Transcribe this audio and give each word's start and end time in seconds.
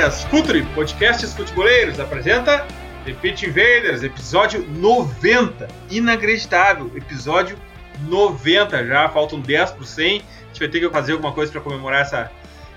Futeboleiras, 0.00 0.24
Futuri, 0.24 0.62
podcasts 0.74 1.34
futeboleiros, 1.34 2.00
apresenta 2.00 2.66
The 3.04 3.12
Pitch 3.12 3.42
Invaders, 3.42 4.02
episódio 4.02 4.66
90. 4.66 5.68
Inacreditável, 5.90 6.90
episódio 6.96 7.58
90 8.08 8.86
já, 8.86 9.10
faltam 9.10 9.40
10 9.40 9.72
por 9.72 9.84
100. 9.84 10.06
A 10.06 10.10
gente 10.46 10.58
vai 10.58 10.68
ter 10.68 10.80
que 10.80 10.88
fazer 10.88 11.12
alguma 11.12 11.32
coisa 11.32 11.52
para 11.52 11.60
comemorar 11.60 12.00
essa, 12.00 12.30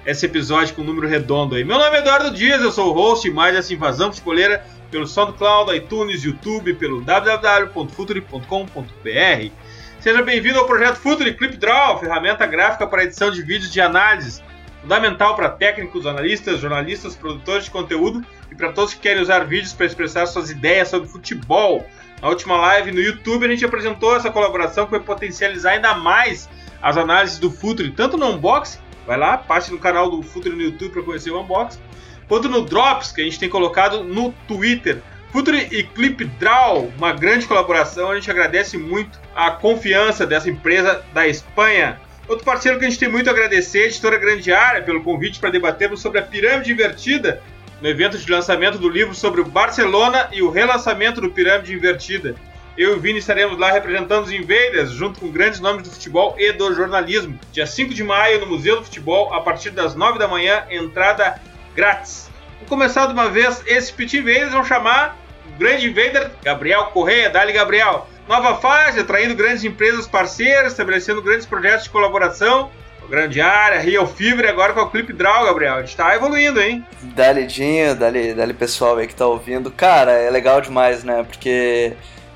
esse 0.05 0.25
episódio 0.25 0.75
com 0.75 0.81
um 0.81 0.85
número 0.85 1.07
redondo 1.07 1.55
aí. 1.55 1.63
Meu 1.63 1.77
nome 1.77 1.95
é 1.95 1.99
Eduardo 1.99 2.31
Dias, 2.31 2.61
eu 2.61 2.71
sou 2.71 2.89
o 2.89 2.93
host 2.93 3.29
mais 3.31 3.55
essa 3.55 3.73
invasão 3.73 4.11
futeboleira 4.11 4.65
pelo 4.91 5.07
SoundCloud, 5.07 5.73
iTunes, 5.75 6.23
YouTube, 6.23 6.73
pelo 6.73 6.99
www.futuri.com.br. 7.01 9.51
Seja 9.99 10.21
bem-vindo 10.21 10.59
ao 10.59 10.65
projeto 10.65 10.97
Futuri 10.97 11.33
Clip 11.33 11.55
Draw, 11.55 12.01
ferramenta 12.01 12.45
gráfica 12.45 12.85
para 12.85 13.05
edição 13.05 13.31
de 13.31 13.41
vídeos 13.41 13.71
de 13.71 13.79
análises 13.79 14.43
fundamental 14.83 15.33
para 15.33 15.49
técnicos, 15.49 16.05
analistas, 16.05 16.59
jornalistas, 16.59 17.15
produtores 17.15 17.65
de 17.65 17.71
conteúdo 17.71 18.23
e 18.51 18.55
para 18.55 18.73
todos 18.73 18.93
que 18.93 18.99
querem 18.99 19.23
usar 19.23 19.45
vídeos 19.45 19.71
para 19.71 19.85
expressar 19.85 20.25
suas 20.25 20.51
ideias 20.51 20.89
sobre 20.89 21.07
futebol. 21.07 21.87
Na 22.21 22.27
última 22.27 22.57
live 22.57 22.91
no 22.91 22.99
YouTube 22.99 23.45
a 23.45 23.49
gente 23.49 23.63
apresentou 23.63 24.15
essa 24.15 24.29
colaboração 24.29 24.85
que 24.85 24.91
vai 24.91 24.99
potencializar 24.99 25.71
ainda 25.71 25.95
mais 25.95 26.49
as 26.81 26.97
análises 26.97 27.39
do 27.39 27.49
Futre, 27.49 27.91
tanto 27.91 28.17
no 28.17 28.27
unboxing, 28.27 28.79
vai 29.07 29.17
lá, 29.17 29.37
parte 29.37 29.71
no 29.71 29.79
canal 29.79 30.11
do 30.11 30.21
Futre 30.21 30.51
no 30.51 30.61
YouTube 30.61 30.91
para 30.91 31.03
conhecer 31.03 31.31
o 31.31 31.41
unboxing, 31.41 31.79
quanto 32.27 32.49
no 32.49 32.65
Drops 32.65 33.13
que 33.13 33.21
a 33.21 33.23
gente 33.23 33.39
tem 33.39 33.49
colocado 33.49 34.03
no 34.03 34.33
Twitter. 34.47 35.01
Futre 35.31 35.67
e 35.71 35.83
Clip 35.83 36.25
Draw, 36.25 36.91
uma 36.97 37.13
grande 37.13 37.47
colaboração, 37.47 38.11
a 38.11 38.15
gente 38.15 38.29
agradece 38.29 38.77
muito 38.77 39.17
a 39.33 39.49
confiança 39.49 40.27
dessa 40.27 40.49
empresa 40.49 41.03
da 41.13 41.27
Espanha. 41.27 41.99
Outro 42.27 42.45
parceiro 42.45 42.79
que 42.79 42.85
a 42.85 42.89
gente 42.89 42.99
tem 42.99 43.09
muito 43.09 43.29
a 43.29 43.33
agradecer, 43.33 43.83
a 43.83 43.85
editora 43.85 44.17
Grande 44.17 44.51
Área, 44.51 44.81
pelo 44.81 45.03
convite 45.03 45.39
para 45.39 45.49
debatermos 45.49 46.01
sobre 46.01 46.19
a 46.19 46.23
pirâmide 46.23 46.71
invertida 46.71 47.41
no 47.83 47.89
evento 47.89 48.17
de 48.17 48.31
lançamento 48.31 48.77
do 48.77 48.87
livro 48.87 49.13
sobre 49.13 49.41
o 49.41 49.45
Barcelona 49.45 50.29
e 50.31 50.41
o 50.41 50.49
relançamento 50.49 51.19
do 51.19 51.29
Pirâmide 51.29 51.73
Invertida. 51.73 52.33
Eu 52.77 52.91
e 52.91 52.93
o 52.95 52.99
Vini 52.99 53.19
estaremos 53.19 53.59
lá 53.59 53.73
representando 53.73 54.23
os 54.23 54.31
Invaders, 54.31 54.91
junto 54.91 55.19
com 55.19 55.29
grandes 55.29 55.59
nomes 55.59 55.83
do 55.83 55.91
futebol 55.91 56.33
e 56.39 56.53
do 56.53 56.73
jornalismo. 56.73 57.37
Dia 57.51 57.67
5 57.67 57.93
de 57.93 58.01
maio, 58.01 58.39
no 58.39 58.47
Museu 58.47 58.77
do 58.77 58.85
Futebol, 58.85 59.33
a 59.33 59.41
partir 59.41 59.69
das 59.69 59.95
9 59.95 60.17
da 60.17 60.29
manhã, 60.29 60.63
entrada 60.71 61.41
grátis. 61.75 62.29
Vou 62.59 62.69
começar 62.69 63.05
de 63.05 63.11
uma 63.11 63.29
vez 63.29 63.61
esse 63.67 63.91
Pit 63.91 64.17
Invaders, 64.17 64.53
vamos 64.53 64.69
chamar 64.69 65.17
o 65.45 65.59
grande 65.59 65.89
Invader, 65.89 66.31
Gabriel 66.41 66.85
Correia. 66.85 67.29
Dali, 67.29 67.51
Gabriel. 67.51 68.07
Nova 68.27 68.55
fase, 68.55 68.99
atraindo 68.99 69.35
grandes 69.35 69.63
empresas 69.63 70.07
parceiras, 70.07 70.71
estabelecendo 70.71 71.21
grandes 71.21 71.45
projetos 71.45 71.83
de 71.83 71.89
colaboração. 71.89 72.69
Grande 73.09 73.41
área, 73.41 73.79
Real 73.79 74.07
Fever, 74.07 74.49
agora 74.49 74.71
com 74.73 74.79
o 74.79 74.89
Clip 74.89 75.11
Draw, 75.11 75.43
Gabriel. 75.43 75.75
A 75.75 75.81
gente 75.81 75.95
tá 75.95 76.15
evoluindo, 76.15 76.61
hein? 76.61 76.85
Dali, 77.01 77.45
Dinho, 77.45 77.93
dali, 77.95 78.33
dali 78.33 78.53
pessoal 78.53 78.95
aí 78.95 79.07
que 79.07 79.15
tá 79.15 79.27
ouvindo. 79.27 79.69
Cara, 79.69 80.13
é 80.13 80.29
legal 80.29 80.61
demais, 80.61 81.03
né? 81.03 81.21
Porque 81.23 81.93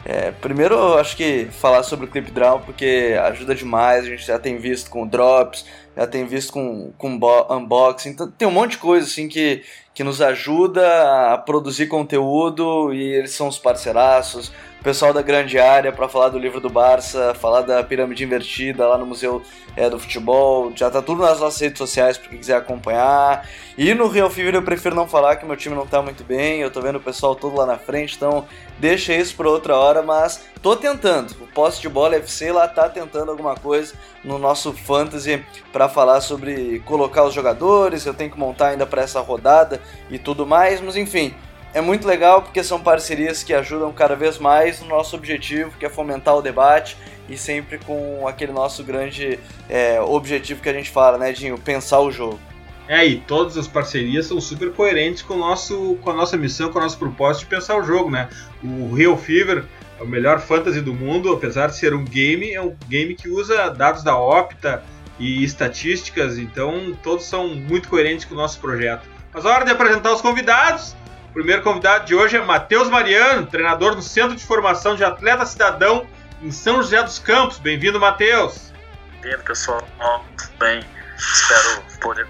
é, 0.09 0.31
primeiro, 0.31 0.73
eu 0.73 0.97
acho 0.97 1.17
que 1.17 1.49
falar 1.51 1.83
sobre 1.83 2.05
o 2.05 2.09
Clip 2.09 2.31
Draw, 2.31 2.61
porque 2.61 3.17
ajuda 3.23 3.53
demais, 3.53 4.05
a 4.05 4.09
gente 4.09 4.25
já 4.25 4.39
tem 4.39 4.57
visto 4.57 4.89
com 4.89 5.05
drops, 5.05 5.65
já 5.97 6.07
tem 6.07 6.25
visto 6.25 6.53
com, 6.53 6.93
com 6.97 7.19
unboxing, 7.49 8.11
então 8.11 8.31
tem 8.31 8.47
um 8.47 8.51
monte 8.51 8.71
de 8.71 8.77
coisa 8.77 9.05
assim 9.05 9.27
que, 9.27 9.63
que 9.93 10.05
nos 10.05 10.21
ajuda 10.21 11.33
a 11.33 11.37
produzir 11.37 11.87
conteúdo 11.87 12.93
e 12.93 13.03
eles 13.03 13.31
são 13.31 13.49
os 13.49 13.57
parceiraços 13.57 14.49
pessoal 14.87 15.11
da 15.11 15.21
grande 15.21 15.59
área 15.59 15.91
para 15.91 16.07
falar 16.07 16.29
do 16.29 16.39
livro 16.39 16.61
do 16.61 16.69
Barça, 16.69 17.33
falar 17.33 17.59
da 17.59 17.83
pirâmide 17.83 18.23
invertida 18.23 18.87
lá 18.87 18.97
no 18.97 19.05
Museu 19.05 19.43
é, 19.75 19.89
do 19.89 19.99
Futebol. 19.99 20.71
Já 20.73 20.89
tá 20.89 21.01
tudo 21.01 21.23
nas 21.23 21.41
nossas 21.41 21.59
redes 21.59 21.77
sociais 21.77 22.17
para 22.17 22.29
quem 22.29 22.39
quiser 22.39 22.55
acompanhar. 22.55 23.45
E 23.77 23.93
no 23.93 24.07
Real 24.07 24.29
Fever 24.29 24.55
eu 24.55 24.61
prefiro 24.61 24.95
não 24.95 25.05
falar 25.05 25.35
que 25.35 25.45
meu 25.45 25.57
time 25.57 25.75
não 25.75 25.85
tá 25.85 26.01
muito 26.01 26.23
bem, 26.23 26.61
eu 26.61 26.71
tô 26.71 26.79
vendo 26.79 26.95
o 26.95 27.01
pessoal 27.01 27.35
todo 27.35 27.57
lá 27.57 27.65
na 27.65 27.77
frente, 27.77 28.15
então 28.15 28.47
deixa 28.79 29.13
isso 29.13 29.35
para 29.35 29.49
outra 29.49 29.75
hora, 29.75 30.01
mas 30.01 30.45
tô 30.61 30.73
tentando. 30.73 31.31
O 31.41 31.47
poste 31.47 31.81
de 31.81 31.89
bola 31.89 32.15
FC 32.15 32.53
lá 32.53 32.65
tá 32.65 32.87
tentando 32.87 33.29
alguma 33.29 33.55
coisa 33.55 33.93
no 34.23 34.39
nosso 34.39 34.71
fantasy 34.71 35.43
para 35.73 35.89
falar 35.89 36.21
sobre 36.21 36.79
colocar 36.85 37.25
os 37.25 37.33
jogadores, 37.33 38.05
eu 38.05 38.13
tenho 38.13 38.31
que 38.31 38.39
montar 38.39 38.69
ainda 38.69 38.85
para 38.85 39.01
essa 39.01 39.19
rodada 39.19 39.81
e 40.09 40.17
tudo 40.17 40.47
mais, 40.47 40.79
mas 40.79 40.95
enfim, 40.95 41.35
é 41.77 41.81
muito 41.81 42.07
legal 42.07 42.41
porque 42.41 42.63
são 42.63 42.81
parcerias 42.81 43.43
que 43.43 43.53
ajudam 43.53 43.93
cada 43.93 44.15
vez 44.15 44.39
mais 44.39 44.81
no 44.81 44.87
nosso 44.87 45.15
objetivo, 45.15 45.77
que 45.77 45.85
é 45.85 45.89
fomentar 45.89 46.35
o 46.35 46.41
debate 46.41 46.97
e 47.29 47.37
sempre 47.37 47.77
com 47.77 48.27
aquele 48.27 48.51
nosso 48.51 48.83
grande 48.83 49.39
é, 49.69 50.01
objetivo 50.01 50.59
que 50.59 50.69
a 50.69 50.73
gente 50.73 50.89
fala, 50.89 51.19
né, 51.19 51.31
Dinho? 51.31 51.55
Pensar 51.55 51.99
o 51.99 52.11
jogo. 52.11 52.39
É, 52.87 53.05
e 53.05 53.17
todas 53.17 53.57
as 53.57 53.67
parcerias 53.67 54.25
são 54.25 54.41
super 54.41 54.71
coerentes 54.71 55.21
com, 55.21 55.35
o 55.35 55.37
nosso, 55.37 55.99
com 56.01 56.09
a 56.09 56.13
nossa 56.15 56.35
missão, 56.35 56.71
com 56.71 56.79
o 56.79 56.81
nosso 56.81 56.97
propósito 56.97 57.43
de 57.43 57.49
pensar 57.49 57.77
o 57.77 57.83
jogo, 57.83 58.09
né? 58.09 58.27
O 58.63 58.95
Real 58.95 59.15
Fever 59.15 59.65
é 59.99 60.03
o 60.03 60.07
melhor 60.07 60.39
fantasy 60.39 60.81
do 60.81 60.95
mundo, 60.95 61.31
apesar 61.31 61.67
de 61.67 61.77
ser 61.77 61.93
um 61.93 62.03
game, 62.03 62.53
é 62.53 62.61
um 62.61 62.75
game 62.87 63.13
que 63.13 63.29
usa 63.29 63.69
dados 63.69 64.03
da 64.03 64.17
Opta 64.17 64.83
e 65.19 65.43
estatísticas, 65.43 66.39
então 66.39 66.97
todos 67.03 67.25
são 67.25 67.49
muito 67.49 67.87
coerentes 67.87 68.25
com 68.25 68.33
o 68.33 68.37
nosso 68.37 68.59
projeto. 68.59 69.07
Mas 69.31 69.45
a 69.45 69.49
hora 69.53 69.65
de 69.65 69.71
apresentar 69.71 70.13
os 70.13 70.21
convidados, 70.21 70.95
primeiro 71.37 71.61
convidado 71.61 72.03
de 72.03 72.15
hoje 72.15 72.35
é 72.35 72.41
Matheus 72.41 72.89
Mariano, 72.89 73.45
treinador 73.45 73.93
do 73.93 74.01
Centro 74.01 74.35
de 74.35 74.43
Formação 74.43 74.95
de 74.95 75.03
Atleta 75.03 75.45
Cidadão 75.45 76.07
em 76.41 76.49
São 76.49 76.77
José 76.77 77.03
dos 77.03 77.19
Campos. 77.19 77.59
Bem-vindo, 77.59 77.99
Matheus. 77.99 78.73
Bem-vindo, 79.21 79.43
pessoal. 79.43 79.87
Tudo 80.35 80.57
bem? 80.57 80.83
Espero 81.15 81.83
poder 82.01 82.27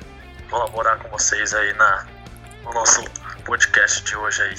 colaborar 0.49 0.97
com 0.97 1.07
vocês 1.07 1.53
aí 1.53 1.73
na, 1.75 2.05
no 2.65 2.73
nosso 2.73 3.01
podcast 3.45 4.03
de 4.03 4.13
hoje 4.17 4.41
aí. 4.41 4.55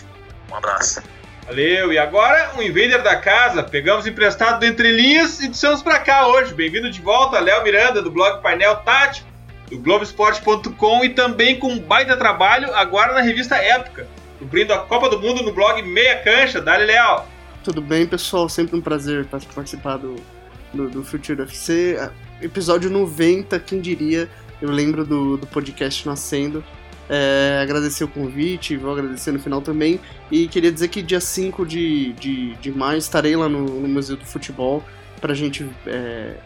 Um 0.50 0.54
abraço. 0.54 1.02
Valeu, 1.44 1.92
e 1.92 1.98
agora 1.98 2.52
um 2.56 2.62
invader 2.62 3.02
da 3.02 3.16
casa, 3.16 3.62
pegamos 3.62 4.06
emprestado 4.06 4.60
do 4.60 4.64
Entre 4.64 4.90
Linhas 4.90 5.40
e 5.40 5.48
dissemos 5.48 5.82
para 5.82 5.98
cá 5.98 6.26
hoje. 6.26 6.54
Bem-vindo 6.54 6.90
de 6.90 7.02
volta, 7.02 7.38
Léo 7.38 7.62
Miranda, 7.62 8.00
do 8.00 8.10
blog 8.10 8.40
Painel 8.40 8.76
Tático, 8.76 9.28
do 9.68 9.78
Globoesporte.com 9.78 11.04
e 11.04 11.10
também 11.10 11.58
com 11.58 11.70
um 11.70 11.78
baita 11.78 12.16
trabalho 12.16 12.74
agora 12.74 13.12
na 13.12 13.20
revista 13.20 13.54
Época 13.56 14.06
cobrindo 14.48 14.72
a 14.72 14.78
Copa 14.78 15.10
do 15.10 15.20
Mundo 15.20 15.42
no 15.42 15.52
blog 15.52 15.82
Meia 15.82 16.22
Cancha. 16.22 16.58
Dali, 16.58 16.86
Leal. 16.86 17.28
Tudo 17.62 17.82
bem, 17.82 18.06
pessoal? 18.06 18.48
Sempre 18.48 18.76
um 18.76 18.80
prazer 18.80 19.26
participar 19.26 19.98
do, 19.98 20.16
do, 20.72 20.88
do 20.88 21.04
Future 21.04 21.42
FC. 21.42 21.98
Episódio 22.40 22.88
90, 22.88 23.60
quem 23.60 23.78
diria? 23.78 24.26
Eu 24.62 24.70
lembro 24.70 25.04
do, 25.04 25.36
do 25.36 25.46
podcast 25.46 26.06
Nascendo. 26.06 26.64
É, 27.10 27.60
agradecer 27.62 28.04
o 28.04 28.08
convite, 28.08 28.74
vou 28.78 28.92
agradecer 28.92 29.32
no 29.32 29.38
final 29.38 29.60
também. 29.60 30.00
E 30.30 30.48
queria 30.48 30.72
dizer 30.72 30.88
que 30.88 31.02
dia 31.02 31.20
5 31.20 31.66
de, 31.66 32.14
de, 32.14 32.54
de 32.54 32.72
maio 32.72 32.96
estarei 32.96 33.36
lá 33.36 33.50
no, 33.50 33.66
no 33.66 33.86
Museu 33.86 34.16
do 34.16 34.24
Futebol 34.24 34.82
para 35.20 35.34
a 35.34 35.36
gente 35.36 35.68
é, 35.86 36.36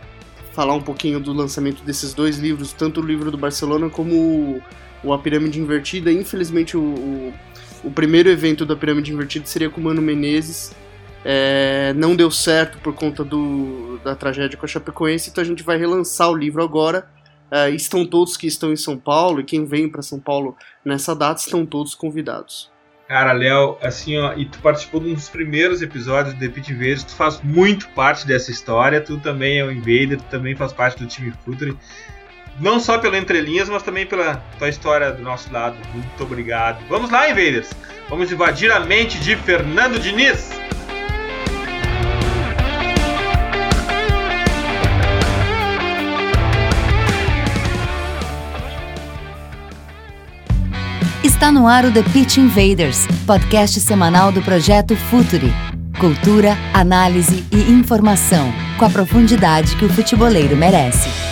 falar 0.52 0.74
um 0.74 0.82
pouquinho 0.82 1.20
do 1.20 1.32
lançamento 1.32 1.84
desses 1.84 2.12
dois 2.12 2.36
livros, 2.36 2.72
tanto 2.72 3.00
o 3.00 3.06
livro 3.06 3.30
do 3.30 3.38
Barcelona 3.38 3.88
como 3.88 4.12
o, 4.12 4.62
o 5.04 5.12
A 5.12 5.18
Pirâmide 5.20 5.60
Invertida. 5.60 6.10
Infelizmente, 6.10 6.76
o 6.76 7.32
o 7.84 7.90
primeiro 7.90 8.28
evento 8.28 8.64
da 8.64 8.76
Pirâmide 8.76 9.12
Invertida 9.12 9.46
seria 9.46 9.68
com 9.68 9.80
o 9.80 9.84
Mano 9.84 10.02
Menezes. 10.02 10.74
É, 11.24 11.92
não 11.94 12.16
deu 12.16 12.30
certo 12.30 12.78
por 12.78 12.94
conta 12.94 13.22
do, 13.22 13.98
da 14.02 14.14
tragédia 14.14 14.58
com 14.58 14.64
a 14.64 14.68
Chapecoense, 14.68 15.30
então 15.30 15.42
a 15.42 15.46
gente 15.46 15.62
vai 15.62 15.76
relançar 15.78 16.30
o 16.30 16.36
livro 16.36 16.62
agora. 16.62 17.06
É, 17.50 17.70
estão 17.70 18.06
todos 18.06 18.36
que 18.36 18.46
estão 18.46 18.72
em 18.72 18.76
São 18.76 18.96
Paulo 18.96 19.40
e 19.40 19.44
quem 19.44 19.64
vem 19.64 19.88
para 19.88 20.02
São 20.02 20.18
Paulo 20.18 20.56
nessa 20.84 21.14
data 21.14 21.40
estão 21.40 21.66
todos 21.66 21.94
convidados. 21.94 22.72
Cara, 23.06 23.32
Léo, 23.32 23.76
assim, 23.82 24.16
ó, 24.16 24.32
e 24.32 24.46
tu 24.46 24.58
participou 24.60 24.98
de 24.98 25.10
um 25.10 25.14
dos 25.14 25.28
primeiros 25.28 25.82
episódios 25.82 26.34
do 26.34 26.40
The 26.40 26.60
Invaders, 26.60 27.04
tu 27.04 27.14
faz 27.14 27.42
muito 27.42 27.86
parte 27.90 28.26
dessa 28.26 28.50
história, 28.50 29.02
tu 29.02 29.20
também 29.20 29.58
é 29.58 29.64
um 29.64 29.70
Invader, 29.70 30.16
tu 30.16 30.24
também 30.30 30.56
faz 30.56 30.72
parte 30.72 30.98
do 30.98 31.06
time 31.06 31.30
Futuri 31.44 31.76
não 32.60 32.78
só 32.78 32.98
pelo 32.98 33.16
entrelinhas, 33.16 33.68
mas 33.68 33.82
também 33.82 34.06
pela 34.06 34.36
tua 34.58 34.68
história 34.68 35.12
do 35.12 35.22
nosso 35.22 35.52
lado. 35.52 35.76
Muito 35.92 36.22
obrigado. 36.22 36.84
Vamos 36.88 37.10
lá, 37.10 37.28
Invaders! 37.28 37.70
Vamos 38.08 38.30
invadir 38.30 38.70
a 38.70 38.80
mente 38.80 39.18
de 39.18 39.36
Fernando 39.36 39.98
Diniz! 39.98 40.50
Está 51.24 51.50
no 51.50 51.66
ar 51.66 51.84
o 51.84 51.92
The 51.92 52.04
Pitch 52.12 52.36
Invaders, 52.36 53.06
podcast 53.26 53.80
semanal 53.80 54.30
do 54.30 54.42
projeto 54.42 54.94
Futuri. 54.94 55.52
Cultura, 55.98 56.56
análise 56.72 57.44
e 57.50 57.72
informação, 57.72 58.52
com 58.78 58.84
a 58.84 58.90
profundidade 58.90 59.74
que 59.76 59.84
o 59.84 59.88
futeboleiro 59.88 60.56
merece. 60.56 61.31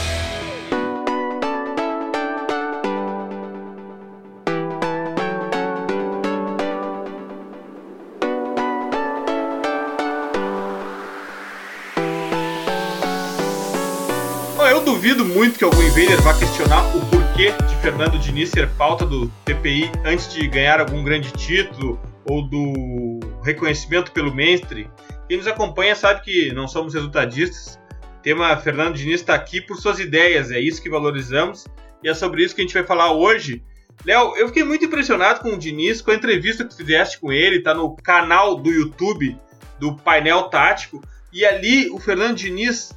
Duvido 15.01 15.25
muito 15.25 15.59
que 15.59 15.65
algum 15.65 15.83
invader 15.83 16.21
vá 16.21 16.39
questionar 16.39 16.95
o 16.95 17.01
porquê 17.07 17.53
de 17.53 17.77
Fernando 17.77 18.19
Diniz 18.19 18.51
ser 18.51 18.69
pauta 18.73 19.07
do 19.07 19.29
TPI 19.47 19.91
antes 20.05 20.31
de 20.31 20.47
ganhar 20.47 20.79
algum 20.79 21.03
grande 21.03 21.33
título 21.33 21.99
ou 22.27 22.47
do 22.47 23.19
reconhecimento 23.43 24.13
pelo 24.13 24.31
mainstream. 24.35 24.91
Quem 25.27 25.39
nos 25.39 25.47
acompanha 25.47 25.97
sabe 25.97 26.21
que 26.21 26.53
não 26.53 26.69
somos 26.69 26.93
resultadistas. 26.93 27.81
O 28.19 28.23
tema 28.23 28.55
Fernando 28.59 28.95
Diniz 28.95 29.23
está 29.23 29.35
aqui 29.35 29.63
por 29.63 29.79
suas 29.79 29.99
ideias, 29.99 30.51
é 30.51 30.61
isso 30.61 30.83
que 30.83 30.91
valorizamos 30.91 31.65
e 32.05 32.09
é 32.11 32.13
sobre 32.13 32.45
isso 32.45 32.55
que 32.55 32.61
a 32.61 32.65
gente 32.65 32.75
vai 32.75 32.85
falar 32.85 33.11
hoje. 33.11 33.63
Léo, 34.05 34.37
eu 34.37 34.49
fiquei 34.49 34.65
muito 34.65 34.85
impressionado 34.85 35.41
com 35.41 35.55
o 35.55 35.59
Diniz, 35.59 36.03
com 36.03 36.11
a 36.11 36.15
entrevista 36.15 36.63
que 36.63 36.77
fizeste 36.77 37.19
com 37.19 37.33
ele, 37.33 37.57
está 37.57 37.73
no 37.73 37.97
canal 37.97 38.55
do 38.55 38.71
YouTube 38.71 39.35
do 39.79 39.97
Painel 39.97 40.43
Tático, 40.51 41.03
e 41.33 41.43
ali 41.43 41.89
o 41.89 41.99
Fernando 41.99 42.37
Diniz 42.37 42.93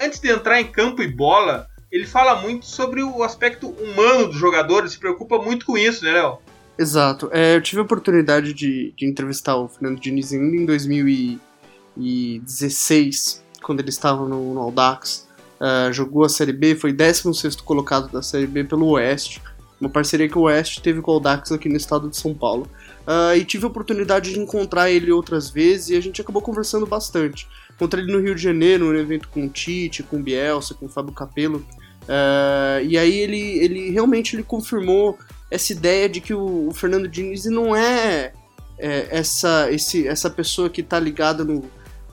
antes 0.00 0.18
de 0.18 0.28
entrar 0.30 0.58
em 0.60 0.66
campo 0.66 1.00
e 1.02 1.08
bola, 1.08 1.68
ele 1.92 2.06
fala 2.06 2.40
muito 2.40 2.64
sobre 2.66 3.02
o 3.02 3.22
aspecto 3.22 3.68
humano 3.68 4.28
do 4.28 4.32
jogador, 4.32 4.78
ele 4.80 4.88
se 4.88 4.98
preocupa 4.98 5.36
muito 5.38 5.66
com 5.66 5.76
isso, 5.76 6.02
né, 6.04 6.12
Léo? 6.12 6.38
Exato. 6.78 7.28
É, 7.32 7.56
eu 7.56 7.60
tive 7.60 7.80
a 7.80 7.84
oportunidade 7.84 8.54
de, 8.54 8.94
de, 8.96 9.06
entrevistar 9.06 9.56
o 9.56 9.68
Fernando 9.68 10.00
Diniz 10.00 10.32
ainda 10.32 10.56
em 10.56 10.64
2016, 10.64 13.44
quando 13.62 13.80
ele 13.80 13.90
estava 13.90 14.26
no, 14.26 14.54
no 14.54 14.60
Audax. 14.60 15.28
Uh, 15.60 15.92
jogou 15.92 16.24
a 16.24 16.28
Série 16.30 16.54
B, 16.54 16.74
foi 16.74 16.90
16 16.90 17.56
colocado 17.56 18.10
da 18.10 18.22
Série 18.22 18.46
B 18.46 18.64
pelo 18.64 18.92
Oeste, 18.92 19.42
uma 19.78 19.90
parceria 19.90 20.26
que 20.26 20.38
o 20.38 20.42
Oeste 20.42 20.80
teve 20.80 21.02
com 21.02 21.10
o 21.10 21.14
Audax 21.14 21.52
aqui 21.52 21.68
no 21.68 21.76
estado 21.76 22.08
de 22.08 22.16
São 22.16 22.32
Paulo. 22.32 22.66
Uh, 23.06 23.36
e 23.36 23.44
tive 23.44 23.64
a 23.64 23.68
oportunidade 23.68 24.32
de 24.32 24.38
encontrar 24.38 24.90
ele 24.90 25.12
outras 25.12 25.50
vezes 25.50 25.90
e 25.90 25.96
a 25.96 26.00
gente 26.00 26.22
acabou 26.22 26.40
conversando 26.40 26.86
bastante. 26.86 27.46
Encontrei 27.80 28.04
ele 28.04 28.12
no 28.12 28.20
Rio 28.20 28.34
de 28.34 28.42
Janeiro, 28.42 28.92
no 28.92 28.98
evento 28.98 29.26
com 29.30 29.46
o 29.46 29.48
Tite, 29.48 30.02
com 30.02 30.18
o 30.18 30.22
Bielsa, 30.22 30.74
com 30.74 30.84
o 30.84 30.88
Fábio 30.88 31.14
Capello. 31.14 31.64
Uh, 32.02 32.84
e 32.86 32.98
aí 32.98 33.20
ele, 33.20 33.40
ele 33.40 33.90
realmente 33.90 34.36
ele 34.36 34.42
confirmou 34.42 35.18
essa 35.50 35.72
ideia 35.72 36.06
de 36.06 36.20
que 36.20 36.34
o, 36.34 36.68
o 36.68 36.74
Fernando 36.74 37.08
Diniz 37.08 37.46
não 37.46 37.74
é, 37.74 38.34
é, 38.78 39.08
essa, 39.10 39.72
esse, 39.72 40.06
essa 40.06 40.28
pessoa 40.28 40.68
que 40.68 40.82
está 40.82 41.00
ligada 41.00 41.42
no, 41.42 41.64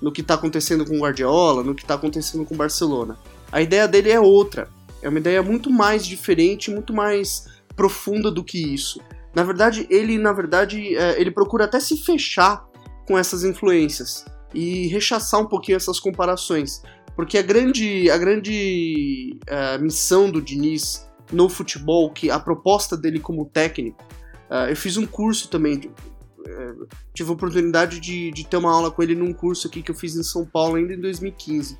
no 0.02 0.10
que 0.10 0.22
está 0.22 0.36
acontecendo 0.36 0.86
com 0.86 0.96
o 0.96 1.02
Guardiola, 1.02 1.62
no 1.66 1.76
que 1.76 1.82
está 1.82 1.96
acontecendo 1.96 2.46
com 2.46 2.56
o 2.56 2.58
Barcelona. 2.58 3.18
A 3.52 3.62
ideia 3.62 3.90
dele 3.90 4.10
é 4.10 4.20
outra. 4.22 4.70
É 5.02 5.10
uma 5.10 5.20
ideia 5.20 5.44
muito 5.44 5.70
mais 5.70 6.06
diferente, 6.06 6.72
muito 6.72 6.94
mais 6.94 7.46
profunda 7.76 8.32
do 8.32 8.42
que 8.42 8.74
isso. 8.74 9.02
Na 9.36 9.44
verdade, 9.44 9.86
ele 9.90 10.18
na 10.18 10.32
verdade 10.32 10.96
é, 10.96 11.20
ele 11.20 11.30
procura 11.30 11.66
até 11.66 11.78
se 11.78 11.98
fechar 11.98 12.66
com 13.06 13.18
essas 13.18 13.44
influências 13.44 14.24
e 14.54 14.88
rechaçar 14.88 15.42
um 15.42 15.46
pouquinho 15.46 15.76
essas 15.76 16.00
comparações. 16.00 16.82
Porque 17.16 17.38
a 17.38 17.42
grande, 17.42 18.10
a 18.10 18.18
grande 18.18 19.40
uh, 19.50 19.82
missão 19.82 20.30
do 20.30 20.42
Diniz 20.42 21.08
no 21.32 21.50
futebol, 21.50 22.12
que 22.12 22.30
a 22.30 22.40
proposta 22.40 22.96
dele 22.96 23.20
como 23.20 23.46
técnico, 23.46 24.04
uh, 24.50 24.70
eu 24.70 24.76
fiz 24.76 24.98
um 24.98 25.06
curso 25.06 25.50
também, 25.50 25.80
de, 25.80 25.88
uh, 25.88 26.88
tive 27.14 27.30
a 27.30 27.34
oportunidade 27.34 28.00
de, 28.00 28.32
de 28.32 28.46
ter 28.46 28.58
uma 28.58 28.72
aula 28.72 28.92
com 28.92 29.02
ele 29.02 29.16
num 29.16 29.34
curso 29.34 29.68
aqui 29.68 29.82
que 29.82 29.92
eu 29.92 29.96
fiz 29.96 30.16
em 30.16 30.24
São 30.24 30.46
Paulo 30.46 30.76
ainda 30.76 30.94
em 30.94 31.02
2015. 31.02 31.78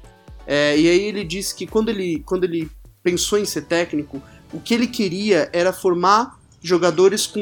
É, 0.48 0.80
e 0.80 0.90
aí 0.90 1.02
ele 1.02 1.26
disse 1.26 1.54
que 1.54 1.68
quando 1.68 1.90
ele, 1.90 2.24
quando 2.26 2.46
ele 2.46 2.72
pensou 3.04 3.38
em 3.38 3.46
ser 3.46 3.64
técnico, 3.64 4.22
o 4.54 4.60
que 4.60 4.74
ele 4.74 4.88
queria 4.88 5.50
era 5.52 5.74
formar 5.74 6.40
jogadores 6.62 7.28
com 7.28 7.40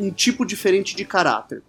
um 0.00 0.10
tipo 0.10 0.46
diferente 0.46 0.94
de 0.94 1.04
caráter. 1.04 1.62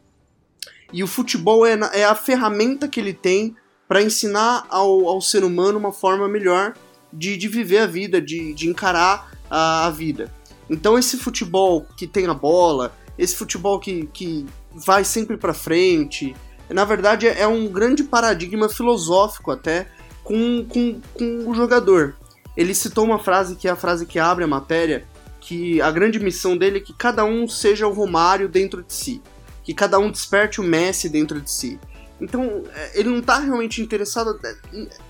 E 0.91 1.03
o 1.03 1.07
futebol 1.07 1.65
é, 1.65 1.77
é 1.93 2.05
a 2.05 2.15
ferramenta 2.15 2.87
que 2.87 2.99
ele 2.99 3.13
tem 3.13 3.55
para 3.87 4.01
ensinar 4.01 4.65
ao, 4.69 5.07
ao 5.07 5.21
ser 5.21 5.43
humano 5.43 5.77
uma 5.77 5.91
forma 5.91 6.27
melhor 6.27 6.73
de, 7.11 7.37
de 7.37 7.47
viver 7.47 7.79
a 7.79 7.85
vida, 7.85 8.21
de, 8.21 8.53
de 8.53 8.67
encarar 8.67 9.31
a, 9.49 9.87
a 9.87 9.89
vida. 9.89 10.31
Então 10.69 10.97
esse 10.97 11.17
futebol 11.17 11.85
que 11.97 12.05
tem 12.05 12.27
a 12.27 12.33
bola, 12.33 12.93
esse 13.17 13.35
futebol 13.35 13.79
que, 13.79 14.07
que 14.13 14.45
vai 14.73 15.03
sempre 15.03 15.37
para 15.37 15.53
frente, 15.53 16.35
na 16.69 16.83
verdade 16.83 17.27
é 17.27 17.47
um 17.47 17.67
grande 17.67 18.03
paradigma 18.03 18.67
filosófico 18.67 19.51
até 19.51 19.87
com, 20.23 20.65
com, 20.67 20.99
com 21.13 21.49
o 21.49 21.53
jogador. 21.53 22.15
Ele 22.55 22.73
citou 22.73 23.05
uma 23.05 23.19
frase 23.19 23.55
que 23.55 23.67
é 23.67 23.71
a 23.71 23.75
frase 23.75 24.05
que 24.05 24.19
abre 24.19 24.43
a 24.43 24.47
matéria, 24.47 25.05
que 25.39 25.81
a 25.81 25.89
grande 25.91 26.19
missão 26.19 26.57
dele 26.57 26.79
é 26.79 26.81
que 26.81 26.93
cada 26.93 27.23
um 27.23 27.47
seja 27.47 27.87
o 27.87 27.93
Romário 27.93 28.49
dentro 28.49 28.83
de 28.83 28.93
si 28.93 29.21
que 29.67 29.73
cada 29.73 29.99
um 29.99 30.09
desperte 30.09 30.61
o 30.61 30.63
Messi 30.63 31.09
dentro 31.09 31.41
de 31.41 31.51
si. 31.51 31.77
Então, 32.21 32.63
é, 32.73 32.97
ele 32.97 33.09
não 33.09 33.19
está 33.19 33.37
realmente 33.37 33.81
interessado 33.81 34.39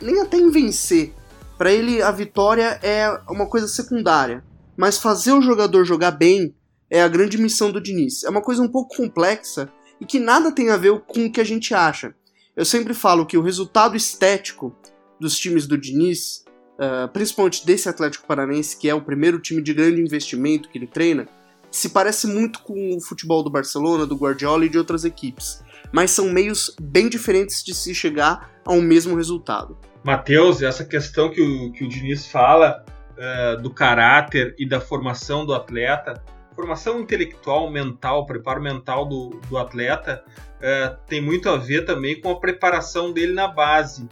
nem 0.01 0.19
até 0.19 0.35
em 0.37 0.49
vencer. 0.49 1.13
Para 1.59 1.71
ele, 1.71 2.01
a 2.01 2.09
vitória 2.09 2.79
é 2.81 3.07
uma 3.29 3.45
coisa 3.45 3.67
secundária. 3.67 4.43
Mas 4.75 4.97
fazer 4.97 5.31
o 5.31 5.43
jogador 5.43 5.85
jogar 5.85 6.09
bem 6.09 6.55
é 6.89 7.03
a 7.03 7.07
grande 7.07 7.37
missão 7.37 7.71
do 7.71 7.79
Diniz. 7.79 8.23
É 8.23 8.31
uma 8.31 8.41
coisa 8.41 8.63
um 8.63 8.67
pouco 8.67 8.95
complexa 8.97 9.71
e 10.01 10.07
que 10.07 10.19
nada 10.19 10.51
tem 10.51 10.71
a 10.71 10.77
ver 10.77 11.01
com 11.01 11.27
o 11.27 11.31
que 11.31 11.39
a 11.39 11.45
gente 11.45 11.75
acha. 11.75 12.15
Eu 12.55 12.65
sempre 12.65 12.95
falo 12.95 13.27
que 13.27 13.37
o 13.37 13.43
resultado 13.43 13.95
estético 13.95 14.75
dos 15.19 15.37
times 15.37 15.67
do 15.67 15.77
Diniz, 15.77 16.43
uh, 16.79 17.07
principalmente 17.13 17.63
desse 17.63 17.87
Atlético 17.87 18.25
Paranense, 18.25 18.75
que 18.75 18.89
é 18.89 18.95
o 18.95 19.01
primeiro 19.03 19.39
time 19.39 19.61
de 19.61 19.71
grande 19.71 20.01
investimento 20.01 20.67
que 20.67 20.79
ele 20.79 20.87
treina, 20.87 21.27
se 21.71 21.89
parece 21.89 22.27
muito 22.27 22.61
com 22.61 22.95
o 22.95 23.01
futebol 23.01 23.43
do 23.43 23.49
Barcelona, 23.49 24.05
do 24.05 24.15
Guardiola 24.15 24.65
e 24.65 24.69
de 24.69 24.77
outras 24.77 25.03
equipes, 25.03 25.63
mas 25.91 26.11
são 26.11 26.29
meios 26.29 26.75
bem 26.81 27.09
diferentes 27.09 27.63
de 27.63 27.73
se 27.73 27.93
chegar 27.93 28.51
a 28.65 28.73
um 28.73 28.81
mesmo 28.81 29.15
resultado. 29.15 29.77
Matheus, 30.03 30.61
essa 30.61 30.85
questão 30.85 31.29
que 31.29 31.41
o, 31.41 31.71
que 31.71 31.83
o 31.83 31.89
Diniz 31.89 32.27
fala 32.27 32.83
uh, 33.17 33.61
do 33.61 33.69
caráter 33.69 34.55
e 34.57 34.67
da 34.67 34.79
formação 34.79 35.45
do 35.45 35.53
atleta, 35.53 36.23
formação 36.55 36.99
intelectual, 36.99 37.69
mental, 37.69 38.25
preparo 38.25 38.61
mental 38.61 39.05
do, 39.05 39.39
do 39.49 39.57
atleta, 39.57 40.23
uh, 40.57 40.97
tem 41.07 41.21
muito 41.21 41.49
a 41.49 41.57
ver 41.57 41.85
também 41.85 42.19
com 42.19 42.31
a 42.31 42.39
preparação 42.39 43.11
dele 43.11 43.33
na 43.33 43.47
base. 43.47 44.07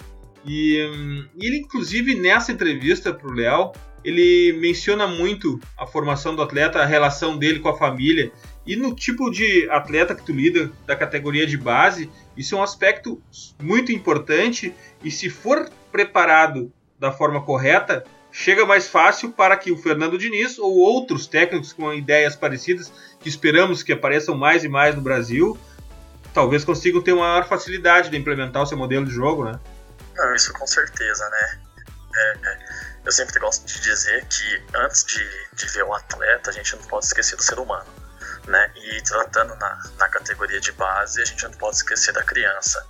E, 0.45 0.85
um, 0.85 1.25
ele, 1.41 1.57
inclusive, 1.57 2.13
nessa 2.15 2.51
entrevista 2.51 3.13
para 3.13 3.27
o 3.27 3.33
Léo, 3.33 3.71
ele 4.05 4.53
menciona 4.59 5.07
muito 5.07 5.59
a 5.75 5.88
formação 5.88 6.35
do 6.35 6.43
atleta, 6.43 6.79
a 6.79 6.85
relação 6.85 7.38
dele 7.38 7.59
com 7.59 7.69
a 7.69 7.77
família. 7.77 8.31
E 8.65 8.75
no 8.75 8.93
tipo 8.93 9.31
de 9.31 9.67
atleta 9.71 10.13
que 10.13 10.24
tu 10.24 10.31
lida 10.31 10.71
da 10.85 10.95
categoria 10.95 11.47
de 11.47 11.57
base, 11.57 12.09
isso 12.38 12.55
é 12.55 12.59
um 12.59 12.63
aspecto 12.63 13.19
muito 13.59 13.91
importante 13.91 14.75
e 15.03 15.09
se 15.09 15.27
for 15.27 15.67
preparado 15.91 16.71
da 17.00 17.12
forma 17.12 17.43
correta, 17.43 18.03
chega 18.31 18.63
mais 18.63 18.88
fácil 18.88 19.31
para 19.31 19.57
que 19.57 19.71
o 19.71 19.77
Fernando 19.77 20.19
Diniz 20.19 20.59
ou 20.59 20.77
outros 20.77 21.25
técnicos 21.25 21.74
com 21.74 21.91
ideias 21.91 22.35
parecidas, 22.35 22.93
que 23.19 23.27
esperamos 23.27 23.81
que 23.81 23.91
apareçam 23.91 24.38
mais 24.38 24.63
e 24.63 24.69
mais 24.69 24.93
no 24.93 25.01
Brasil, 25.01 25.57
talvez 26.31 26.63
consigam 26.63 27.01
ter 27.01 27.13
uma 27.13 27.27
maior 27.27 27.47
facilidade 27.47 28.12
de 28.12 28.17
implementar 28.17 28.62
o 28.62 28.65
seu 28.67 28.77
modelo 28.77 29.05
de 29.05 29.12
jogo, 29.12 29.45
né? 29.45 29.59
Não, 30.15 30.35
isso 30.35 30.53
com 30.53 30.67
certeza, 30.67 31.27
né? 31.29 31.59
É, 32.15 32.38
é 32.51 32.94
eu 33.05 33.12
sempre 33.12 33.39
gosto 33.39 33.65
de 33.65 33.79
dizer 33.81 34.25
que 34.25 34.65
antes 34.75 35.05
de, 35.05 35.47
de 35.53 35.67
ver 35.67 35.83
o 35.83 35.93
atleta, 35.93 36.50
a 36.50 36.53
gente 36.53 36.75
não 36.75 36.83
pode 36.83 37.05
esquecer 37.05 37.35
do 37.35 37.43
ser 37.43 37.59
humano. 37.59 37.88
Né? 38.47 38.71
E 38.75 39.01
tratando 39.03 39.55
na, 39.55 39.83
na 39.97 40.09
categoria 40.09 40.59
de 40.59 40.71
base, 40.71 41.21
a 41.21 41.25
gente 41.25 41.43
não 41.43 41.51
pode 41.51 41.77
esquecer 41.77 42.13
da 42.13 42.24
criança, 42.24 42.85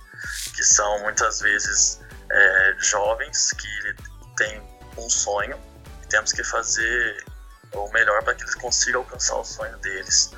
que 0.54 0.62
são 0.64 1.00
muitas 1.00 1.40
vezes 1.40 2.00
é, 2.30 2.74
jovens 2.78 3.52
que 3.52 3.96
têm 4.36 4.62
um 4.96 5.08
sonho 5.10 5.58
e 6.02 6.06
temos 6.06 6.32
que 6.32 6.42
fazer 6.42 7.24
o 7.72 7.90
melhor 7.92 8.22
para 8.22 8.34
que 8.34 8.42
eles 8.42 8.54
consigam 8.54 9.02
alcançar 9.02 9.36
o 9.36 9.44
sonho 9.44 9.76
deles. 9.78 10.32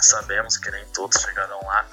Sabemos 0.00 0.56
que 0.56 0.70
nem 0.70 0.86
todos 0.92 1.20
chegarão 1.20 1.60
lá, 1.64 1.86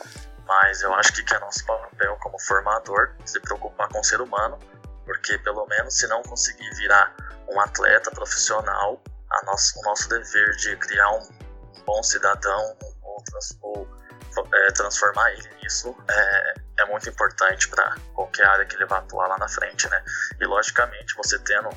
mas 0.45 0.81
eu 0.81 0.93
acho 0.93 1.11
que, 1.13 1.23
que 1.23 1.35
é 1.35 1.39
nosso 1.39 1.65
papel 1.65 2.15
como 2.21 2.39
formador 2.39 3.11
se 3.25 3.39
preocupar 3.41 3.89
com 3.89 3.99
o 3.99 4.03
ser 4.03 4.21
humano 4.21 4.59
porque 5.05 5.37
pelo 5.39 5.65
menos 5.67 5.97
se 5.97 6.07
não 6.07 6.21
conseguir 6.23 6.69
virar 6.75 7.15
um 7.47 7.59
atleta 7.59 8.11
profissional, 8.11 9.01
a 9.31 9.45
nosso, 9.45 9.79
o 9.79 9.81
nosso 9.83 10.09
dever 10.09 10.55
de 10.57 10.75
criar 10.77 11.09
um 11.11 11.29
bom 11.85 12.03
cidadão 12.03 12.77
ou, 13.03 13.23
trans, 13.23 13.57
ou 13.61 13.87
é, 14.53 14.71
transformar 14.71 15.31
ele 15.31 15.49
nisso 15.61 15.95
é, 16.09 16.53
é 16.79 16.85
muito 16.85 17.09
importante 17.09 17.67
para 17.69 17.95
qualquer 18.13 18.45
área 18.45 18.65
que 18.65 18.75
ele 18.75 18.85
vá 18.85 18.97
atuar 18.97 19.27
lá 19.27 19.37
na 19.37 19.47
frente, 19.47 19.89
né? 19.89 20.03
E 20.39 20.45
logicamente 20.45 21.15
você 21.15 21.39
tendo 21.39 21.69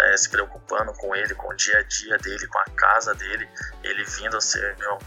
é, 0.00 0.16
se 0.16 0.28
preocupando 0.28 0.92
com 0.94 1.14
ele, 1.14 1.34
com 1.34 1.48
o 1.48 1.54
dia 1.54 1.78
a 1.78 1.82
dia 1.82 2.18
dele, 2.18 2.46
com 2.46 2.58
a 2.58 2.64
casa 2.76 3.14
dele, 3.14 3.48
ele 3.82 4.04
vindo 4.04 4.36
a 4.36 4.40
ser 4.40 4.76
um 4.92 4.98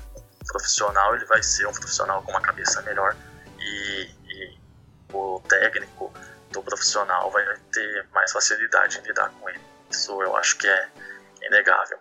profissional, 0.48 1.16
ele 1.16 1.26
vai 1.26 1.42
ser 1.42 1.68
um 1.68 1.72
profissional 1.72 2.22
com 2.24 2.32
uma 2.32 2.42
cabeça 2.42 2.82
melhor 2.84 3.16
e, 3.60 4.10
e 4.28 4.60
o 5.12 5.42
técnico 5.48 6.14
do 6.56 6.64
profissional 6.64 7.30
vai 7.30 7.44
ter 7.72 8.06
mais 8.14 8.32
facilidade 8.32 9.00
em 9.00 9.08
lidar 9.08 9.30
com 9.30 9.50
ele. 9.50 9.60
Isso 9.90 10.22
eu 10.22 10.36
acho 10.36 10.58
que 10.58 10.68
é 10.68 10.88
inegável. 11.44 11.98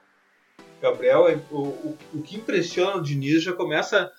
Gabriel, 0.80 1.28
é, 1.28 1.38
o, 1.50 1.58
o, 1.58 1.98
o 2.14 2.22
que 2.22 2.36
impressiona 2.36 2.96
o 2.96 3.02
Diniz 3.02 3.42
já 3.42 3.52
começa 3.52 4.10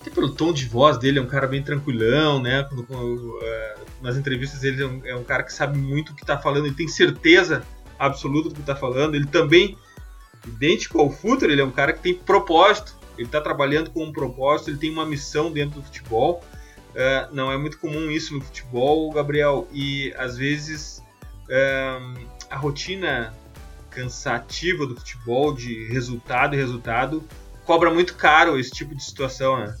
até 0.00 0.10
pelo 0.10 0.30
tom 0.30 0.52
de 0.52 0.66
voz 0.66 0.98
dele, 0.98 1.18
é 1.18 1.22
um 1.22 1.26
cara 1.26 1.46
bem 1.46 1.62
tranquilão, 1.62 2.40
né? 2.40 2.62
Quando, 2.64 2.84
quando, 2.84 3.38
é, 3.42 3.76
nas 4.00 4.16
entrevistas 4.16 4.62
ele 4.62 4.82
é 4.82 4.86
um, 4.86 5.06
é 5.06 5.16
um, 5.16 5.24
cara 5.24 5.42
que 5.42 5.52
sabe 5.52 5.78
muito 5.78 6.12
o 6.12 6.14
que 6.14 6.22
está 6.22 6.38
falando, 6.38 6.66
ele 6.66 6.74
tem 6.74 6.88
certeza 6.88 7.62
absoluta 7.98 8.48
do 8.48 8.54
que 8.54 8.60
está 8.60 8.76
falando. 8.76 9.14
Ele 9.14 9.26
também, 9.26 9.76
idêntico 10.46 11.00
ao 11.00 11.10
Futre, 11.10 11.50
ele 11.50 11.60
é 11.60 11.64
um 11.64 11.70
cara 11.70 11.92
que 11.92 12.00
tem 12.00 12.14
propósito, 12.14 12.96
ele 13.18 13.26
está 13.26 13.40
trabalhando 13.40 13.90
com 13.90 14.04
um 14.04 14.12
propósito, 14.12 14.70
ele 14.70 14.78
tem 14.78 14.90
uma 14.90 15.04
missão 15.04 15.50
dentro 15.50 15.80
do 15.80 15.84
futebol. 15.84 16.42
É, 16.98 17.28
não 17.30 17.52
é 17.52 17.58
muito 17.58 17.78
comum 17.78 18.10
isso 18.10 18.34
no 18.34 18.40
futebol, 18.40 19.12
Gabriel, 19.12 19.68
e 19.70 20.14
às 20.16 20.38
vezes 20.38 21.04
é, 21.50 21.98
a 22.48 22.56
rotina 22.56 23.34
cansativa 23.90 24.86
do 24.86 24.96
futebol, 24.96 25.54
de 25.54 25.86
resultado 25.88 26.54
e 26.54 26.58
resultado, 26.58 27.22
cobra 27.66 27.92
muito 27.92 28.16
caro 28.16 28.58
esse 28.58 28.70
tipo 28.70 28.94
de 28.94 29.04
situação, 29.04 29.58
né? 29.58 29.76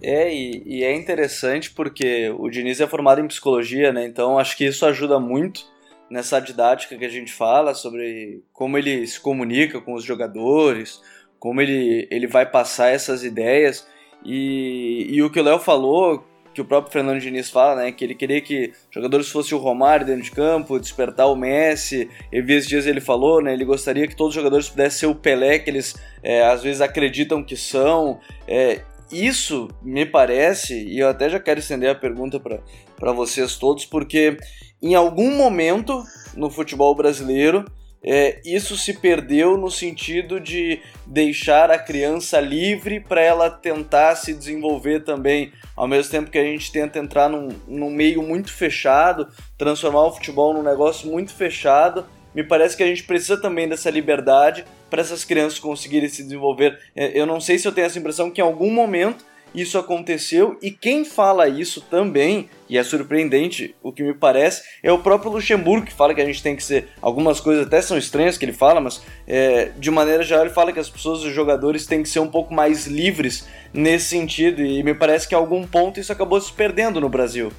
É, 0.00 0.32
e, 0.32 0.62
e, 0.64 0.84
é 0.84 0.94
interessante 0.94 1.70
porque 1.70 2.30
o 2.38 2.48
Diniz 2.48 2.80
é 2.80 2.86
formado 2.86 3.20
em 3.20 3.26
psicologia, 3.26 3.92
né? 3.92 4.06
Então 4.06 4.38
acho 4.38 4.56
que 4.56 4.64
isso 4.64 4.86
ajuda 4.86 5.18
muito 5.20 5.66
nessa 6.08 6.40
didática 6.40 6.96
que 6.96 7.04
a 7.04 7.10
gente 7.10 7.32
fala 7.32 7.74
sobre 7.74 8.42
como 8.52 8.78
ele 8.78 9.06
se 9.06 9.20
comunica 9.20 9.80
com 9.80 9.92
os 9.92 10.04
jogadores, 10.04 11.02
como 11.38 11.60
ele, 11.60 12.08
ele 12.10 12.26
vai 12.26 12.46
passar 12.46 12.88
essas 12.88 13.24
ideias. 13.24 13.86
E, 14.24 15.06
e 15.10 15.22
o 15.22 15.30
que 15.30 15.40
o 15.40 15.42
Léo 15.42 15.58
falou, 15.58 16.24
que 16.58 16.62
o 16.62 16.64
próprio 16.64 16.92
Fernando 16.92 17.20
Diniz 17.20 17.48
fala, 17.48 17.82
né? 17.82 17.92
Que 17.92 18.04
ele 18.04 18.16
queria 18.16 18.40
que 18.40 18.72
jogadores 18.90 19.28
fossem 19.28 19.56
o 19.56 19.60
Romário 19.60 20.04
dentro 20.04 20.24
de 20.24 20.32
campo, 20.32 20.80
despertar 20.80 21.26
o 21.28 21.36
Messi. 21.36 22.10
E 22.32 22.38
esses 22.38 22.66
dias 22.66 22.84
ele 22.84 23.00
falou, 23.00 23.40
né? 23.40 23.52
Ele 23.52 23.64
gostaria 23.64 24.08
que 24.08 24.16
todos 24.16 24.30
os 24.30 24.34
jogadores 24.34 24.68
pudessem 24.68 24.98
ser 24.98 25.06
o 25.06 25.14
Pelé 25.14 25.60
que 25.60 25.70
eles 25.70 25.94
é, 26.20 26.42
às 26.42 26.62
vezes 26.62 26.80
acreditam 26.80 27.44
que 27.44 27.56
são. 27.56 28.18
É, 28.48 28.80
isso 29.12 29.68
me 29.80 30.04
parece, 30.04 30.74
e 30.74 30.98
eu 30.98 31.08
até 31.08 31.30
já 31.30 31.38
quero 31.38 31.60
estender 31.60 31.88
a 31.88 31.94
pergunta 31.94 32.40
para 32.40 33.12
vocês 33.12 33.56
todos, 33.56 33.86
porque 33.86 34.36
em 34.82 34.94
algum 34.94 35.30
momento 35.36 36.02
no 36.36 36.50
futebol 36.50 36.94
brasileiro 36.94 37.64
é, 38.02 38.40
isso 38.44 38.76
se 38.76 38.94
perdeu 38.94 39.56
no 39.56 39.70
sentido 39.70 40.38
de 40.38 40.80
deixar 41.04 41.70
a 41.70 41.78
criança 41.78 42.40
livre 42.40 43.00
para 43.00 43.20
ela 43.20 43.50
tentar 43.50 44.14
se 44.14 44.32
desenvolver 44.32 45.00
também, 45.00 45.52
ao 45.74 45.88
mesmo 45.88 46.10
tempo 46.10 46.30
que 46.30 46.38
a 46.38 46.44
gente 46.44 46.70
tenta 46.70 46.98
entrar 46.98 47.28
num, 47.28 47.48
num 47.66 47.90
meio 47.90 48.22
muito 48.22 48.52
fechado, 48.52 49.28
transformar 49.56 50.06
o 50.06 50.12
futebol 50.12 50.54
num 50.54 50.62
negócio 50.62 51.10
muito 51.10 51.34
fechado. 51.34 52.06
Me 52.34 52.44
parece 52.44 52.76
que 52.76 52.82
a 52.82 52.86
gente 52.86 53.02
precisa 53.02 53.40
também 53.40 53.68
dessa 53.68 53.90
liberdade 53.90 54.64
para 54.88 55.00
essas 55.00 55.24
crianças 55.24 55.58
conseguirem 55.58 56.08
se 56.08 56.22
desenvolver. 56.22 56.78
É, 56.94 57.18
eu 57.18 57.26
não 57.26 57.40
sei 57.40 57.58
se 57.58 57.66
eu 57.66 57.72
tenho 57.72 57.86
essa 57.86 57.98
impressão 57.98 58.30
que 58.30 58.40
em 58.40 58.44
algum 58.44 58.70
momento 58.70 59.24
isso 59.54 59.78
aconteceu 59.78 60.58
e 60.62 60.70
quem 60.70 61.04
fala 61.04 61.48
isso 61.48 61.80
também, 61.80 62.48
e 62.68 62.76
é 62.76 62.82
surpreendente 62.82 63.74
o 63.82 63.92
que 63.92 64.02
me 64.02 64.14
parece, 64.14 64.62
é 64.82 64.92
o 64.92 64.98
próprio 64.98 65.32
Luxemburgo 65.32 65.86
que 65.86 65.92
fala 65.92 66.14
que 66.14 66.20
a 66.20 66.24
gente 66.24 66.42
tem 66.42 66.54
que 66.54 66.62
ser. 66.62 66.88
Algumas 67.00 67.40
coisas 67.40 67.66
até 67.66 67.80
são 67.80 67.96
estranhas 67.96 68.36
que 68.36 68.44
ele 68.44 68.52
fala, 68.52 68.80
mas 68.80 69.02
é, 69.26 69.70
de 69.78 69.90
maneira 69.90 70.22
geral 70.22 70.44
ele 70.44 70.54
fala 70.54 70.72
que 70.72 70.80
as 70.80 70.90
pessoas, 70.90 71.22
os 71.24 71.32
jogadores, 71.32 71.86
têm 71.86 72.02
que 72.02 72.08
ser 72.08 72.20
um 72.20 72.28
pouco 72.28 72.52
mais 72.52 72.86
livres 72.86 73.48
nesse 73.72 74.06
sentido, 74.06 74.62
e 74.62 74.82
me 74.82 74.94
parece 74.94 75.28
que 75.28 75.34
a 75.34 75.38
algum 75.38 75.66
ponto 75.66 76.00
isso 76.00 76.12
acabou 76.12 76.40
se 76.40 76.52
perdendo 76.52 77.00
no 77.00 77.08
Brasil. 77.08 77.52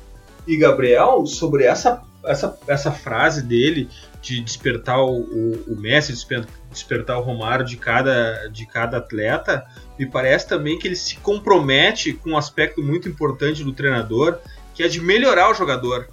E 0.48 0.58
Gabriel, 0.58 1.26
sobre 1.26 1.66
essa, 1.66 2.02
essa, 2.26 2.58
essa 2.68 2.92
frase 2.92 3.44
dele 3.44 3.90
de 4.22 4.42
despertar 4.42 5.00
o, 5.00 5.22
o, 5.68 5.76
Messi, 5.78 6.12
despertar, 6.12 6.54
despertar 6.70 7.18
o 7.20 7.22
Romário 7.22 7.66
de 7.66 7.78
cada, 7.78 8.48
de 8.48 8.66
cada 8.66 8.98
atleta, 8.98 9.66
me 9.98 10.06
parece 10.06 10.48
também 10.48 10.78
que 10.78 10.88
ele 10.88 10.96
se 10.96 11.18
compromete 11.18 12.14
com 12.14 12.32
um 12.32 12.38
aspecto 12.38 12.84
muito 12.84 13.08
importante 13.08 13.64
do 13.64 13.72
treinador, 13.72 14.40
que 14.74 14.84
é 14.84 14.88
de 14.88 15.00
melhorar 15.00 15.50
o 15.50 15.54
jogador. 15.54 16.10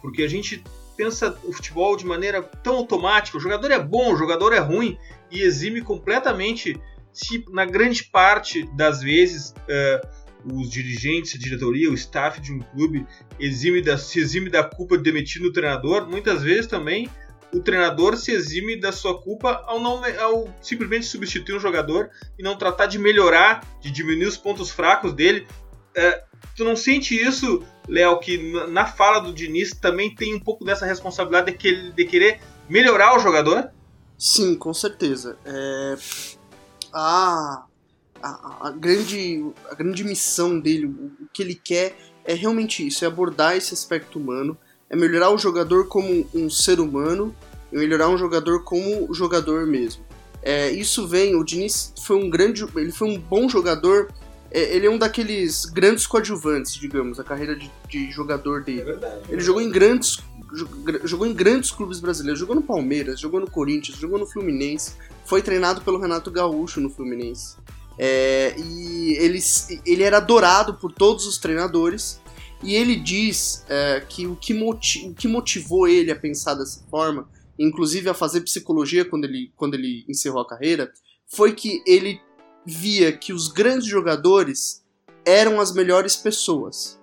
Porque 0.00 0.22
a 0.22 0.28
gente 0.28 0.62
pensa 0.96 1.36
o 1.44 1.52
futebol 1.52 1.96
de 1.96 2.06
maneira 2.06 2.42
tão 2.42 2.76
automática, 2.76 3.36
o 3.36 3.40
jogador 3.40 3.70
é 3.70 3.78
bom, 3.78 4.12
o 4.12 4.16
jogador 4.16 4.52
é 4.52 4.58
ruim, 4.58 4.96
e 5.30 5.40
exime 5.42 5.80
completamente, 5.80 6.80
se 7.12 7.44
na 7.50 7.64
grande 7.64 8.04
parte 8.04 8.64
das 8.76 9.00
vezes 9.00 9.50
uh, 9.50 10.08
os 10.44 10.70
dirigentes, 10.70 11.34
a 11.34 11.38
diretoria, 11.38 11.90
o 11.90 11.94
staff 11.94 12.40
de 12.40 12.52
um 12.52 12.60
clube 12.60 13.06
exime 13.38 13.82
da, 13.82 13.98
se 13.98 14.18
exime 14.18 14.48
da 14.48 14.62
culpa 14.62 14.96
de 14.96 15.04
demitir 15.04 15.42
o 15.42 15.52
treinador, 15.52 16.08
muitas 16.08 16.42
vezes 16.42 16.66
também 16.66 17.08
o 17.52 17.60
treinador 17.60 18.16
se 18.16 18.32
exime 18.32 18.78
da 18.78 18.92
sua 18.92 19.20
culpa 19.20 19.62
ao, 19.66 19.80
não, 19.80 20.02
ao 20.20 20.54
simplesmente 20.60 21.06
substituir 21.06 21.56
um 21.56 21.60
jogador 21.60 22.10
e 22.38 22.42
não 22.42 22.56
tratar 22.56 22.86
de 22.86 22.98
melhorar, 22.98 23.66
de 23.80 23.90
diminuir 23.90 24.26
os 24.26 24.36
pontos 24.36 24.70
fracos 24.70 25.12
dele. 25.12 25.46
É, 25.94 26.24
tu 26.56 26.64
não 26.64 26.76
sente 26.76 27.14
isso, 27.14 27.64
Léo, 27.88 28.18
que 28.20 28.52
na 28.68 28.86
fala 28.86 29.20
do 29.20 29.32
Diniz 29.32 29.70
também 29.70 30.14
tem 30.14 30.34
um 30.34 30.40
pouco 30.40 30.64
dessa 30.64 30.84
responsabilidade 30.84 31.52
de, 31.52 31.56
que, 31.56 31.92
de 31.92 32.04
querer 32.04 32.40
melhorar 32.68 33.16
o 33.16 33.18
jogador? 33.18 33.70
Sim, 34.18 34.54
com 34.54 34.74
certeza. 34.74 35.38
É... 35.44 35.96
A, 36.92 37.64
a, 38.22 38.68
a, 38.68 38.70
grande, 38.70 39.44
a 39.70 39.74
grande 39.74 40.04
missão 40.04 40.58
dele, 40.58 40.86
o, 40.86 41.24
o 41.24 41.28
que 41.32 41.42
ele 41.42 41.54
quer 41.54 41.96
é 42.24 42.34
realmente 42.34 42.86
isso, 42.86 43.04
é 43.04 43.08
abordar 43.08 43.56
esse 43.56 43.72
aspecto 43.72 44.18
humano 44.18 44.58
é 44.90 44.96
melhorar 44.96 45.30
o 45.30 45.38
jogador 45.38 45.86
como 45.86 46.26
um 46.34 46.48
ser 46.48 46.80
humano 46.80 47.34
e 47.72 47.76
melhorar 47.76 48.08
um 48.08 48.16
jogador 48.16 48.64
como 48.64 49.12
jogador 49.12 49.66
mesmo. 49.66 50.02
É, 50.42 50.70
isso 50.70 51.06
vem, 51.06 51.34
o 51.34 51.44
Diniz 51.44 51.92
foi 52.02 52.16
um 52.16 52.30
grande, 52.30 52.64
ele 52.76 52.92
foi 52.92 53.08
um 53.08 53.18
bom 53.18 53.48
jogador, 53.48 54.08
é, 54.50 54.74
ele 54.74 54.86
é 54.86 54.90
um 54.90 54.96
daqueles 54.96 55.64
grandes 55.66 56.06
coadjuvantes, 56.06 56.74
digamos, 56.74 57.20
a 57.20 57.24
carreira 57.24 57.54
de, 57.54 57.70
de 57.88 58.10
jogador 58.10 58.62
dele. 58.62 58.80
É 58.80 58.84
verdade, 58.84 59.20
ele 59.28 59.40
jogou 59.40 59.60
em 59.60 59.70
grandes 59.70 60.18
jogou 61.04 61.26
em 61.26 61.34
grandes 61.34 61.70
clubes 61.70 62.00
brasileiros, 62.00 62.40
jogou 62.40 62.56
no 62.56 62.62
Palmeiras, 62.62 63.20
jogou 63.20 63.38
no 63.38 63.50
Corinthians, 63.50 63.98
jogou 63.98 64.18
no 64.18 64.26
Fluminense, 64.26 64.92
foi 65.26 65.42
treinado 65.42 65.82
pelo 65.82 65.98
Renato 65.98 66.30
Gaúcho 66.30 66.80
no 66.80 66.88
Fluminense. 66.88 67.56
É, 67.98 68.54
e 68.56 69.16
ele, 69.18 69.38
ele 69.84 70.02
era 70.02 70.18
adorado 70.18 70.74
por 70.74 70.90
todos 70.90 71.26
os 71.26 71.36
treinadores 71.36 72.20
e 72.62 72.74
ele 72.74 72.96
diz 72.96 73.64
é, 73.68 74.00
que, 74.08 74.26
o 74.26 74.34
que, 74.34 74.52
o 74.54 75.14
que 75.14 75.28
motivou 75.28 75.86
ele 75.86 76.10
a 76.10 76.16
pensar 76.16 76.54
dessa 76.54 76.84
forma, 76.90 77.28
inclusive 77.58 78.08
a 78.08 78.14
fazer 78.14 78.40
psicologia 78.40 79.04
quando 79.04 79.24
ele, 79.24 79.52
quando 79.56 79.74
ele 79.74 80.04
encerrou 80.08 80.42
a 80.42 80.46
carreira, 80.46 80.92
foi 81.26 81.52
que 81.52 81.82
ele 81.86 82.20
via 82.66 83.12
que 83.12 83.32
os 83.32 83.48
grandes 83.48 83.86
jogadores 83.86 84.84
eram 85.24 85.60
as 85.60 85.72
melhores 85.72 86.16
pessoas. 86.16 86.98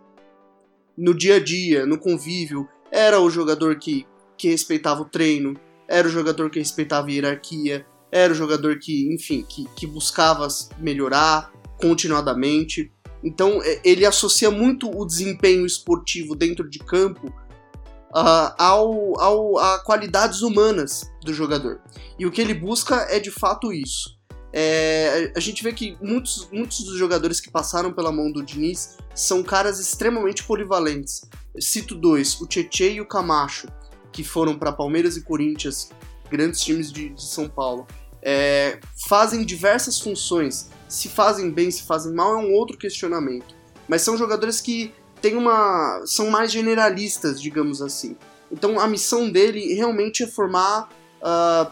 No 0.97 1.13
dia 1.13 1.35
a 1.35 1.39
dia, 1.39 1.85
no 1.85 1.97
convívio, 1.97 2.67
era 2.91 3.19
o 3.19 3.29
jogador 3.29 3.77
que, 3.77 4.05
que 4.38 4.50
respeitava 4.50 5.01
o 5.01 5.09
treino, 5.09 5.55
era 5.88 6.07
o 6.07 6.12
jogador 6.12 6.50
que 6.50 6.59
respeitava 6.59 7.07
a 7.07 7.12
hierarquia, 7.12 7.85
era 8.12 8.31
o 8.31 8.35
jogador 8.35 8.79
que, 8.79 9.13
enfim, 9.13 9.45
que, 9.47 9.65
que 9.75 9.85
buscava 9.85 10.47
melhorar 10.79 11.51
continuadamente. 11.79 12.91
Então 13.25 13.60
é, 13.63 13.82
ele 13.84 14.05
associa 14.05 14.51
muito 14.51 14.89
o 14.89 15.03
desempenho 15.03 15.65
esportivo 15.65 16.36
dentro 16.36 16.70
de 16.70 16.77
campo 16.77 17.27
uh, 17.27 18.53
ao, 18.58 19.20
ao, 19.20 19.58
a 19.58 19.79
qualidades 19.79 20.44
humanas 20.44 21.12
do 21.24 21.34
jogador. 21.34 21.82
E 22.20 22.25
o 22.25 22.32
que 22.32 22.39
ele 22.39 22.53
busca 22.53 23.08
é 23.10 23.20
de 23.20 23.32
fato 23.32 23.74
isso. 23.74 24.15
É, 24.53 25.34
a 25.36 25.39
gente 25.41 25.62
vê 25.62 25.74
que 25.74 25.98
muitos, 26.01 26.48
muitos 26.50 26.82
dos 26.86 26.98
jogadores 26.98 27.41
que 27.41 27.51
passaram 27.51 27.91
pela 27.91 28.10
mão 28.10 28.32
do 28.32 28.41
Diniz 28.41 28.96
são 29.13 29.44
caras 29.44 29.79
extremamente 29.79 30.46
polivalentes. 30.46 31.24
Cito 31.60 31.94
dois, 31.94 32.39
o 32.39 32.48
Tietchan 32.48 32.91
e 32.91 33.01
o 33.01 33.05
Camacho, 33.05 33.67
que 34.13 34.24
foram 34.24 34.58
para 34.58 34.72
Palmeiras 34.72 35.17
e 35.17 35.24
Corinthians, 35.24 35.89
grandes 36.29 36.62
times 36.62 36.89
de, 36.89 37.10
de 37.10 37.24
São 37.24 37.50
Paulo. 37.50 37.86
É, 38.22 38.79
fazem 39.10 39.44
diversas 39.44 40.00
funções, 40.00 40.70
se 40.88 41.10
fazem 41.10 41.51
bem, 41.51 41.70
se 41.72 41.84
fazem 41.84 42.13
mal 42.13 42.34
é 42.34 42.38
um 42.38 42.54
outro 42.54 42.77
questionamento. 42.77 43.56
Mas 43.88 44.01
são 44.01 44.18
jogadores 44.18 44.62
que 44.62 44.94
têm 45.22 45.36
uma. 45.36 46.01
são 46.06 46.30
mais 46.30 46.51
generalistas, 46.51 47.42
digamos 47.42 47.82
assim. 47.82 48.15
Então 48.51 48.80
a 48.80 48.88
missão 48.88 49.30
dele 49.30 49.74
realmente 49.74 50.24
é 50.24 50.27
formar. 50.27 50.89
Uh, 51.22 51.72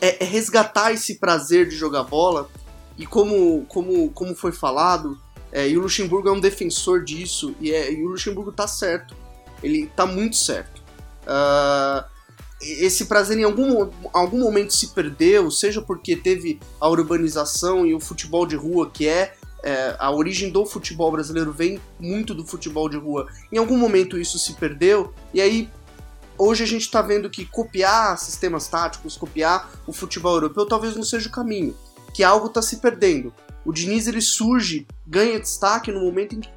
é, 0.00 0.22
é, 0.22 0.26
resgatar 0.26 0.92
esse 0.92 1.16
prazer 1.16 1.68
de 1.68 1.76
jogar 1.76 2.04
bola. 2.04 2.48
E 2.98 3.06
como, 3.06 3.64
como, 3.66 4.10
como 4.10 4.34
foi 4.34 4.52
falado, 4.52 5.18
é, 5.52 5.68
e 5.68 5.76
o 5.76 5.82
Luxemburgo 5.82 6.28
é 6.28 6.32
um 6.32 6.40
defensor 6.40 7.04
disso, 7.04 7.54
e, 7.60 7.70
é, 7.70 7.92
e 7.92 8.02
o 8.02 8.08
Luxemburgo 8.08 8.52
tá 8.52 8.66
certo. 8.66 9.14
Ele 9.62 9.86
tá 9.94 10.06
muito 10.06 10.36
certo. 10.36 10.82
Uh, 11.22 12.04
esse 12.60 13.04
prazer 13.04 13.38
em 13.38 13.44
algum, 13.44 13.90
algum 14.12 14.40
momento 14.40 14.72
se 14.72 14.88
perdeu, 14.88 15.50
seja 15.50 15.82
porque 15.82 16.16
teve 16.16 16.58
a 16.80 16.88
urbanização 16.88 17.86
e 17.86 17.94
o 17.94 18.00
futebol 18.00 18.46
de 18.46 18.56
rua, 18.56 18.90
que 18.90 19.06
é, 19.06 19.34
é, 19.62 19.94
a 19.98 20.10
origem 20.10 20.50
do 20.50 20.64
futebol 20.64 21.12
brasileiro 21.12 21.52
vem 21.52 21.80
muito 22.00 22.34
do 22.34 22.46
futebol 22.46 22.88
de 22.88 22.96
rua. 22.96 23.28
Em 23.52 23.58
algum 23.58 23.76
momento 23.76 24.18
isso 24.18 24.38
se 24.38 24.54
perdeu, 24.54 25.12
e 25.34 25.40
aí 25.40 25.68
hoje 26.38 26.64
a 26.64 26.66
gente 26.66 26.82
está 26.82 27.02
vendo 27.02 27.28
que 27.28 27.44
copiar 27.44 28.18
sistemas 28.18 28.68
táticos, 28.68 29.16
copiar 29.16 29.70
o 29.86 29.92
futebol 29.92 30.34
europeu 30.34 30.66
talvez 30.66 30.96
não 30.96 31.02
seja 31.02 31.28
o 31.28 31.32
caminho, 31.32 31.76
que 32.14 32.24
algo 32.24 32.46
está 32.46 32.62
se 32.62 32.76
perdendo. 32.76 33.34
O 33.66 33.72
Diniz 33.72 34.06
ele 34.06 34.20
surge, 34.20 34.86
ganha 35.06 35.40
destaque 35.40 35.92
no 35.92 36.00
momento 36.00 36.36
em 36.36 36.40
que, 36.40 36.50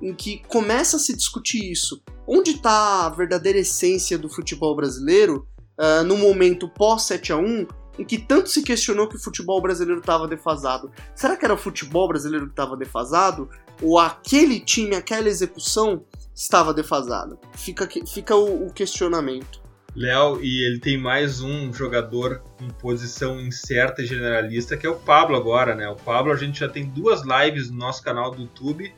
em 0.00 0.14
que 0.14 0.42
começa 0.48 0.96
a 0.96 1.00
se 1.00 1.14
discutir 1.14 1.70
isso. 1.70 2.00
Onde 2.26 2.52
está 2.52 3.06
a 3.06 3.10
verdadeira 3.10 3.58
essência 3.58 4.16
do 4.16 4.28
futebol 4.28 4.76
brasileiro 4.76 5.46
uh, 5.78 6.04
no 6.04 6.16
momento 6.16 6.68
pós 6.68 7.02
7 7.02 7.32
a 7.32 7.36
1 7.36 7.66
em 7.98 8.04
que 8.04 8.18
tanto 8.18 8.48
se 8.48 8.62
questionou 8.62 9.08
que 9.08 9.16
o 9.16 9.22
futebol 9.22 9.60
brasileiro 9.60 10.00
estava 10.00 10.26
defasado? 10.26 10.90
Será 11.14 11.36
que 11.36 11.44
era 11.44 11.54
o 11.54 11.58
futebol 11.58 12.08
brasileiro 12.08 12.46
que 12.46 12.52
estava 12.52 12.76
defasado? 12.76 13.50
Ou 13.82 13.98
aquele 13.98 14.60
time, 14.60 14.94
aquela 14.94 15.28
execução 15.28 16.04
estava 16.34 16.72
defasada? 16.72 17.38
Fica, 17.52 17.88
fica 18.06 18.34
o, 18.34 18.66
o 18.66 18.72
questionamento. 18.72 19.60
Léo, 19.94 20.42
e 20.42 20.64
ele 20.64 20.78
tem 20.78 20.96
mais 20.96 21.42
um 21.42 21.70
jogador 21.70 22.42
em 22.58 22.70
posição 22.70 23.38
incerta 23.38 24.00
e 24.00 24.06
generalista, 24.06 24.74
que 24.74 24.86
é 24.86 24.90
o 24.90 24.96
Pablo 24.96 25.36
agora, 25.36 25.74
né? 25.74 25.86
O 25.90 25.96
Pablo, 25.96 26.32
a 26.32 26.36
gente 26.36 26.60
já 26.60 26.68
tem 26.68 26.88
duas 26.88 27.20
lives 27.22 27.70
no 27.70 27.76
nosso 27.76 28.02
canal 28.02 28.30
do 28.30 28.40
YouTube 28.40 28.90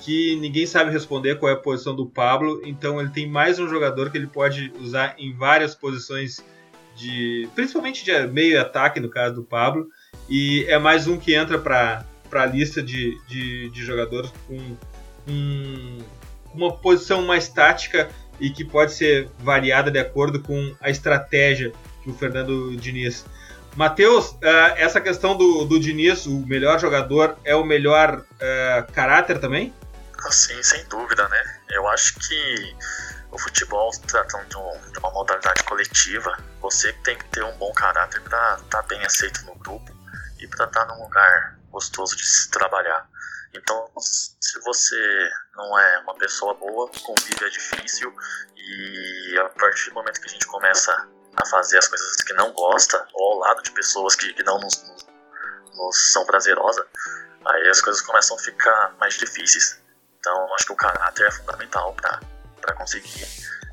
que 0.00 0.36
ninguém 0.36 0.66
sabe 0.66 0.90
responder 0.90 1.36
qual 1.36 1.50
é 1.50 1.54
a 1.54 1.58
posição 1.58 1.94
do 1.94 2.06
Pablo, 2.06 2.60
então 2.64 3.00
ele 3.00 3.10
tem 3.10 3.28
mais 3.28 3.58
um 3.58 3.68
jogador 3.68 4.10
que 4.10 4.18
ele 4.18 4.26
pode 4.26 4.72
usar 4.80 5.14
em 5.18 5.32
várias 5.34 5.74
posições 5.74 6.42
de, 6.96 7.48
principalmente 7.54 8.04
de 8.04 8.26
meio 8.26 8.60
ataque 8.60 9.00
no 9.00 9.08
caso 9.08 9.34
do 9.34 9.44
Pablo, 9.44 9.88
e 10.28 10.64
é 10.68 10.78
mais 10.78 11.06
um 11.06 11.18
que 11.18 11.34
entra 11.34 11.58
para 11.58 12.04
a 12.32 12.46
lista 12.46 12.82
de, 12.82 13.18
de, 13.28 13.70
de 13.70 13.84
jogadores 13.84 14.32
com 14.46 14.58
um, 15.28 15.98
uma 16.54 16.72
posição 16.72 17.22
mais 17.22 17.48
tática 17.48 18.08
e 18.40 18.50
que 18.50 18.64
pode 18.64 18.92
ser 18.92 19.28
variada 19.38 19.90
de 19.90 19.98
acordo 19.98 20.40
com 20.40 20.74
a 20.80 20.90
estratégia 20.90 21.72
que 22.02 22.10
o 22.10 22.14
Fernando 22.14 22.76
Diniz 22.76 23.24
Matheus, 23.76 24.30
uh, 24.30 24.74
essa 24.76 25.00
questão 25.00 25.36
do, 25.36 25.64
do 25.64 25.78
Diniz, 25.78 26.26
o 26.26 26.44
melhor 26.46 26.80
jogador, 26.80 27.36
é 27.44 27.54
o 27.54 27.64
melhor 27.64 28.24
uh, 28.24 28.92
caráter 28.92 29.38
também? 29.38 29.72
Assim, 30.24 30.62
sem 30.62 30.84
dúvida, 30.86 31.28
né? 31.28 31.60
Eu 31.70 31.86
acho 31.88 32.14
que 32.14 32.76
o 33.30 33.38
futebol, 33.38 33.90
tratando 34.06 34.46
de, 34.48 34.56
um, 34.56 34.92
de 34.92 34.98
uma 34.98 35.10
modalidade 35.10 35.62
coletiva, 35.64 36.36
você 36.60 36.92
tem 37.04 37.16
que 37.16 37.24
ter 37.26 37.44
um 37.44 37.56
bom 37.58 37.72
caráter 37.72 38.20
para 38.22 38.54
estar 38.54 38.82
tá 38.82 38.88
bem 38.88 39.02
aceito 39.04 39.44
no 39.44 39.54
grupo 39.56 39.92
e 40.38 40.46
para 40.48 40.66
estar 40.66 40.86
tá 40.86 40.94
num 40.94 41.02
lugar 41.02 41.58
gostoso 41.70 42.16
de 42.16 42.26
se 42.26 42.50
trabalhar. 42.50 43.08
Então, 43.54 43.90
se 43.98 44.60
você 44.60 45.30
não 45.54 45.78
é 45.78 45.98
uma 46.00 46.14
pessoa 46.14 46.54
boa, 46.54 46.90
convívio 47.02 47.46
é 47.46 47.50
difícil 47.50 48.14
e 48.56 49.38
a 49.38 49.48
partir 49.50 49.90
do 49.90 49.94
momento 49.94 50.20
que 50.20 50.26
a 50.28 50.32
gente 50.32 50.46
começa 50.46 51.08
a 51.36 51.46
fazer 51.46 51.78
as 51.78 51.88
coisas 51.88 52.16
que 52.16 52.32
não 52.34 52.52
gosta 52.52 53.06
ou 53.14 53.32
ao 53.32 53.38
lado 53.38 53.62
de 53.62 53.70
pessoas 53.70 54.14
que, 54.16 54.32
que 54.32 54.42
não 54.42 54.58
nos, 54.58 54.84
nos, 55.74 56.12
são 56.12 56.26
prazerosas, 56.26 56.84
aí 57.46 57.68
as 57.68 57.80
coisas 57.80 58.02
começam 58.02 58.36
a 58.36 58.40
ficar 58.40 58.94
mais 58.98 59.14
difíceis. 59.14 59.80
Então, 60.18 60.54
acho 60.54 60.66
que 60.66 60.72
o 60.72 60.76
caráter 60.76 61.26
é 61.26 61.30
fundamental 61.30 61.94
para 61.94 62.74
conseguir 62.74 63.26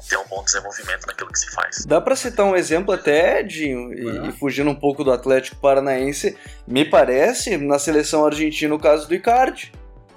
ter 0.08 0.18
um 0.18 0.28
bom 0.28 0.44
desenvolvimento 0.44 1.08
naquilo 1.08 1.32
que 1.32 1.40
se 1.40 1.50
faz. 1.52 1.86
Dá 1.86 2.00
para 2.00 2.16
citar 2.16 2.46
um 2.46 2.56
exemplo 2.56 2.94
até, 2.94 3.42
Dinho, 3.42 3.92
e, 3.94 4.30
e, 4.30 4.32
fugindo 4.34 4.70
um 4.70 4.76
pouco 4.76 5.04
do 5.04 5.12
Atlético 5.12 5.58
Paranaense, 5.58 6.38
me 6.68 6.86
parece, 6.86 7.58
na 7.58 7.80
seleção 7.80 8.26
argentina, 8.26 8.74
o 8.74 8.80
caso 8.80 9.08
do 9.08 9.16
Icardi. 9.16 9.72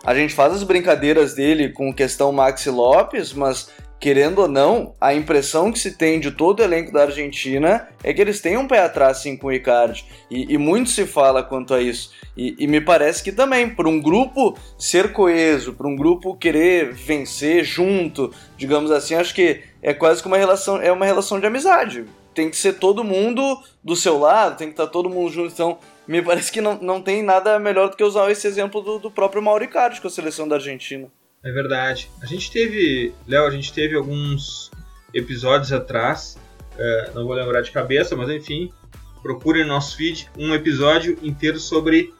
A 0.04 0.14
gente 0.14 0.34
faz 0.34 0.52
as 0.52 0.62
brincadeiras 0.62 1.34
dele 1.34 1.72
com 1.72 1.92
questão 1.92 2.30
Maxi 2.32 2.70
Lopes, 2.70 3.32
mas 3.32 3.70
querendo 4.00 4.40
ou 4.40 4.48
não, 4.48 4.94
a 5.00 5.12
impressão 5.12 5.72
que 5.72 5.78
se 5.78 5.96
tem 5.96 6.20
de 6.20 6.30
todo 6.30 6.60
o 6.60 6.62
elenco 6.62 6.92
da 6.92 7.02
Argentina 7.02 7.88
é 8.02 8.12
que 8.12 8.20
eles 8.20 8.40
têm 8.40 8.56
um 8.56 8.68
pé 8.68 8.80
atrás 8.80 9.18
sim 9.18 9.36
com 9.36 9.48
o 9.48 9.52
Icardi. 9.52 10.04
E, 10.30 10.54
e 10.54 10.58
muito 10.58 10.90
se 10.90 11.04
fala 11.06 11.42
quanto 11.42 11.74
a 11.74 11.82
isso. 11.82 12.12
E, 12.36 12.54
e 12.58 12.66
me 12.66 12.80
parece 12.80 13.22
que 13.22 13.32
também, 13.32 13.68
para 13.68 13.88
um 13.88 14.00
grupo 14.00 14.56
ser 14.78 15.12
coeso, 15.12 15.72
para 15.72 15.88
um 15.88 15.96
grupo 15.96 16.36
querer 16.36 16.92
vencer 16.92 17.64
junto, 17.64 18.32
digamos 18.56 18.90
assim, 18.90 19.14
acho 19.14 19.34
que 19.34 19.62
é 19.82 19.92
quase 19.92 20.22
que 20.22 20.28
uma 20.28 20.38
relação, 20.38 20.80
é 20.80 20.92
uma 20.92 21.04
relação 21.04 21.40
de 21.40 21.46
amizade. 21.46 22.04
Tem 22.32 22.48
que 22.48 22.56
ser 22.56 22.74
todo 22.74 23.02
mundo 23.02 23.60
do 23.82 23.96
seu 23.96 24.16
lado, 24.16 24.56
tem 24.56 24.68
que 24.68 24.74
estar 24.74 24.86
tá 24.86 24.92
todo 24.92 25.10
mundo 25.10 25.32
junto. 25.32 25.52
Então, 25.52 25.78
me 26.06 26.22
parece 26.22 26.52
que 26.52 26.60
não, 26.60 26.78
não 26.80 27.02
tem 27.02 27.22
nada 27.22 27.58
melhor 27.58 27.90
do 27.90 27.96
que 27.96 28.04
usar 28.04 28.30
esse 28.30 28.46
exemplo 28.46 28.80
do, 28.80 28.98
do 29.00 29.10
próprio 29.10 29.42
Mauro 29.42 29.64
Icardi 29.64 30.00
com 30.00 30.06
a 30.06 30.10
seleção 30.10 30.46
da 30.46 30.54
Argentina. 30.54 31.10
É 31.48 31.50
verdade. 31.50 32.10
A 32.20 32.26
gente 32.26 32.50
teve, 32.50 33.14
Léo, 33.26 33.46
a 33.46 33.50
gente 33.50 33.72
teve 33.72 33.96
alguns 33.96 34.70
episódios 35.14 35.72
atrás, 35.72 36.36
é, 36.76 37.12
não 37.14 37.24
vou 37.24 37.34
lembrar 37.34 37.62
de 37.62 37.70
cabeça, 37.70 38.14
mas 38.14 38.28
enfim, 38.28 38.70
procure 39.22 39.62
no 39.62 39.68
nosso 39.68 39.96
feed 39.96 40.28
um 40.36 40.52
episódio 40.52 41.18
inteiro 41.22 41.58
sobre 41.58 42.12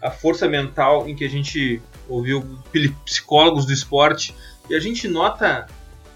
a 0.00 0.08
força 0.08 0.46
mental 0.46 1.08
em 1.08 1.16
que 1.16 1.24
a 1.24 1.28
gente 1.28 1.82
ouviu 2.08 2.44
psicólogos 3.04 3.66
do 3.66 3.72
esporte 3.72 4.32
e 4.70 4.74
a 4.76 4.78
gente 4.78 5.08
nota 5.08 5.66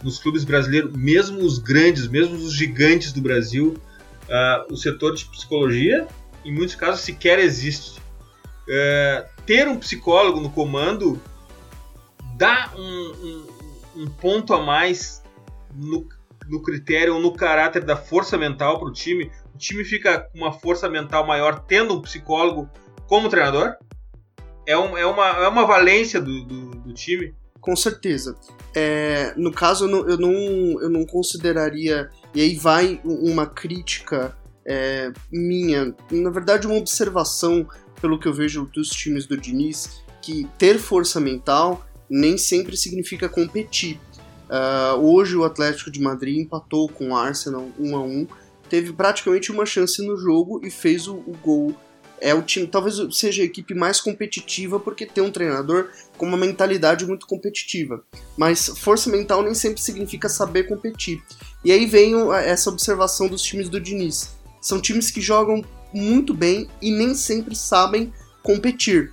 nos 0.00 0.20
clubes 0.20 0.44
brasileiros, 0.44 0.92
mesmo 0.92 1.40
os 1.40 1.58
grandes, 1.58 2.06
mesmo 2.06 2.36
os 2.36 2.54
gigantes 2.54 3.12
do 3.12 3.20
Brasil, 3.20 3.82
uh, 4.28 4.72
o 4.72 4.76
setor 4.76 5.16
de 5.16 5.24
psicologia, 5.24 6.06
em 6.44 6.54
muitos 6.54 6.76
casos, 6.76 7.00
sequer 7.00 7.40
existe. 7.40 7.98
Uh, 7.98 9.26
ter 9.44 9.66
um 9.66 9.76
psicólogo 9.76 10.40
no 10.40 10.50
comando 10.50 11.20
dá 12.40 12.72
um, 12.74 12.80
um, 12.80 14.02
um 14.02 14.06
ponto 14.06 14.54
a 14.54 14.62
mais 14.62 15.22
no, 15.74 16.08
no 16.48 16.62
critério 16.62 17.14
ou 17.14 17.20
no 17.20 17.34
caráter 17.34 17.84
da 17.84 17.94
força 17.94 18.38
mental 18.38 18.78
para 18.78 18.88
o 18.88 18.92
time. 18.92 19.30
O 19.54 19.58
time 19.58 19.84
fica 19.84 20.20
com 20.20 20.38
uma 20.38 20.50
força 20.50 20.88
mental 20.88 21.26
maior 21.26 21.60
tendo 21.68 21.94
um 21.94 22.00
psicólogo 22.00 22.66
como 23.06 23.28
treinador. 23.28 23.74
É, 24.66 24.76
um, 24.78 24.96
é, 24.96 25.04
uma, 25.04 25.28
é 25.28 25.48
uma 25.48 25.66
valência 25.66 26.18
do, 26.18 26.44
do, 26.44 26.70
do 26.70 26.94
time. 26.94 27.34
Com 27.60 27.76
certeza. 27.76 28.34
É, 28.74 29.34
no 29.36 29.52
caso, 29.52 29.84
eu 29.84 29.88
não, 29.88 30.08
eu 30.08 30.16
não, 30.16 30.32
eu, 30.80 30.88
não, 30.88 31.04
consideraria. 31.04 32.08
E 32.34 32.40
aí 32.40 32.54
vai 32.54 33.02
uma 33.04 33.44
crítica 33.44 34.34
é, 34.64 35.12
minha, 35.30 35.94
na 36.10 36.30
verdade, 36.30 36.66
uma 36.66 36.76
observação, 36.76 37.68
pelo 38.00 38.18
que 38.18 38.26
eu 38.26 38.32
vejo 38.32 38.64
dos 38.72 38.88
times 38.88 39.26
do 39.26 39.36
Diniz, 39.36 40.02
que 40.22 40.48
ter 40.56 40.78
força 40.78 41.20
mental 41.20 41.84
nem 42.10 42.36
sempre 42.36 42.76
significa 42.76 43.28
competir. 43.28 44.00
Uh, 44.50 44.98
hoje 44.98 45.36
o 45.36 45.44
Atlético 45.44 45.90
de 45.90 46.00
Madrid 46.00 46.38
empatou 46.38 46.88
com 46.88 47.10
o 47.10 47.16
Arsenal 47.16 47.68
1 47.78 47.96
a 47.96 48.02
1 48.02 48.26
teve 48.70 48.92
praticamente 48.92 49.50
uma 49.50 49.66
chance 49.66 50.00
no 50.06 50.16
jogo 50.16 50.64
e 50.64 50.70
fez 50.70 51.08
o, 51.08 51.16
o 51.16 51.36
gol. 51.42 51.74
É 52.22 52.34
o 52.34 52.42
time, 52.42 52.66
talvez 52.66 52.96
seja 53.16 53.42
a 53.42 53.46
equipe 53.46 53.74
mais 53.74 53.98
competitiva 53.98 54.78
porque 54.78 55.06
tem 55.06 55.24
um 55.24 55.30
treinador 55.30 55.88
com 56.18 56.26
uma 56.26 56.36
mentalidade 56.36 57.06
muito 57.06 57.26
competitiva. 57.26 58.04
Mas 58.36 58.68
força 58.78 59.10
mental 59.10 59.42
nem 59.42 59.54
sempre 59.54 59.80
significa 59.80 60.28
saber 60.28 60.64
competir. 60.64 61.22
E 61.64 61.72
aí 61.72 61.86
vem 61.86 62.14
essa 62.34 62.70
observação 62.70 63.26
dos 63.26 63.42
times 63.42 63.68
do 63.68 63.80
Diniz. 63.80 64.36
São 64.60 64.80
times 64.80 65.10
que 65.10 65.20
jogam 65.20 65.64
muito 65.92 66.34
bem 66.34 66.68
e 66.80 66.92
nem 66.92 67.14
sempre 67.14 67.56
sabem 67.56 68.12
competir. 68.42 69.12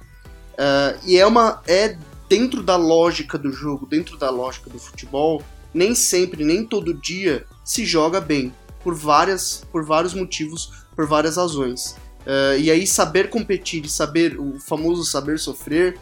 Uh, 0.53 0.99
e 1.05 1.17
é 1.17 1.25
uma 1.25 1.61
é 1.65 1.97
dentro 2.29 2.61
da 2.61 2.75
lógica 2.75 3.37
do 3.37 3.51
jogo, 3.51 3.85
dentro 3.85 4.17
da 4.17 4.29
lógica 4.29 4.69
do 4.69 4.79
futebol, 4.79 5.41
nem 5.73 5.95
sempre, 5.95 6.43
nem 6.43 6.65
todo 6.65 6.93
dia 6.93 7.45
se 7.63 7.85
joga 7.85 8.19
bem, 8.19 8.53
por, 8.83 8.95
várias, 8.95 9.63
por 9.71 9.83
vários 9.83 10.13
motivos, 10.13 10.71
por 10.95 11.05
várias 11.05 11.37
razões. 11.37 11.95
Uh, 12.25 12.59
e 12.59 12.69
aí 12.69 12.85
saber 12.85 13.29
competir 13.29 13.85
e 13.85 13.89
saber, 13.89 14.39
o 14.39 14.59
famoso 14.59 15.05
saber 15.05 15.39
sofrer, 15.39 15.97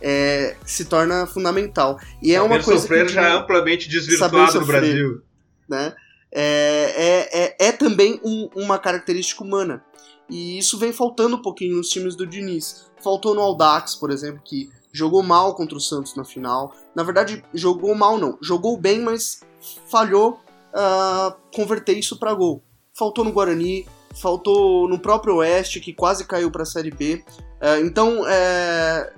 é, 0.00 0.56
se 0.64 0.84
torna 0.84 1.26
fundamental. 1.26 1.98
E 2.22 2.34
é 2.34 2.40
uma 2.40 2.62
coisa 2.62 2.80
sofrer 2.80 3.06
que, 3.06 3.12
já 3.12 3.28
é 3.28 3.32
amplamente 3.32 3.88
desvirtuado 3.88 4.52
sofrer, 4.52 4.60
no 4.60 4.66
Brasil. 4.66 5.22
Né? 5.68 5.94
É, 6.32 6.92
é, 6.96 7.40
é, 7.40 7.68
é 7.68 7.72
também 7.72 8.20
um, 8.22 8.48
uma 8.54 8.78
característica 8.78 9.42
humana. 9.42 9.82
E 10.28 10.58
isso 10.58 10.78
vem 10.78 10.92
faltando 10.92 11.36
um 11.36 11.42
pouquinho 11.42 11.76
nos 11.76 11.88
times 11.88 12.16
do 12.16 12.26
Diniz. 12.26 12.86
Faltou 13.02 13.34
no 13.34 13.40
Aldax, 13.40 13.94
por 13.94 14.10
exemplo, 14.10 14.40
que 14.44 14.70
jogou 14.96 15.22
mal 15.22 15.54
contra 15.54 15.76
o 15.76 15.80
Santos 15.80 16.14
na 16.16 16.24
final. 16.24 16.74
Na 16.94 17.02
verdade, 17.02 17.44
jogou 17.52 17.94
mal 17.94 18.18
não, 18.18 18.38
jogou 18.40 18.76
bem, 18.78 19.00
mas 19.00 19.40
falhou 19.88 20.40
uh, 20.72 21.34
converter 21.54 21.98
isso 21.98 22.18
para 22.18 22.34
gol. 22.34 22.62
Faltou 22.94 23.24
no 23.24 23.32
Guarani, 23.32 23.86
faltou 24.20 24.88
no 24.88 24.98
próprio 24.98 25.36
Oeste, 25.36 25.80
que 25.80 25.92
quase 25.92 26.24
caiu 26.24 26.50
para 26.50 26.62
a 26.62 26.66
Série 26.66 26.90
B. 26.90 27.22
Uh, 27.60 27.84
então, 27.84 28.26
é, 28.26 29.12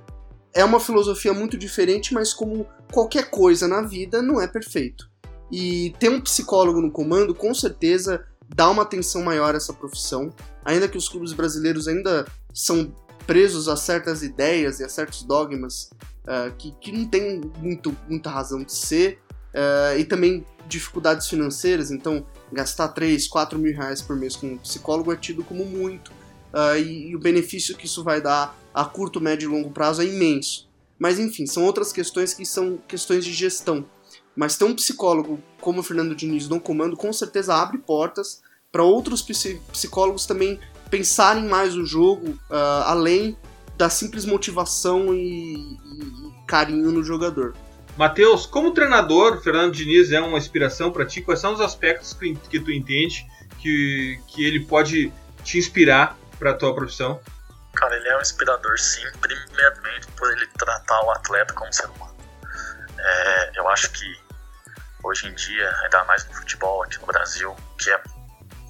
é 0.52 0.64
uma 0.64 0.80
filosofia 0.80 1.32
muito 1.32 1.56
diferente, 1.56 2.12
mas 2.12 2.34
como 2.34 2.66
qualquer 2.92 3.30
coisa 3.30 3.68
na 3.68 3.82
vida, 3.82 4.20
não 4.20 4.40
é 4.40 4.48
perfeito. 4.48 5.08
E 5.50 5.94
ter 5.98 6.10
um 6.10 6.20
psicólogo 6.20 6.80
no 6.80 6.90
comando, 6.90 7.34
com 7.34 7.54
certeza, 7.54 8.24
dar 8.54 8.70
uma 8.70 8.82
atenção 8.82 9.22
maior 9.22 9.54
a 9.54 9.56
essa 9.56 9.72
profissão, 9.72 10.32
ainda 10.64 10.88
que 10.88 10.98
os 10.98 11.08
clubes 11.08 11.32
brasileiros 11.32 11.86
ainda 11.86 12.26
são 12.52 12.92
presos 13.28 13.68
a 13.68 13.76
certas 13.76 14.22
ideias 14.22 14.80
e 14.80 14.84
a 14.84 14.88
certos 14.88 15.22
dogmas 15.22 15.90
uh, 16.24 16.50
que, 16.56 16.70
que 16.80 16.90
não 16.90 17.06
tem 17.06 17.42
muito, 17.58 17.94
muita 18.08 18.30
razão 18.30 18.64
de 18.64 18.72
ser, 18.72 19.20
uh, 19.52 19.98
e 19.98 20.04
também 20.04 20.46
dificuldades 20.66 21.28
financeiras, 21.28 21.90
então 21.90 22.26
gastar 22.50 22.88
3, 22.88 23.28
4 23.28 23.58
mil 23.58 23.76
reais 23.76 24.00
por 24.00 24.16
mês 24.16 24.34
com 24.34 24.54
um 24.54 24.56
psicólogo 24.56 25.12
é 25.12 25.16
tido 25.16 25.44
como 25.44 25.66
muito, 25.66 26.08
uh, 26.54 26.78
e, 26.78 27.10
e, 27.10 27.16
o 27.16 27.18
benefício 27.18 27.76
que 27.76 27.84
isso 27.84 28.02
vai 28.02 28.18
dar 28.18 28.58
a 28.72 28.86
curto, 28.86 29.20
médio 29.20 29.50
e 29.50 29.52
longo 29.54 29.70
prazo 29.72 30.00
é 30.00 30.06
imenso. 30.06 30.66
Mas 30.98 31.18
enfim, 31.18 31.46
são 31.46 31.66
outras 31.66 31.92
questões 31.92 32.32
que 32.32 32.46
são 32.46 32.78
questões 32.88 33.26
de 33.26 33.32
gestão. 33.34 33.84
Mas 34.34 34.56
ter 34.56 34.64
um 34.64 34.74
psicólogo 34.74 35.38
como 35.60 35.80
o 35.80 35.82
Fernando 35.82 36.14
Diniz 36.14 36.48
no 36.48 36.58
comando 36.58 36.96
com 36.96 37.12
certeza 37.12 37.54
abre 37.54 37.76
portas 37.76 38.40
para 38.72 38.82
outros 38.82 39.22
psicólogos 39.22 40.26
também 40.26 40.58
pensarem 40.90 41.46
mais 41.46 41.76
o 41.76 41.84
jogo 41.84 42.30
uh, 42.50 42.82
além 42.86 43.36
da 43.76 43.88
simples 43.88 44.24
motivação 44.24 45.14
e, 45.14 45.54
e 45.54 46.34
carinho 46.46 46.90
no 46.90 47.02
jogador. 47.04 47.54
Matheus, 47.96 48.46
como 48.46 48.72
treinador, 48.72 49.40
Fernando 49.42 49.72
Diniz 49.72 50.12
é 50.12 50.20
uma 50.20 50.38
inspiração 50.38 50.90
para 50.92 51.04
ti? 51.04 51.20
Quais 51.20 51.40
são 51.40 51.52
os 51.52 51.60
aspectos 51.60 52.12
que, 52.12 52.34
que 52.34 52.60
tu 52.60 52.70
entende 52.70 53.26
que, 53.58 54.20
que 54.28 54.44
ele 54.44 54.66
pode 54.66 55.12
te 55.42 55.58
inspirar 55.58 56.16
para 56.38 56.52
a 56.52 56.54
tua 56.54 56.74
profissão? 56.74 57.20
Cara, 57.74 57.96
ele 57.96 58.08
é 58.08 58.16
um 58.16 58.20
inspirador 58.20 58.78
sim, 58.78 59.02
primeiramente 59.20 60.06
por 60.16 60.30
ele 60.32 60.46
tratar 60.58 61.00
o 61.04 61.10
atleta 61.10 61.52
como 61.54 61.72
ser 61.72 61.86
humano. 61.86 62.16
É, 62.98 63.58
eu 63.58 63.68
acho 63.68 63.90
que 63.92 64.16
hoje 65.02 65.28
em 65.28 65.34
dia, 65.34 65.70
ainda 65.82 66.04
mais 66.04 66.24
no 66.26 66.34
futebol 66.34 66.82
aqui 66.82 66.98
no 67.00 67.06
Brasil, 67.06 67.54
que 67.78 67.90
é 67.90 68.02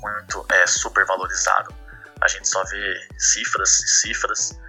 muito 0.01 0.47
é, 0.51 0.67
super 0.67 1.05
valorizado, 1.07 1.75
a 2.21 2.29
gente 2.29 2.49
só 2.49 2.63
vê 2.65 3.09
cifras 3.19 3.81
e 3.81 3.89
cifras, 3.89 4.61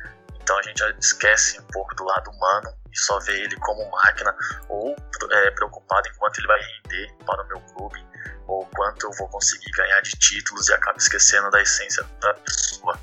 então 0.42 0.58
a 0.58 0.62
gente 0.64 0.84
esquece 1.00 1.60
um 1.60 1.66
pouco 1.66 1.94
do 1.96 2.04
lado 2.04 2.30
humano 2.32 2.74
e 2.92 3.00
só 3.00 3.20
vê 3.20 3.44
ele 3.44 3.56
como 3.58 3.90
máquina 3.92 4.36
ou 4.68 4.96
é, 5.32 5.52
preocupado 5.52 6.08
em 6.08 6.14
quanto 6.16 6.40
ele 6.40 6.48
vai 6.48 6.60
render 6.60 7.14
para 7.26 7.44
o 7.44 7.48
meu 7.48 7.60
clube 7.62 8.06
ou 8.48 8.66
quanto 8.76 9.06
eu 9.06 9.12
vou 9.14 9.28
conseguir 9.30 9.70
ganhar 9.72 10.02
de 10.02 10.12
títulos 10.12 10.68
e 10.70 10.74
acaba 10.74 10.98
esquecendo 10.98 11.52
da 11.52 11.62
essência 11.62 12.04
da 12.20 12.34
pessoa. 12.34 13.00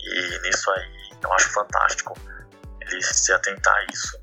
E 0.00 0.38
nisso 0.40 0.70
aí 0.72 1.10
eu 1.22 1.32
acho 1.32 1.48
fantástico 1.50 2.18
ele 2.80 3.02
se 3.02 3.32
atentar 3.32 3.74
a 3.74 3.84
isso. 3.92 4.18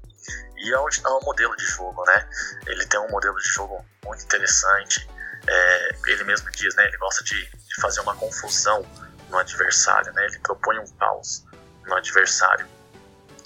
E 0.58 0.74
é 0.74 0.76
ao 0.76 1.22
modelo 1.24 1.56
de 1.56 1.66
jogo, 1.66 2.04
né? 2.06 2.28
Ele 2.66 2.86
tem 2.88 3.00
um 3.00 3.10
modelo 3.10 3.38
de 3.38 3.50
jogo 3.50 3.86
muito 4.04 4.24
interessante. 4.24 5.08
É, 5.48 5.96
ele 6.08 6.24
mesmo 6.26 6.50
diz, 6.52 6.76
né? 6.76 6.86
Ele 6.88 6.98
gosta 6.98 7.24
de, 7.24 7.46
de 7.46 7.82
fazer 7.82 8.02
uma 8.02 8.16
confusão 8.16 8.84
no 9.30 9.38
adversário, 9.38 10.12
né? 10.14 10.26
Ele 10.26 10.40
propõe 10.40 10.80
um 10.80 10.88
caos 10.98 11.46
no 11.86 11.96
adversário. 11.96 12.68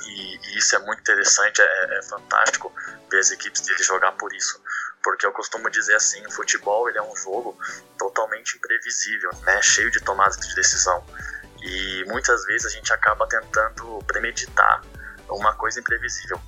E, 0.05 0.35
e 0.35 0.57
isso 0.57 0.75
é 0.75 0.79
muito 0.79 0.99
interessante, 0.99 1.61
é, 1.61 1.97
é, 1.97 2.01
fantástico 2.03 2.73
ver 3.09 3.19
as 3.19 3.31
equipes 3.31 3.61
dele 3.61 3.83
jogar 3.83 4.11
por 4.13 4.33
isso. 4.33 4.61
Porque 5.03 5.25
eu 5.25 5.31
costumo 5.31 5.69
dizer 5.69 5.95
assim, 5.95 6.25
o 6.25 6.31
futebol 6.31 6.87
ele 6.89 6.97
é 6.97 7.01
um 7.01 7.15
jogo 7.15 7.57
totalmente 7.97 8.57
imprevisível, 8.57 9.31
né? 9.43 9.61
cheio 9.61 9.91
de 9.91 9.99
tomadas 10.01 10.37
de 10.37 10.55
decisão. 10.55 11.03
E 11.61 12.03
muitas 12.07 12.45
vezes 12.45 12.67
a 12.67 12.69
gente 12.69 12.91
acaba 12.91 13.27
tentando 13.27 13.99
premeditar 14.05 14.81
uma 15.29 15.53
coisa 15.55 15.79
imprevisível. 15.79 16.39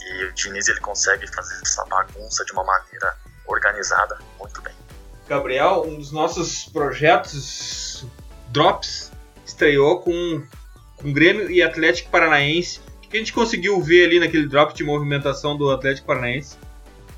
E 0.00 0.24
o 0.24 0.32
Diniz 0.32 0.68
ele 0.68 0.80
consegue 0.80 1.26
fazer 1.26 1.60
essa 1.62 1.84
bagunça 1.86 2.44
de 2.44 2.52
uma 2.52 2.64
maneira 2.64 3.16
organizada 3.46 4.18
muito 4.38 4.60
bem. 4.62 4.74
Gabriel, 5.26 5.84
um 5.86 5.98
dos 5.98 6.12
nossos 6.12 6.66
projetos 6.66 8.06
Drops 8.54 9.10
estreou 9.44 10.00
com, 10.00 10.40
com 10.96 11.12
Grêmio 11.12 11.50
e 11.50 11.60
Atlético 11.60 12.08
Paranaense. 12.08 12.78
O 13.04 13.08
que 13.08 13.16
a 13.16 13.18
gente 13.18 13.32
conseguiu 13.32 13.80
ver 13.82 14.06
ali 14.06 14.20
naquele 14.20 14.46
drop 14.46 14.72
de 14.72 14.84
movimentação 14.84 15.58
do 15.58 15.70
Atlético 15.72 16.06
Paranaense? 16.06 16.56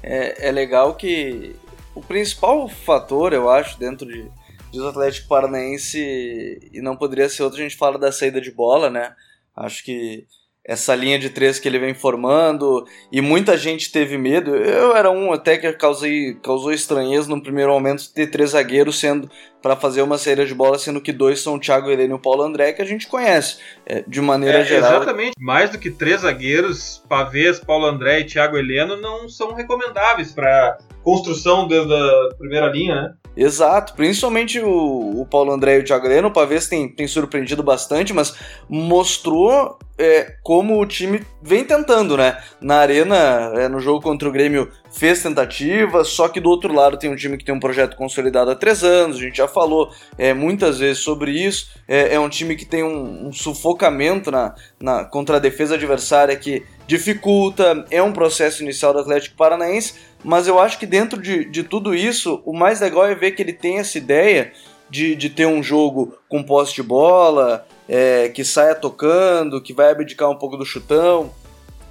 É, 0.03 0.49
é 0.49 0.51
legal 0.51 0.95
que 0.95 1.55
o 1.95 2.01
principal 2.01 2.67
fator, 2.69 3.35
eu 3.35 3.51
acho, 3.51 3.79
dentro 3.79 4.07
de, 4.07 4.31
do 4.73 4.89
Atlético 4.89 5.29
Paranaense, 5.29 6.71
e 6.73 6.81
não 6.81 6.97
poderia 6.97 7.29
ser 7.29 7.43
outro, 7.43 7.59
a 7.59 7.63
gente 7.63 7.77
fala 7.77 7.99
da 7.99 8.11
saída 8.11 8.41
de 8.41 8.51
bola, 8.51 8.89
né? 8.89 9.15
Acho 9.55 9.85
que 9.85 10.27
essa 10.67 10.97
linha 10.97 11.19
de 11.19 11.31
três 11.31 11.61
que 11.61 11.69
ele 11.69 11.79
vem 11.79 11.95
formando 11.95 12.85
e 13.13 13.21
muita 13.21 13.57
gente 13.57 13.93
teve 13.93 14.19
medo. 14.19 14.57
Eu 14.57 14.97
era 14.97 15.11
um 15.11 15.33
até 15.33 15.57
que 15.57 15.73
causei, 15.75 16.35
causou 16.43 16.73
estranheza 16.73 17.29
no 17.29 17.41
primeiro 17.41 17.73
momento 17.73 18.13
ter 18.13 18.27
três 18.27 18.51
zagueiros 18.51 18.99
sendo 18.99 19.31
para 19.63 19.77
fazer 19.77 20.03
uma 20.03 20.19
saída 20.19 20.47
de 20.47 20.55
bola, 20.55 20.79
sendo 20.79 21.01
que 21.01 21.13
dois 21.13 21.41
são 21.41 21.55
o 21.55 21.61
Thiago 21.61 21.91
Heleno 21.91 22.15
e 22.15 22.17
o 22.17 22.21
Paulo 22.21 22.43
André, 22.43 22.73
que 22.73 22.83
a 22.83 22.85
gente 22.85 23.07
conhece 23.07 23.59
é, 23.85 24.05
de 24.07 24.21
maneira 24.21 24.59
é, 24.59 24.65
geral. 24.65 24.97
Exatamente. 24.97 25.33
Mais 25.41 25.71
do 25.71 25.79
que 25.79 25.91
três 25.91 26.21
zagueiros, 26.21 27.03
Pavês, 27.09 27.59
Paulo 27.59 27.87
André 27.87 28.21
e 28.21 28.25
Thiago 28.25 28.57
Heleno 28.57 28.97
não 28.97 29.29
são 29.29 29.55
recomendáveis 29.55 30.33
para 30.33 30.79
construção 31.03 31.69
desde 31.69 31.93
a 31.93 32.35
primeira 32.37 32.67
linha, 32.67 32.95
né? 32.95 33.15
Exato, 33.37 33.93
principalmente 33.95 34.59
o, 34.61 35.21
o 35.21 35.27
Paulo 35.27 35.53
André 35.53 35.77
e 35.77 35.81
o 35.81 35.85
Thiago 35.85 36.07
Heleno, 36.07 36.29
o 36.29 36.33
Pavês 36.33 36.69
tem, 36.69 36.89
tem 36.89 37.07
surpreendido 37.07 37.63
bastante, 37.63 38.15
mas 38.15 38.35
mostrou 38.69 39.79
é, 39.99 40.35
como 40.43 40.81
o 40.81 40.87
time 40.87 41.23
vem 41.43 41.63
tentando, 41.63 42.17
né? 42.17 42.43
Na 42.61 42.77
arena, 42.77 43.53
é, 43.55 43.69
no 43.69 43.79
jogo 43.79 44.01
contra 44.01 44.29
o 44.29 44.33
Grêmio, 44.33 44.71
fez 44.97 45.23
tentativas, 45.23 46.09
só 46.09 46.27
que 46.27 46.41
do 46.41 46.49
outro 46.49 46.73
lado 46.73 46.97
tem 46.97 47.11
um 47.11 47.17
time 47.17 47.37
que 47.37 47.45
tem 47.45 47.55
um 47.55 47.61
projeto 47.61 47.97
consolidado 47.97 48.51
há 48.51 48.55
três 48.55 48.83
anos, 48.83 49.19
a 49.19 49.21
gente 49.21 49.37
já 49.37 49.47
falou 49.47 49.91
é, 50.17 50.33
muitas 50.33 50.79
vezes 50.79 51.03
sobre 51.03 51.33
isso. 51.33 51.69
É, 51.87 52.15
é 52.15 52.21
um 52.21 52.31
time 52.31 52.57
que 52.57 52.65
tem 52.65 52.83
um, 52.83 53.29
um 53.29 53.33
sufocamento 53.33 54.31
na, 54.31 54.55
na, 54.81 55.05
contra 55.05 55.37
a 55.37 55.39
defesa 55.39 55.75
adversária 55.75 56.35
que 56.35 56.65
dificulta, 56.87 57.85
é 57.91 58.03
um 58.03 58.11
processo 58.11 58.63
inicial 58.63 58.95
do 58.95 59.01
Atlético 59.01 59.37
Paranaense, 59.37 59.95
mas 60.25 60.49
eu 60.49 60.59
acho 60.59 60.79
que 60.79 60.87
dentro 60.87 61.21
de, 61.21 61.45
de 61.45 61.63
tudo 61.63 61.95
isso, 61.95 62.41
o 62.47 62.57
mais 62.57 62.81
legal 62.81 63.05
é 63.07 63.15
ver 63.15 63.33
que 63.33 63.43
ele 63.43 63.53
tem 63.53 63.79
essa 63.79 63.99
ideia 63.99 64.51
de, 64.89 65.15
de 65.15 65.29
ter 65.29 65.47
um 65.47 65.63
jogo 65.63 66.17
com 66.27 66.43
posse 66.43 66.75
de 66.75 66.83
bola, 66.83 67.67
é, 67.87 68.31
que 68.31 68.43
saia 68.43 68.75
tocando, 68.75 69.61
que 69.61 69.75
vai 69.75 69.91
abdicar 69.91 70.31
um 70.31 70.37
pouco 70.37 70.57
do 70.57 70.65
chutão, 70.65 71.35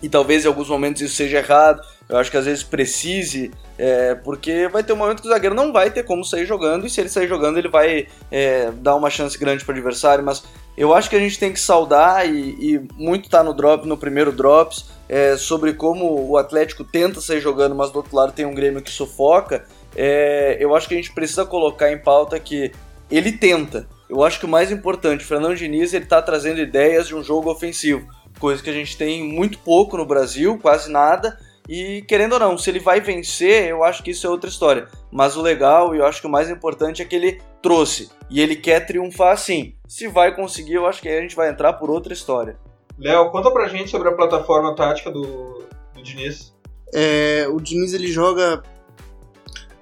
e 0.01 0.09
talvez 0.09 0.43
em 0.43 0.47
alguns 0.47 0.69
momentos 0.69 1.01
isso 1.01 1.15
seja 1.15 1.37
errado. 1.37 1.81
Eu 2.07 2.17
acho 2.17 2.29
que 2.29 2.37
às 2.37 2.45
vezes 2.45 2.63
precise, 2.63 3.51
é, 3.77 4.13
porque 4.13 4.67
vai 4.67 4.83
ter 4.83 4.93
um 4.93 4.97
momento 4.97 5.21
que 5.21 5.27
o 5.27 5.31
zagueiro 5.31 5.55
não 5.55 5.73
vai 5.73 5.89
ter 5.89 6.03
como 6.03 6.23
sair 6.23 6.45
jogando, 6.45 6.85
e 6.85 6.89
se 6.89 7.01
ele 7.01 7.09
sair 7.09 7.27
jogando, 7.27 7.57
ele 7.57 7.67
vai 7.67 8.07
é, 8.31 8.71
dar 8.71 8.95
uma 8.95 9.09
chance 9.09 9.37
grande 9.37 9.65
para 9.65 9.73
o 9.73 9.75
adversário. 9.75 10.23
Mas 10.23 10.43
eu 10.77 10.93
acho 10.93 11.09
que 11.09 11.15
a 11.15 11.19
gente 11.19 11.39
tem 11.39 11.51
que 11.51 11.59
saudar, 11.59 12.29
e, 12.29 12.75
e 12.75 12.87
muito 12.95 13.29
tá 13.29 13.43
no 13.43 13.53
drop, 13.53 13.87
no 13.87 13.97
primeiro 13.97 14.31
drops, 14.31 14.85
é, 15.09 15.35
sobre 15.35 15.73
como 15.73 16.29
o 16.29 16.37
Atlético 16.37 16.83
tenta 16.83 17.21
sair 17.21 17.41
jogando, 17.41 17.75
mas 17.75 17.91
do 17.91 17.97
outro 17.97 18.15
lado 18.15 18.33
tem 18.33 18.45
um 18.45 18.53
Grêmio 18.53 18.81
que 18.81 18.91
sufoca. 18.91 19.65
É, 19.95 20.57
eu 20.59 20.75
acho 20.75 20.87
que 20.87 20.93
a 20.93 20.97
gente 20.97 21.13
precisa 21.13 21.45
colocar 21.45 21.91
em 21.91 21.97
pauta 21.97 22.39
que 22.39 22.71
ele 23.09 23.31
tenta. 23.31 23.87
Eu 24.09 24.23
acho 24.23 24.39
que 24.39 24.45
o 24.45 24.49
mais 24.49 24.71
importante, 24.71 25.23
o 25.23 25.27
Fernando 25.27 25.55
Diniz 25.55 25.93
ele 25.93 26.03
está 26.03 26.21
trazendo 26.21 26.59
ideias 26.59 27.07
de 27.07 27.15
um 27.15 27.23
jogo 27.23 27.49
ofensivo, 27.49 28.07
coisa 28.39 28.61
que 28.61 28.69
a 28.69 28.73
gente 28.73 28.95
tem 28.97 29.23
muito 29.23 29.57
pouco 29.57 29.97
no 29.97 30.05
Brasil, 30.05 30.59
quase 30.61 30.91
nada. 30.91 31.37
E 31.67 32.03
querendo 32.07 32.33
ou 32.33 32.39
não, 32.39 32.57
se 32.57 32.69
ele 32.69 32.79
vai 32.79 33.01
vencer, 33.01 33.69
eu 33.69 33.83
acho 33.83 34.03
que 34.03 34.11
isso 34.11 34.25
é 34.27 34.29
outra 34.29 34.49
história. 34.49 34.87
Mas 35.11 35.35
o 35.35 35.41
legal 35.41 35.95
e 35.95 35.97
eu 35.97 36.05
acho 36.05 36.21
que 36.21 36.27
o 36.27 36.29
mais 36.29 36.49
importante 36.49 37.01
é 37.01 37.05
que 37.05 37.15
ele 37.15 37.41
trouxe. 37.61 38.09
E 38.29 38.39
ele 38.39 38.55
quer 38.55 38.85
triunfar 38.85 39.37
sim. 39.37 39.75
Se 39.87 40.07
vai 40.07 40.35
conseguir, 40.35 40.73
eu 40.73 40.85
acho 40.85 41.01
que 41.01 41.09
aí 41.09 41.17
a 41.17 41.21
gente 41.21 41.35
vai 41.35 41.49
entrar 41.49 41.73
por 41.73 41.89
outra 41.89 42.13
história. 42.13 42.57
Léo, 42.97 43.31
conta 43.31 43.51
pra 43.51 43.67
gente 43.67 43.89
sobre 43.89 44.09
a 44.09 44.13
plataforma 44.13 44.75
tática 44.75 45.11
do, 45.11 45.63
do 45.93 46.03
Diniz. 46.03 46.53
É, 46.93 47.47
o 47.49 47.59
Diniz 47.59 47.93
ele 47.93 48.07
joga 48.07 48.63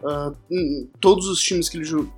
uh, 0.02 0.36
todos 1.00 1.28
os 1.28 1.42
times 1.42 1.68
que 1.68 1.78
ele 1.78 1.86
joga. 1.86 2.10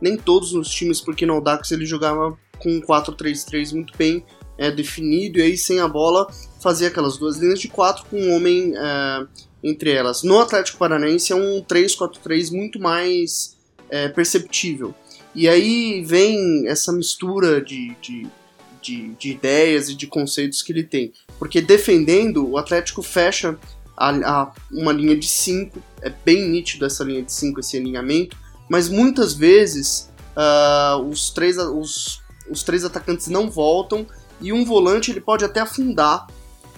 Nem 0.00 0.16
todos 0.16 0.54
os 0.54 0.70
times, 0.70 1.00
porque 1.00 1.26
no 1.26 1.34
Audax 1.34 1.72
ele 1.72 1.84
jogava 1.84 2.38
com 2.58 2.70
um 2.70 2.80
4-3-3 2.80 3.74
muito 3.74 3.96
bem 3.98 4.24
é, 4.60 4.70
definido, 4.70 5.38
e 5.38 5.42
aí 5.42 5.56
sem 5.56 5.80
a 5.80 5.88
bola 5.88 6.30
fazia 6.62 6.88
aquelas 6.88 7.16
duas 7.16 7.38
linhas 7.38 7.58
de 7.58 7.66
quatro 7.66 8.04
com 8.10 8.20
um 8.20 8.36
homem 8.36 8.74
é, 8.76 9.26
entre 9.64 9.90
elas. 9.90 10.22
No 10.22 10.38
Atlético 10.38 10.76
Paranaense 10.76 11.32
é 11.32 11.36
um 11.36 11.62
3-4-3 11.62 12.52
muito 12.52 12.78
mais 12.78 13.56
é, 13.88 14.08
perceptível. 14.10 14.94
E 15.34 15.48
aí 15.48 16.04
vem 16.04 16.68
essa 16.68 16.92
mistura 16.92 17.62
de, 17.62 17.96
de, 18.02 18.26
de, 18.82 19.08
de, 19.14 19.30
ideias 19.30 19.88
e 19.88 19.94
de 19.94 20.06
conceitos 20.06 20.60
que 20.60 20.72
ele 20.72 20.84
tem. 20.84 21.10
Porque 21.38 21.62
defendendo, 21.62 22.46
o 22.46 22.58
Atlético 22.58 23.02
fecha 23.02 23.58
a, 23.96 24.10
a 24.10 24.52
uma 24.70 24.92
linha 24.92 25.16
de 25.16 25.26
5, 25.26 25.82
é 26.02 26.10
bem 26.10 26.46
nítido 26.46 26.84
essa 26.84 27.02
linha 27.02 27.22
de 27.22 27.32
5, 27.32 27.60
esse 27.60 27.78
alinhamento, 27.78 28.36
mas 28.68 28.90
muitas 28.90 29.32
vezes 29.32 30.10
uh, 30.36 31.02
os, 31.02 31.30
três, 31.30 31.56
os, 31.56 32.20
os 32.50 32.62
três 32.62 32.84
atacantes 32.84 33.28
não 33.28 33.50
voltam 33.50 34.06
e 34.40 34.52
um 34.52 34.64
volante 34.64 35.10
ele 35.10 35.20
pode 35.20 35.44
até 35.44 35.60
afundar 35.60 36.26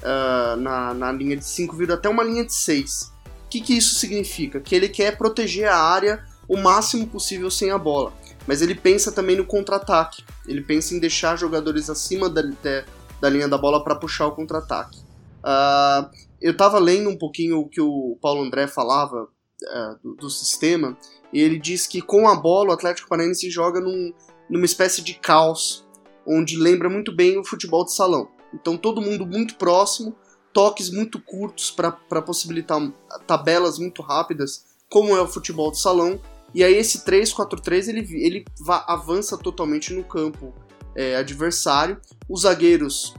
uh, 0.03 0.57
na, 0.57 0.95
na 0.95 1.13
linha 1.13 1.37
de 1.37 1.45
5, 1.45 1.77
vir 1.77 1.91
até 1.93 2.09
uma 2.09 2.25
linha 2.25 2.45
de 2.45 2.53
6. 2.53 3.13
O 3.47 3.49
que, 3.49 3.61
que 3.61 3.77
isso 3.77 3.95
significa? 3.95 4.61
Que 4.61 4.75
ele 4.75 4.89
quer 4.89 5.17
proteger 5.17 5.69
a 5.69 5.77
área 5.77 6.25
o 6.49 6.57
máximo 6.57 7.07
possível 7.07 7.51
sem 7.51 7.71
a 7.71 7.79
bola. 7.79 8.13
mas 8.47 8.61
ele 8.61 8.75
pensa 8.75 9.13
também 9.13 9.37
no 9.37 9.47
contra-ataque. 9.47 10.25
Ele 10.47 10.61
pensa 10.61 10.95
em 10.95 10.99
deixar 10.99 11.37
jogadores 11.37 11.89
acima 11.89 12.29
da, 12.29 12.43
da, 12.43 12.85
da 13.21 13.29
linha 13.29 13.49
da 13.49 13.57
bola 13.57 13.85
para 13.85 13.95
puxar 13.95 14.27
o 14.27 14.33
contra-ataque. 14.33 14.99
Uh, 15.43 16.11
eu 16.41 16.53
estava 16.53 16.79
lendo 16.79 17.09
um 17.09 17.17
pouquinho 17.17 17.61
o 17.61 17.69
que 17.69 17.81
o 17.81 18.19
Paulo 18.21 18.43
André 18.43 18.67
falava 18.67 19.23
uh, 19.25 19.99
do, 20.03 20.15
do, 20.17 20.31
sistema, 20.31 20.97
e 21.33 21.41
ele 21.41 21.59
diz 21.59 21.87
que 21.87 22.03
com 22.03 22.29
a 22.29 22.35
bola 22.35 22.71
o 22.71 22.73
Atlético 22.73 23.09
Paranaense 23.09 23.49
joga 23.49 23.81
num, 23.81 24.13
numa 24.51 24.65
espécie 24.65 25.03
de 25.03 25.15
caos, 25.15 25.85
onde 26.27 26.57
lembra 26.57 26.89
muito 26.89 27.15
bem 27.15 27.39
o 27.39 27.45
futebol 27.45 27.85
de 27.85 27.93
salão. 27.93 28.29
Então 28.55 28.77
todo 28.77 29.01
mundo 29.01 29.27
muito 29.27 29.57
próximo, 29.57 30.15
toques 30.53 30.91
muito 30.91 31.21
curtos 31.21 31.71
para 31.71 32.23
possibilitar 32.23 32.81
tabelas 33.27 33.79
muito 33.79 34.03
rápidas, 34.03 34.65
como 34.89 35.17
é 35.17 35.21
o 35.21 35.27
futebol 35.27 35.71
de 35.71 35.81
salão. 35.81 36.21
E 36.55 36.63
aí 36.63 36.75
esse 36.75 37.05
3-4-3 37.05 37.89
ele, 37.89 38.25
ele 38.25 38.45
avança 38.87 39.39
totalmente 39.39 39.93
no 39.95 40.05
campo 40.05 40.53
é, 40.95 41.17
adversário. 41.17 41.99
Os 42.29 42.43
zagueiros, 42.43 43.15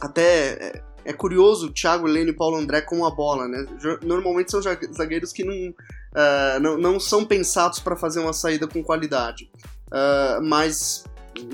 até 0.00 0.52
é, 0.52 0.82
é 1.04 1.12
curioso, 1.12 1.72
Thiago 1.72 2.06
Heleno 2.06 2.30
e 2.30 2.36
Paulo 2.36 2.56
André 2.56 2.80
com 2.82 3.04
a 3.04 3.10
bola, 3.10 3.48
né? 3.48 3.66
Normalmente 4.02 4.50
são 4.50 4.60
zagueiros 4.62 5.32
que 5.32 5.44
não, 5.44 5.54
uh, 5.54 6.60
não, 6.60 6.78
não 6.78 7.00
são 7.00 7.24
pensados 7.24 7.80
para 7.80 7.96
fazer 7.96 8.20
uma 8.20 8.32
saída 8.32 8.68
com 8.68 8.82
qualidade. 8.82 9.50
Uh, 9.88 10.40
mas 10.42 11.04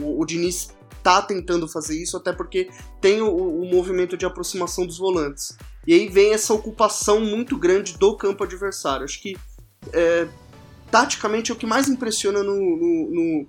o, 0.01 0.21
o 0.21 0.27
Diniz 0.27 0.76
tá 1.07 1.23
tentando 1.23 1.69
fazer 1.69 2.03
isso, 2.03 2.17
até 2.17 2.33
porque 2.33 2.69
tem 3.01 3.23
o, 3.23 3.29
o, 3.29 3.65
movimento 3.65 4.17
de 4.17 4.27
aproximação 4.27 4.85
dos 4.85 4.99
volantes. 4.99 5.57
E 5.87 5.95
aí 5.95 6.09
vem 6.09 6.33
essa 6.33 6.53
ocupação 6.53 7.21
muito 7.21 7.57
grande 7.57 7.97
do 7.97 8.17
campo 8.17 8.43
adversário. 8.43 9.05
Acho 9.05 9.23
que 9.23 9.37
é, 9.93 10.27
taticamente 10.91 11.53
é 11.53 11.55
o 11.55 11.57
que 11.57 11.65
mais 11.65 11.87
impressiona 11.89 12.43
no, 12.43 12.57
no, 12.57 13.11
no, 13.13 13.47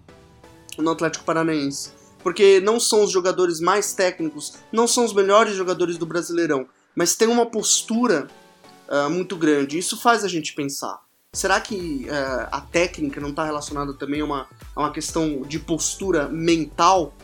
no 0.84 0.92
Atlético 0.92 1.26
Paranaense. 1.26 1.90
Porque 2.22 2.60
não 2.60 2.80
são 2.80 3.04
os 3.04 3.10
jogadores 3.10 3.60
mais 3.60 3.92
técnicos, 3.92 4.54
não 4.72 4.88
são 4.88 5.04
os 5.04 5.12
melhores 5.12 5.56
jogadores 5.56 5.98
do 5.98 6.06
Brasileirão, 6.06 6.68
mas 6.96 7.16
tem 7.16 7.28
uma 7.28 7.48
postura 7.48 8.28
uh, 8.88 9.10
muito 9.10 9.36
grande. 9.36 9.80
Isso 9.80 10.00
faz 10.00 10.24
a 10.24 10.28
gente 10.28 10.54
pensar. 10.54 11.00
Será 11.34 11.60
que 11.60 12.06
uh, 12.06 12.50
a 12.52 12.62
técnica 12.62 13.20
não 13.20 13.30
está 13.30 13.44
relacionada 13.44 13.96
também 13.96 14.22
a 14.22 14.26
uma, 14.26 14.48
a 14.76 14.80
uma 14.82 14.92
questão 14.92 15.42
de 15.42 15.58
postura 15.58 16.28
mental 16.28 17.16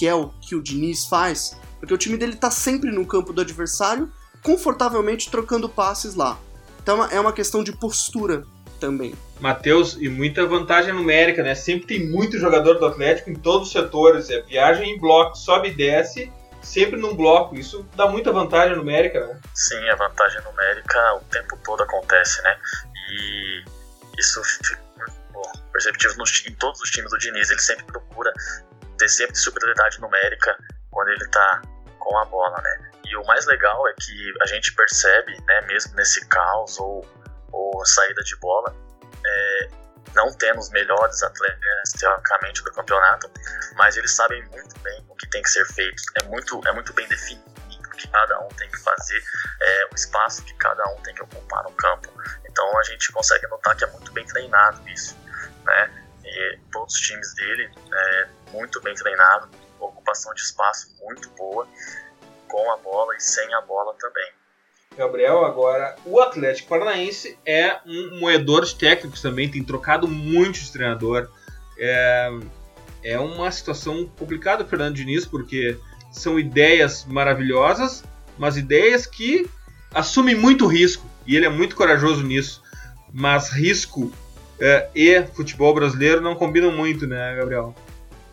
que 0.00 0.08
é 0.08 0.14
o 0.14 0.30
que 0.40 0.54
o 0.54 0.62
Diniz 0.62 1.04
faz, 1.04 1.60
porque 1.78 1.92
o 1.92 1.98
time 1.98 2.16
dele 2.16 2.34
tá 2.34 2.50
sempre 2.50 2.90
no 2.90 3.04
campo 3.04 3.34
do 3.34 3.42
adversário, 3.42 4.10
confortavelmente 4.42 5.30
trocando 5.30 5.68
passes 5.68 6.14
lá. 6.14 6.38
Então 6.82 7.04
é 7.04 7.20
uma 7.20 7.34
questão 7.34 7.62
de 7.62 7.70
postura 7.70 8.46
também. 8.80 9.14
Matheus, 9.40 9.98
e 10.00 10.08
muita 10.08 10.46
vantagem 10.46 10.94
numérica, 10.94 11.42
né? 11.42 11.54
Sempre 11.54 11.86
tem 11.86 12.08
muito 12.08 12.38
jogador 12.38 12.78
do 12.78 12.86
Atlético 12.86 13.28
em 13.28 13.34
todos 13.34 13.66
os 13.66 13.72
setores. 13.74 14.30
É 14.30 14.40
viagem 14.40 14.90
em 14.90 14.98
bloco, 14.98 15.36
sobe 15.36 15.68
e 15.68 15.74
desce, 15.74 16.32
sempre 16.62 16.98
num 16.98 17.14
bloco. 17.14 17.54
Isso 17.54 17.86
dá 17.94 18.08
muita 18.08 18.32
vantagem 18.32 18.74
numérica, 18.74 19.26
né? 19.26 19.38
Sim, 19.54 19.86
a 19.90 19.96
vantagem 19.96 20.40
numérica 20.44 21.14
o 21.16 21.24
tempo 21.24 21.58
todo 21.62 21.82
acontece, 21.82 22.40
né? 22.40 22.56
E 23.10 23.64
isso 24.18 24.42
fica 24.44 24.80
perceptível 25.70 26.16
nos, 26.16 26.42
em 26.46 26.54
todos 26.54 26.80
os 26.80 26.90
times 26.90 27.10
do 27.10 27.18
Diniz. 27.18 27.50
Ele 27.50 27.60
sempre 27.60 27.84
procura 27.84 28.32
ter 29.00 29.08
sempre 29.08 29.36
superioridade 29.36 29.98
numérica 30.00 30.56
quando 30.90 31.08
ele 31.08 31.24
está 31.24 31.62
com 31.98 32.18
a 32.18 32.24
bola, 32.26 32.60
né? 32.60 32.90
E 33.06 33.16
o 33.16 33.24
mais 33.24 33.46
legal 33.46 33.88
é 33.88 33.94
que 33.94 34.34
a 34.42 34.46
gente 34.46 34.74
percebe, 34.74 35.36
né, 35.46 35.60
mesmo 35.62 35.94
nesse 35.96 36.24
caos 36.26 36.78
ou, 36.78 37.04
ou 37.50 37.84
saída 37.86 38.22
de 38.22 38.36
bola, 38.36 38.74
é, 39.24 39.68
não 40.14 40.30
tendo 40.36 40.60
os 40.60 40.70
melhores 40.70 41.22
atletas 41.22 41.92
teoricamente 41.98 42.62
do 42.62 42.72
campeonato, 42.72 43.30
mas 43.76 43.96
eles 43.96 44.14
sabem 44.14 44.44
muito 44.48 44.78
bem 44.80 45.04
o 45.08 45.16
que 45.16 45.28
tem 45.30 45.42
que 45.42 45.48
ser 45.48 45.64
feito. 45.66 46.02
É 46.22 46.24
muito, 46.26 46.60
é 46.66 46.72
muito 46.72 46.92
bem 46.92 47.08
definido 47.08 47.50
o 47.50 47.90
que 47.96 48.08
cada 48.08 48.38
um 48.40 48.48
tem 48.48 48.68
que 48.70 48.78
fazer, 48.78 49.22
é, 49.60 49.86
o 49.90 49.94
espaço 49.94 50.44
que 50.44 50.54
cada 50.54 50.86
um 50.90 50.96
tem 51.02 51.14
que 51.14 51.22
ocupar 51.22 51.64
no 51.64 51.72
campo. 51.72 52.08
Então 52.48 52.78
a 52.78 52.82
gente 52.82 53.10
consegue 53.12 53.46
notar 53.48 53.74
que 53.76 53.84
é 53.84 53.86
muito 53.88 54.12
bem 54.12 54.26
treinado 54.26 54.86
isso, 54.88 55.16
né? 55.64 55.99
E 56.30 56.58
todos 56.72 56.94
os 56.94 57.00
times 57.00 57.34
dele 57.34 57.70
é, 57.92 58.28
muito 58.52 58.80
bem 58.82 58.94
treinado, 58.94 59.48
ocupação 59.80 60.32
de 60.34 60.40
espaço 60.40 60.94
muito 61.00 61.28
boa, 61.30 61.66
com 62.48 62.70
a 62.72 62.76
bola 62.76 63.16
e 63.16 63.20
sem 63.20 63.52
a 63.54 63.60
bola 63.62 63.94
também. 63.94 64.32
Gabriel, 64.96 65.44
agora 65.44 65.96
o 66.04 66.20
Atlético 66.20 66.68
Paranaense 66.68 67.38
é 67.46 67.78
um 67.86 68.18
moedor 68.18 68.64
de 68.64 68.74
técnicos 68.74 69.22
também, 69.22 69.50
tem 69.50 69.64
trocado 69.64 70.06
muito 70.06 70.58
de 70.60 70.70
treinador. 70.72 71.30
É, 71.78 72.30
é 73.02 73.18
uma 73.18 73.50
situação 73.50 74.06
complicada, 74.18 74.64
Fernando 74.64 74.96
Diniz, 74.96 75.24
porque 75.24 75.78
são 76.12 76.38
ideias 76.38 77.04
maravilhosas, 77.04 78.04
mas 78.36 78.56
ideias 78.56 79.06
que 79.06 79.48
assumem 79.94 80.34
muito 80.34 80.66
risco, 80.66 81.08
e 81.26 81.36
ele 81.36 81.46
é 81.46 81.50
muito 81.50 81.76
corajoso 81.76 82.22
nisso. 82.22 82.62
Mas 83.12 83.50
risco 83.50 84.12
é, 84.60 84.88
e 84.94 85.22
futebol 85.34 85.74
brasileiro 85.74 86.20
não 86.20 86.34
combinam 86.34 86.70
muito, 86.70 87.06
né, 87.06 87.34
Gabriel? 87.36 87.74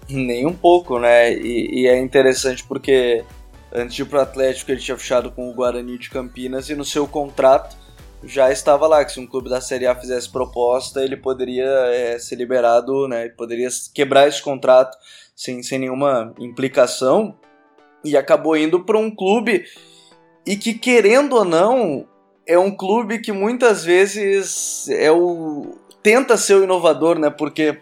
Nem 0.10 0.46
um 0.46 0.54
pouco, 0.54 1.00
né? 1.00 1.34
E, 1.34 1.82
e, 1.82 1.88
é 1.88 1.98
interessante 1.98 2.64
porque 2.66 3.24
antes 3.72 3.96
de 3.96 4.02
ir 4.02 4.06
pro 4.06 4.20
Atlético 4.20 4.72
ele 4.72 4.80
tinha 4.80 4.98
fechado 4.98 5.32
com 5.32 5.50
o 5.50 5.54
Guarani 5.54 5.98
de 5.98 6.10
Campinas 6.10 6.70
e 6.70 6.76
no 6.76 6.86
seu 6.86 7.08
contrato 7.08 7.76
já 8.24 8.52
estava 8.52 8.88
lá 8.88 9.06
que 9.06 9.12
se 9.12 9.20
um 9.20 9.28
clube 9.28 9.50
da 9.50 9.62
Série 9.62 9.86
A 9.86 9.96
fizesse 9.96 10.30
proposta 10.30 11.04
ele 11.04 11.16
poderia 11.16 11.66
é, 11.66 12.18
ser 12.20 12.36
liberado, 12.36 13.08
né? 13.08 13.30
Poderia 13.30 13.70
quebrar 13.94 14.28
esse 14.28 14.42
contrato 14.42 14.98
sem, 15.36 15.62
sem 15.62 15.80
nenhuma 15.80 16.34
implicação 16.40 17.38
e 18.04 18.18
acabou 18.18 18.58
indo 18.58 18.84
para 18.84 18.98
um 18.98 19.14
clube 19.14 19.66
e 20.46 20.56
que 20.56 20.74
querendo 20.74 21.36
ou 21.36 21.46
não 21.46 22.08
é 22.46 22.58
um 22.58 22.72
clube 22.72 23.20
que 23.20 23.32
muitas 23.32 23.84
vezes 23.84 24.88
é 24.90 25.12
o 25.12 25.76
tenta 26.08 26.38
ser 26.38 26.54
o 26.54 26.64
inovador, 26.64 27.20
né? 27.20 27.30
Porque 27.30 27.80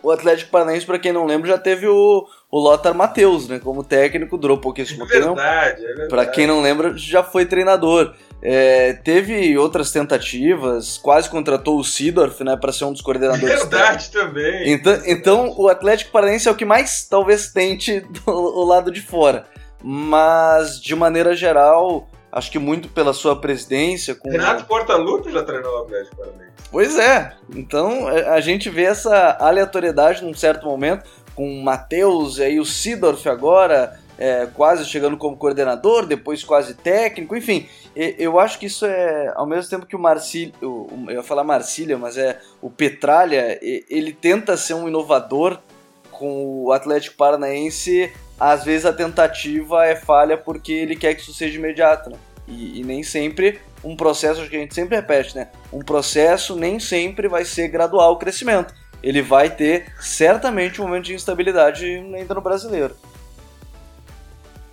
o 0.00 0.08
Atlético 0.12 0.52
Paranaense, 0.52 0.86
para 0.86 0.96
quem 0.96 1.12
não 1.12 1.26
lembra, 1.26 1.48
já 1.48 1.58
teve 1.58 1.88
o, 1.88 2.24
o 2.48 2.60
Lothar 2.60 2.94
Matheus, 2.94 3.48
né? 3.48 3.58
Como 3.58 3.82
técnico, 3.82 4.38
durou 4.38 4.58
pouquíssimo 4.58 5.02
é 5.02 5.08
verdade, 5.08 5.76
tempo. 5.78 5.82
É 5.82 5.86
verdade. 5.86 6.08
Para 6.08 6.26
quem 6.26 6.46
não 6.46 6.62
lembra, 6.62 6.96
já 6.96 7.24
foi 7.24 7.44
treinador. 7.44 8.14
É, 8.40 8.92
teve 8.92 9.58
outras 9.58 9.90
tentativas, 9.90 10.98
quase 10.98 11.28
contratou 11.28 11.76
o 11.76 11.82
Sidorf, 11.82 12.44
né, 12.44 12.56
para 12.56 12.72
ser 12.72 12.84
um 12.84 12.92
dos 12.92 13.00
coordenadores. 13.00 13.62
Verdade 13.62 14.08
também. 14.12 14.70
Então, 14.70 15.02
então 15.04 15.54
o 15.56 15.66
Atlético 15.66 16.12
Paranaense 16.12 16.46
é 16.46 16.52
o 16.52 16.54
que 16.54 16.64
mais 16.64 17.08
talvez 17.08 17.50
tente 17.52 18.00
do 18.24 18.64
lado 18.64 18.92
de 18.92 19.00
fora. 19.00 19.46
Mas 19.82 20.80
de 20.80 20.94
maneira 20.94 21.34
geral, 21.34 22.08
acho 22.34 22.50
que 22.50 22.58
muito 22.58 22.88
pela 22.88 23.12
sua 23.12 23.40
presidência. 23.40 24.14
Com... 24.14 24.28
Renato 24.28 24.64
Portaluppi 24.64 25.30
já 25.30 25.44
treinou 25.44 25.72
o 25.78 25.82
Atlético 25.84 26.16
Paranaense. 26.16 26.52
Pois 26.70 26.98
é, 26.98 27.32
então 27.54 28.10
é, 28.10 28.28
a 28.30 28.40
gente 28.40 28.68
vê 28.68 28.82
essa 28.82 29.36
aleatoriedade 29.38 30.24
num 30.24 30.34
certo 30.34 30.66
momento, 30.66 31.08
com 31.36 31.48
o 31.48 31.62
Matheus 31.62 32.38
e 32.38 32.42
aí 32.42 32.58
o 32.58 32.64
Sidorf 32.64 33.28
agora, 33.28 34.00
é, 34.18 34.46
quase 34.46 34.84
chegando 34.84 35.16
como 35.16 35.36
coordenador, 35.36 36.06
depois 36.06 36.42
quase 36.42 36.74
técnico, 36.74 37.36
enfim, 37.36 37.68
eu 37.94 38.40
acho 38.40 38.58
que 38.58 38.66
isso 38.66 38.84
é, 38.84 39.32
ao 39.36 39.46
mesmo 39.46 39.70
tempo 39.70 39.86
que 39.86 39.94
o 39.94 40.00
Marcílio, 40.00 40.52
eu 40.60 40.88
ia 41.08 41.22
falar 41.22 41.44
Marcília, 41.44 41.96
mas 41.96 42.18
é 42.18 42.40
o 42.60 42.68
Petralha, 42.68 43.56
ele 43.62 44.12
tenta 44.12 44.56
ser 44.56 44.74
um 44.74 44.88
inovador 44.88 45.60
com 46.18 46.64
o 46.64 46.72
Atlético 46.72 47.16
Paranaense, 47.16 48.12
às 48.38 48.64
vezes 48.64 48.86
a 48.86 48.92
tentativa 48.92 49.84
é 49.84 49.96
falha 49.96 50.36
porque 50.36 50.72
ele 50.72 50.96
quer 50.96 51.14
que 51.14 51.22
isso 51.22 51.34
seja 51.34 51.58
imediato, 51.58 52.10
né? 52.10 52.16
E, 52.46 52.80
e, 52.80 52.84
nem 52.84 53.02
sempre 53.02 53.60
um 53.82 53.96
processo, 53.96 54.48
que 54.48 54.56
a 54.56 54.58
gente 54.58 54.74
sempre 54.74 54.96
repete, 54.96 55.34
né? 55.34 55.48
Um 55.72 55.80
processo 55.80 56.56
nem 56.56 56.78
sempre 56.78 57.28
vai 57.28 57.44
ser 57.44 57.68
gradual 57.68 58.12
o 58.12 58.18
crescimento. 58.18 58.74
Ele 59.02 59.22
vai 59.22 59.50
ter 59.50 59.92
certamente 60.00 60.80
um 60.80 60.86
momento 60.86 61.04
de 61.04 61.14
instabilidade 61.14 61.84
ainda 61.84 62.34
no 62.34 62.40
brasileiro. 62.40 62.96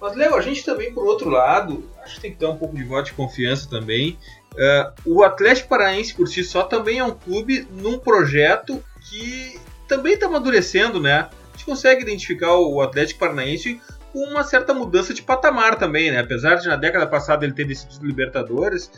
Mas, 0.01 0.15
Léo, 0.15 0.35
a 0.35 0.41
gente 0.41 0.65
também, 0.65 0.91
por 0.91 1.05
outro 1.05 1.29
lado, 1.29 1.87
acho 2.03 2.15
que 2.15 2.21
tem 2.21 2.31
que 2.31 2.39
dar 2.39 2.49
um 2.49 2.57
pouco 2.57 2.75
de 2.75 2.83
voto 2.83 3.05
de 3.05 3.13
confiança 3.13 3.69
também. 3.69 4.17
Uh, 4.53 5.13
o 5.17 5.23
Atlético 5.23 5.69
Paranaense 5.69 6.13
por 6.13 6.27
si 6.27 6.43
só 6.43 6.63
também 6.63 6.99
é 6.99 7.03
um 7.03 7.13
clube 7.13 7.67
num 7.71 7.99
projeto 7.99 8.83
que 9.09 9.60
também 9.91 10.13
está 10.13 10.27
amadurecendo, 10.27 11.01
né? 11.01 11.27
A 11.29 11.51
gente 11.51 11.65
consegue 11.65 12.01
identificar 12.01 12.55
o 12.55 12.79
Atlético 12.79 13.19
Paranaense 13.19 13.81
com 14.13 14.19
uma 14.19 14.41
certa 14.41 14.73
mudança 14.73 15.13
de 15.13 15.21
patamar 15.21 15.77
também, 15.77 16.09
né? 16.09 16.19
Apesar 16.19 16.55
de 16.55 16.67
na 16.69 16.77
década 16.77 17.05
passada 17.05 17.43
ele 17.43 17.53
ter 17.53 17.65
decidido 17.65 18.05
Libertadores, 18.05 18.89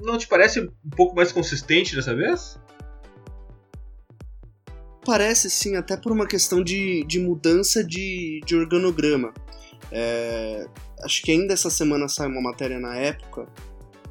não 0.00 0.16
te 0.16 0.28
parece 0.28 0.60
um 0.60 0.90
pouco 0.96 1.16
mais 1.16 1.32
consistente 1.32 1.96
dessa 1.96 2.14
vez? 2.14 2.56
Parece 5.04 5.50
sim, 5.50 5.74
até 5.74 5.96
por 5.96 6.12
uma 6.12 6.26
questão 6.26 6.62
de, 6.62 7.02
de 7.04 7.18
mudança 7.18 7.82
de, 7.82 8.40
de 8.46 8.54
organograma. 8.54 9.34
É, 9.90 10.68
acho 11.02 11.20
que 11.22 11.32
ainda 11.32 11.52
essa 11.52 11.70
semana 11.70 12.06
sai 12.06 12.28
uma 12.28 12.40
matéria 12.40 12.78
na 12.78 12.94
época 12.94 13.48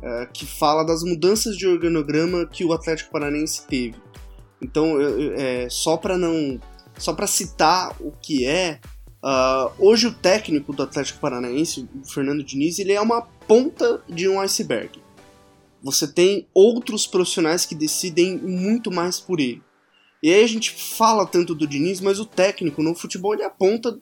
é, 0.02 0.26
que 0.26 0.46
fala 0.46 0.84
das 0.84 1.04
mudanças 1.04 1.56
de 1.56 1.66
organograma 1.66 2.46
que 2.46 2.66
o 2.66 2.74
Atlético 2.74 3.13
Paranense 3.13 3.66
teve. 3.66 3.96
Então, 4.62 4.98
é, 5.36 5.67
só 5.70 5.98
para 5.98 6.17
não 6.17 6.60
só 6.98 7.13
para 7.13 7.28
citar 7.28 7.96
o 8.00 8.12
que 8.12 8.46
é, 8.46 8.80
uh, 9.24 9.72
hoje 9.78 10.08
o 10.08 10.13
técnico 10.13 10.74
do 10.74 10.84
Atlético 10.84 11.20
Paranaense, 11.20 11.88
o 11.96 12.08
Fernando 12.08 12.43
Diniz, 12.43 12.80
ele 12.80 12.93
é 12.93 13.00
uma 13.00 13.22
ponta 13.22 14.04
de 14.10 14.28
um 14.28 14.39
iceberg. 14.39 15.00
Você 15.84 16.08
tem 16.08 16.48
outros 16.54 17.06
profissionais 17.06 17.65
que 17.65 17.76
decidem 17.76 18.38
muito 18.38 18.91
mais 18.91 19.20
por 19.20 19.39
ele. 19.39 19.62
E 20.22 20.34
aí 20.34 20.43
a 20.43 20.48
gente 20.48 20.72
fala 20.72 21.28
tanto 21.28 21.54
do 21.54 21.67
Diniz, 21.67 22.02
mas 22.02 22.20
o 22.20 22.26
técnico 22.26 22.82
no 22.82 22.96
futebol 22.96 23.36
ele 23.36 23.43
aponta. 23.43 23.96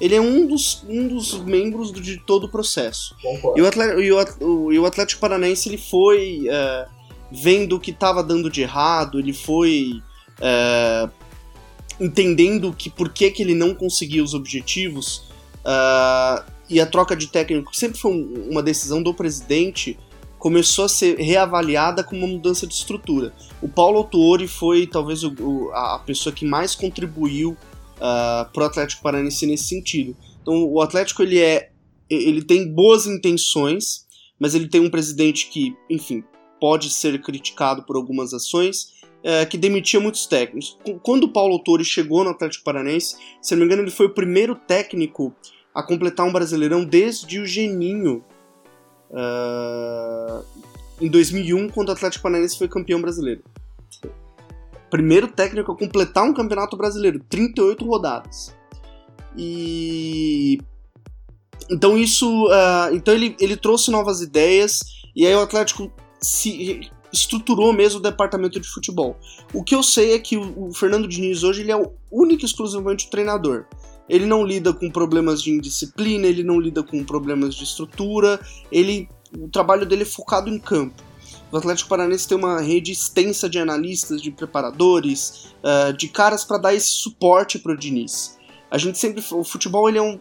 Ele 0.00 0.16
é 0.16 0.20
um 0.20 0.44
dos, 0.44 0.84
um 0.88 1.06
dos 1.06 1.40
membros 1.44 1.92
de 1.92 2.18
todo 2.26 2.44
o 2.44 2.48
processo. 2.48 3.14
E 3.56 3.62
o, 3.62 3.66
Atlético, 3.66 4.00
e, 4.00 4.12
o, 4.12 4.72
e 4.72 4.78
o 4.80 4.84
Atlético 4.84 5.20
Paranaense 5.20 5.68
ele 5.68 5.78
foi 5.78 6.48
uh, 6.48 6.95
vendo 7.30 7.76
o 7.76 7.80
que 7.80 7.90
estava 7.90 8.22
dando 8.22 8.50
de 8.50 8.62
errado, 8.62 9.18
ele 9.18 9.32
foi 9.32 10.02
uh, 10.38 11.10
entendendo 12.00 12.72
que 12.72 12.90
por 12.90 13.08
que, 13.10 13.30
que 13.30 13.42
ele 13.42 13.54
não 13.54 13.74
conseguia 13.74 14.22
os 14.22 14.34
objetivos. 14.34 15.28
Uh, 15.64 16.44
e 16.68 16.80
a 16.80 16.86
troca 16.86 17.16
de 17.16 17.28
técnico 17.28 17.74
sempre 17.74 17.98
foi 17.98 18.12
uma 18.50 18.62
decisão 18.62 19.02
do 19.02 19.14
presidente 19.14 19.98
começou 20.38 20.84
a 20.84 20.88
ser 20.88 21.18
reavaliada 21.18 22.04
como 22.04 22.24
uma 22.24 22.34
mudança 22.34 22.66
de 22.66 22.74
estrutura. 22.74 23.32
O 23.60 23.68
Paulo 23.68 23.98
Autuori 23.98 24.46
foi 24.46 24.86
talvez 24.86 25.24
o, 25.24 25.34
o, 25.40 25.72
a 25.72 25.98
pessoa 25.98 26.32
que 26.32 26.44
mais 26.44 26.74
contribuiu 26.74 27.56
ah, 28.00 28.48
para 28.52 28.62
o 28.62 28.66
Atlético 28.66 29.02
Paranaense 29.02 29.46
nesse 29.46 29.64
sentido. 29.64 30.16
Então 30.42 30.64
o 30.64 30.80
Atlético 30.80 31.22
ele 31.22 31.40
é 31.40 31.70
ele 32.08 32.42
tem 32.42 32.72
boas 32.72 33.06
intenções, 33.06 34.06
mas 34.38 34.54
ele 34.54 34.68
tem 34.68 34.80
um 34.80 34.88
presidente 34.88 35.48
que, 35.48 35.74
enfim, 35.90 36.22
pode 36.60 36.90
ser 36.90 37.20
criticado 37.22 37.82
por 37.82 37.96
algumas 37.96 38.32
ações, 38.32 38.94
é, 39.22 39.44
que 39.44 39.58
demitia 39.58 39.98
muitos 39.98 40.26
técnicos. 40.26 40.78
Quando 41.02 41.24
o 41.24 41.28
Paulo 41.32 41.54
Autori 41.54 41.84
chegou 41.84 42.22
no 42.22 42.30
Atlético 42.30 42.64
Paranaense, 42.64 43.16
se 43.42 43.54
não 43.54 43.60
me 43.60 43.66
engano, 43.66 43.82
ele 43.82 43.90
foi 43.90 44.06
o 44.06 44.14
primeiro 44.14 44.54
técnico 44.54 45.34
a 45.74 45.82
completar 45.82 46.26
um 46.26 46.32
brasileirão 46.32 46.84
desde 46.84 47.38
o 47.40 47.46
Geninho, 47.46 48.24
uh, 49.10 50.44
em 51.00 51.10
2001, 51.10 51.68
quando 51.70 51.90
o 51.90 51.92
Atlético 51.92 52.22
Paranaense 52.22 52.56
foi 52.56 52.68
campeão 52.68 53.00
brasileiro. 53.00 53.42
Primeiro 54.88 55.28
técnico 55.28 55.72
a 55.72 55.76
completar 55.76 56.24
um 56.24 56.32
campeonato 56.32 56.76
brasileiro, 56.76 57.20
38 57.28 57.84
rodadas. 57.84 58.54
E 59.36 60.58
então 61.68 61.98
isso, 61.98 62.46
uh, 62.46 62.94
então 62.94 63.12
ele, 63.12 63.36
ele 63.40 63.56
trouxe 63.56 63.90
novas 63.90 64.20
ideias 64.20 64.80
e 65.14 65.26
aí 65.26 65.34
o 65.34 65.40
Atlético 65.40 65.92
se 66.26 66.90
estruturou 67.12 67.72
mesmo 67.72 68.00
o 68.00 68.02
departamento 68.02 68.58
de 68.60 68.68
futebol. 68.68 69.16
O 69.52 69.62
que 69.62 69.74
eu 69.74 69.82
sei 69.82 70.12
é 70.12 70.18
que 70.18 70.36
o, 70.36 70.68
o 70.68 70.74
Fernando 70.74 71.08
Diniz 71.08 71.42
hoje 71.42 71.62
ele 71.62 71.70
é 71.70 71.76
o 71.76 71.92
único 72.10 72.42
e 72.42 72.46
exclusivamente 72.46 73.06
o 73.06 73.10
treinador. 73.10 73.64
Ele 74.08 74.26
não 74.26 74.44
lida 74.44 74.72
com 74.72 74.90
problemas 74.90 75.42
de 75.42 75.50
indisciplina, 75.50 76.26
ele 76.26 76.42
não 76.42 76.60
lida 76.60 76.82
com 76.82 77.04
problemas 77.04 77.54
de 77.54 77.64
estrutura, 77.64 78.40
ele 78.70 79.08
o 79.36 79.48
trabalho 79.48 79.84
dele 79.84 80.02
é 80.02 80.06
focado 80.06 80.48
em 80.48 80.58
campo. 80.58 81.02
O 81.50 81.56
Atlético 81.56 81.88
Paranaense 81.88 82.26
tem 82.26 82.36
uma 82.36 82.60
rede 82.60 82.92
extensa 82.92 83.48
de 83.48 83.58
analistas, 83.58 84.20
de 84.20 84.30
preparadores, 84.30 85.54
uh, 85.62 85.92
de 85.92 86.08
caras 86.08 86.44
para 86.44 86.58
dar 86.58 86.74
esse 86.74 86.90
suporte 86.90 87.58
para 87.58 87.72
o 87.72 87.76
Diniz. 87.76 88.36
A 88.70 88.78
gente 88.78 88.98
sempre, 88.98 89.24
o 89.32 89.44
futebol 89.44 89.88
ele 89.88 89.98
é 89.98 90.02
um, 90.02 90.18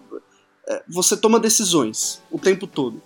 é, 0.67 0.83
você 0.87 1.15
toma 1.15 1.39
decisões 1.39 2.21
o 2.31 2.39
tempo 2.39 2.67
todo. 2.67 3.01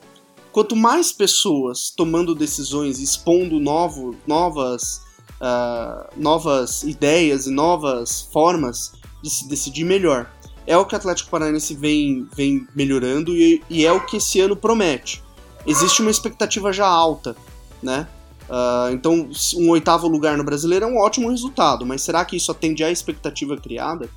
Quanto 0.52 0.76
mais 0.76 1.12
pessoas 1.12 1.92
tomando 1.96 2.34
decisões, 2.34 3.00
expondo 3.00 3.60
novo, 3.60 4.16
novas, 4.26 5.02
uh, 5.40 6.10
novas 6.18 6.84
ideias 6.84 7.46
e 7.46 7.52
novas 7.52 8.22
formas 8.34 8.94
de 9.22 9.30
se 9.30 9.48
decidir, 9.48 9.84
melhor 9.84 10.30
é 10.70 10.78
o 10.78 10.86
que 10.86 10.94
o 10.94 10.98
Atlético 10.98 11.32
Paranaense 11.32 11.74
vem, 11.74 12.28
vem 12.36 12.68
melhorando 12.76 13.36
e, 13.36 13.60
e 13.68 13.88
é 13.88 13.92
o 13.92 14.06
que 14.06 14.18
esse 14.18 14.40
ano 14.40 14.56
promete. 14.56 15.24
Existe 15.66 16.00
uma 16.00 16.12
expectativa 16.12 16.72
já 16.72 16.86
alta, 16.86 17.36
né? 17.82 18.08
Uh, 18.48 18.94
então, 18.94 19.30
um 19.56 19.70
oitavo 19.72 20.08
lugar 20.08 20.38
no 20.38 20.44
brasileiro 20.44 20.86
é 20.86 20.88
um 20.88 20.98
ótimo 20.98 21.32
resultado, 21.32 21.88
mas 21.88 22.04
será 22.04 22.24
que 22.24 22.38
isso 22.38 22.52
atende 22.52 22.84
à 22.84 22.92
expectativa 22.92 23.58
criada? 23.58 24.08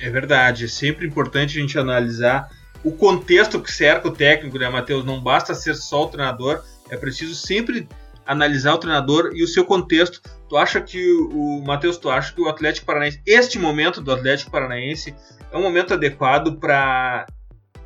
É 0.00 0.08
verdade, 0.08 0.66
é 0.66 0.68
sempre 0.68 1.04
importante 1.04 1.58
a 1.58 1.60
gente 1.60 1.76
analisar 1.76 2.48
o 2.84 2.92
contexto 2.92 3.60
que 3.60 3.72
cerca 3.72 4.08
o 4.08 4.12
técnico, 4.12 4.58
né, 4.58 4.68
Matheus? 4.68 5.04
Não 5.04 5.20
basta 5.20 5.54
ser 5.54 5.74
só 5.74 6.04
o 6.04 6.08
treinador, 6.08 6.62
é 6.90 6.96
preciso 6.96 7.34
sempre 7.34 7.88
analisar 8.24 8.74
o 8.74 8.78
treinador 8.78 9.30
e 9.34 9.42
o 9.42 9.48
seu 9.48 9.64
contexto. 9.64 10.20
Tu 10.48 10.56
acha 10.56 10.80
que 10.80 11.12
o 11.12 11.62
Matheus, 11.66 11.96
tu 11.96 12.10
acha 12.10 12.32
que 12.32 12.40
o 12.40 12.48
Atlético 12.48 12.86
Paranaense, 12.86 13.22
este 13.26 13.58
momento 13.58 14.00
do 14.00 14.12
Atlético 14.12 14.50
Paranaense 14.50 15.14
é 15.50 15.56
um 15.56 15.62
momento 15.62 15.94
adequado 15.94 16.58
para 16.58 17.26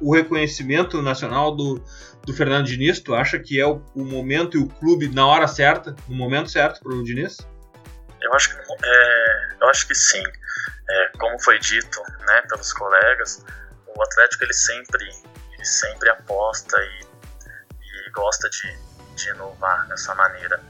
o 0.00 0.14
reconhecimento 0.14 1.00
nacional 1.00 1.54
do, 1.54 1.82
do 2.24 2.32
Fernando 2.32 2.66
Diniz? 2.66 3.00
Tu 3.00 3.14
acha 3.14 3.38
que 3.38 3.60
é 3.60 3.66
o, 3.66 3.82
o 3.94 4.04
momento 4.04 4.56
e 4.56 4.60
o 4.60 4.66
clube 4.66 5.08
na 5.08 5.26
hora 5.26 5.46
certa, 5.46 5.94
no 6.08 6.16
momento 6.16 6.50
certo 6.50 6.80
para 6.82 6.92
o 6.92 7.04
Diniz? 7.04 7.38
Eu 8.20 8.32
acho 8.34 8.50
que, 8.50 8.56
é, 8.84 9.48
eu 9.60 9.68
acho 9.68 9.86
que 9.86 9.94
sim. 9.94 10.22
É, 10.90 11.18
como 11.18 11.40
foi 11.40 11.58
dito 11.60 12.00
né, 12.26 12.42
pelos 12.48 12.72
colegas, 12.72 13.44
o 13.96 14.02
Atlético 14.02 14.44
ele 14.44 14.54
sempre, 14.54 15.04
ele 15.52 15.64
sempre 15.64 16.08
aposta 16.10 16.76
e, 16.80 17.06
e 17.82 18.10
gosta 18.10 18.48
de, 18.50 18.78
de 19.14 19.30
inovar 19.30 19.86
dessa 19.88 20.14
maneira, 20.14 20.60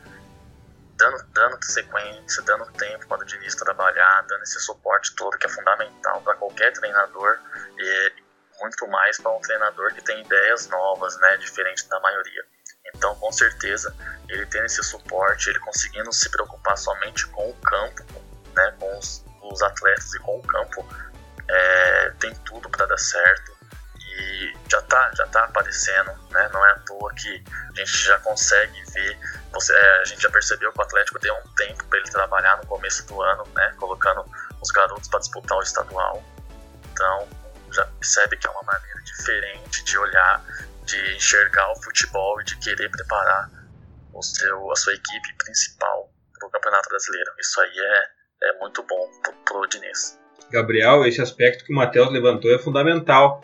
dando, 0.97 1.23
dando 1.33 1.65
sequência, 1.65 2.43
dando 2.43 2.67
tempo 2.73 3.07
para 3.07 3.23
o 3.23 3.25
Diniz 3.25 3.55
trabalhar, 3.55 4.23
dando 4.29 4.43
esse 4.43 4.61
suporte 4.61 5.15
todo 5.17 5.39
que 5.39 5.47
é 5.47 5.51
fundamental 5.51 6.21
para 6.23 6.35
qualquer 6.37 6.73
treinador 6.73 7.39
e 7.79 8.23
muito 8.61 8.87
mais 8.87 9.19
para 9.19 9.33
um 9.33 9.41
treinador 9.41 9.93
que 9.93 10.03
tem 10.03 10.21
ideias 10.21 10.69
novas, 10.69 11.19
né, 11.19 11.37
diferente 11.39 11.89
da 11.89 11.99
maioria. 12.01 12.45
Então, 12.95 13.15
com 13.17 13.33
certeza, 13.33 13.95
ele 14.29 14.47
tendo 14.47 14.67
esse 14.67 14.83
suporte, 14.83 15.51
ele 15.51 15.59
conseguindo 15.61 16.13
se 16.13 16.31
preocupar 16.31 16.77
somente 16.77 17.27
com 17.29 17.51
o 17.51 17.55
campo, 17.55 18.05
né, 18.55 18.75
com 18.79 18.99
os, 18.99 19.25
os 19.43 19.63
atletas 19.63 20.15
e 20.15 20.19
com 20.21 20.39
o 20.39 20.43
campo, 20.43 20.87
é, 21.53 22.11
tem 22.19 22.35
tudo 22.47 22.69
para 22.71 22.87
dar 22.87 22.99
certo 22.99 23.53
e 23.99 24.55
já 24.71 24.81
tá, 24.83 25.11
já 25.15 25.27
tá 25.27 25.45
aparecendo, 25.45 26.13
né? 26.31 26.49
Não 26.53 26.67
é 26.67 26.73
à 26.73 26.79
toa 26.81 27.13
que 27.15 27.45
a 27.49 27.79
gente 27.79 27.97
já 27.99 28.19
consegue 28.21 28.83
ver, 28.93 29.19
você, 29.53 29.75
é, 29.75 30.01
a 30.01 30.05
gente 30.05 30.23
já 30.23 30.31
percebeu 30.31 30.73
que 30.73 30.79
o 30.79 30.83
Atlético 30.83 31.19
deu 31.19 31.35
um 31.35 31.55
tempo 31.55 31.85
para 31.87 31.99
ele 31.99 32.11
trabalhar 32.11 32.57
no 32.57 32.67
começo 32.67 33.07
do 33.07 33.23
ano, 33.23 33.47
né? 33.55 33.75
Colocando 33.79 34.25
os 34.61 34.71
garotos 34.71 35.09
para 35.09 35.21
disputar 35.21 35.59
o 35.59 35.63
estadual. 35.63 36.23
Então, 36.93 37.29
já 37.73 37.85
percebe 37.87 38.37
que 38.37 38.47
é 38.47 38.51
uma 38.51 38.63
maneira 38.63 39.03
diferente 39.03 39.85
de 39.85 39.99
olhar, 39.99 40.45
de 40.85 41.17
enxergar 41.17 41.71
o 41.73 41.83
futebol 41.83 42.41
e 42.41 42.45
de 42.45 42.57
querer 42.59 42.91
preparar 42.91 43.51
o 44.13 44.23
seu, 44.23 44.71
a 44.71 44.77
sua 44.77 44.95
equipe 44.95 45.35
principal 45.39 46.13
para 46.39 46.49
o 46.49 46.51
Campeonato 46.51 46.89
Brasileiro. 46.89 47.33
Isso 47.39 47.61
aí 47.61 47.79
é, 47.79 48.49
é 48.49 48.59
muito 48.59 48.83
bom 48.83 49.11
para 49.45 49.57
o 49.57 49.67
Diniz. 49.67 50.22
Gabriel, 50.53 51.05
esse 51.05 51.21
aspecto 51.21 51.65
que 51.65 51.73
o 51.73 51.77
Matheus 51.77 52.11
levantou 52.11 52.55
é 52.55 52.59
fundamental 52.59 53.43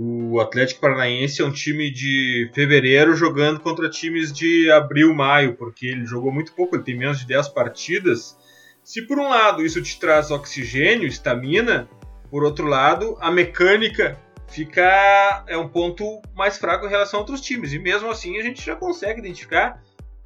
o 0.00 0.38
Atlético 0.38 0.80
Paranaense 0.80 1.42
é 1.42 1.44
um 1.44 1.50
time 1.50 1.90
de 1.90 2.48
fevereiro 2.54 3.16
jogando 3.16 3.58
contra 3.58 3.90
times 3.90 4.32
de 4.32 4.70
abril, 4.70 5.12
maio, 5.12 5.56
porque 5.56 5.88
ele 5.88 6.06
jogou 6.06 6.30
muito 6.30 6.52
pouco, 6.52 6.76
ele 6.76 6.84
tem 6.84 6.96
menos 6.96 7.18
de 7.18 7.26
10 7.26 7.48
partidas. 7.48 8.38
Se 8.84 9.02
por 9.02 9.18
um 9.18 9.28
lado 9.28 9.66
isso 9.66 9.82
te 9.82 9.98
traz 9.98 10.30
oxigênio, 10.30 11.08
estamina, 11.08 11.88
por 12.30 12.44
outro 12.44 12.68
lado, 12.68 13.16
a 13.20 13.28
mecânica 13.28 14.16
fica 14.46 15.44
é 15.48 15.58
um 15.58 15.68
ponto 15.68 16.22
mais 16.32 16.56
fraco 16.56 16.86
em 16.86 16.90
relação 16.90 17.18
a 17.18 17.22
outros 17.22 17.40
times. 17.40 17.72
E 17.72 17.78
mesmo 17.80 18.08
assim 18.08 18.38
a 18.38 18.42
gente 18.42 18.64
já 18.64 18.76
consegue 18.76 19.18
identificar 19.18 19.82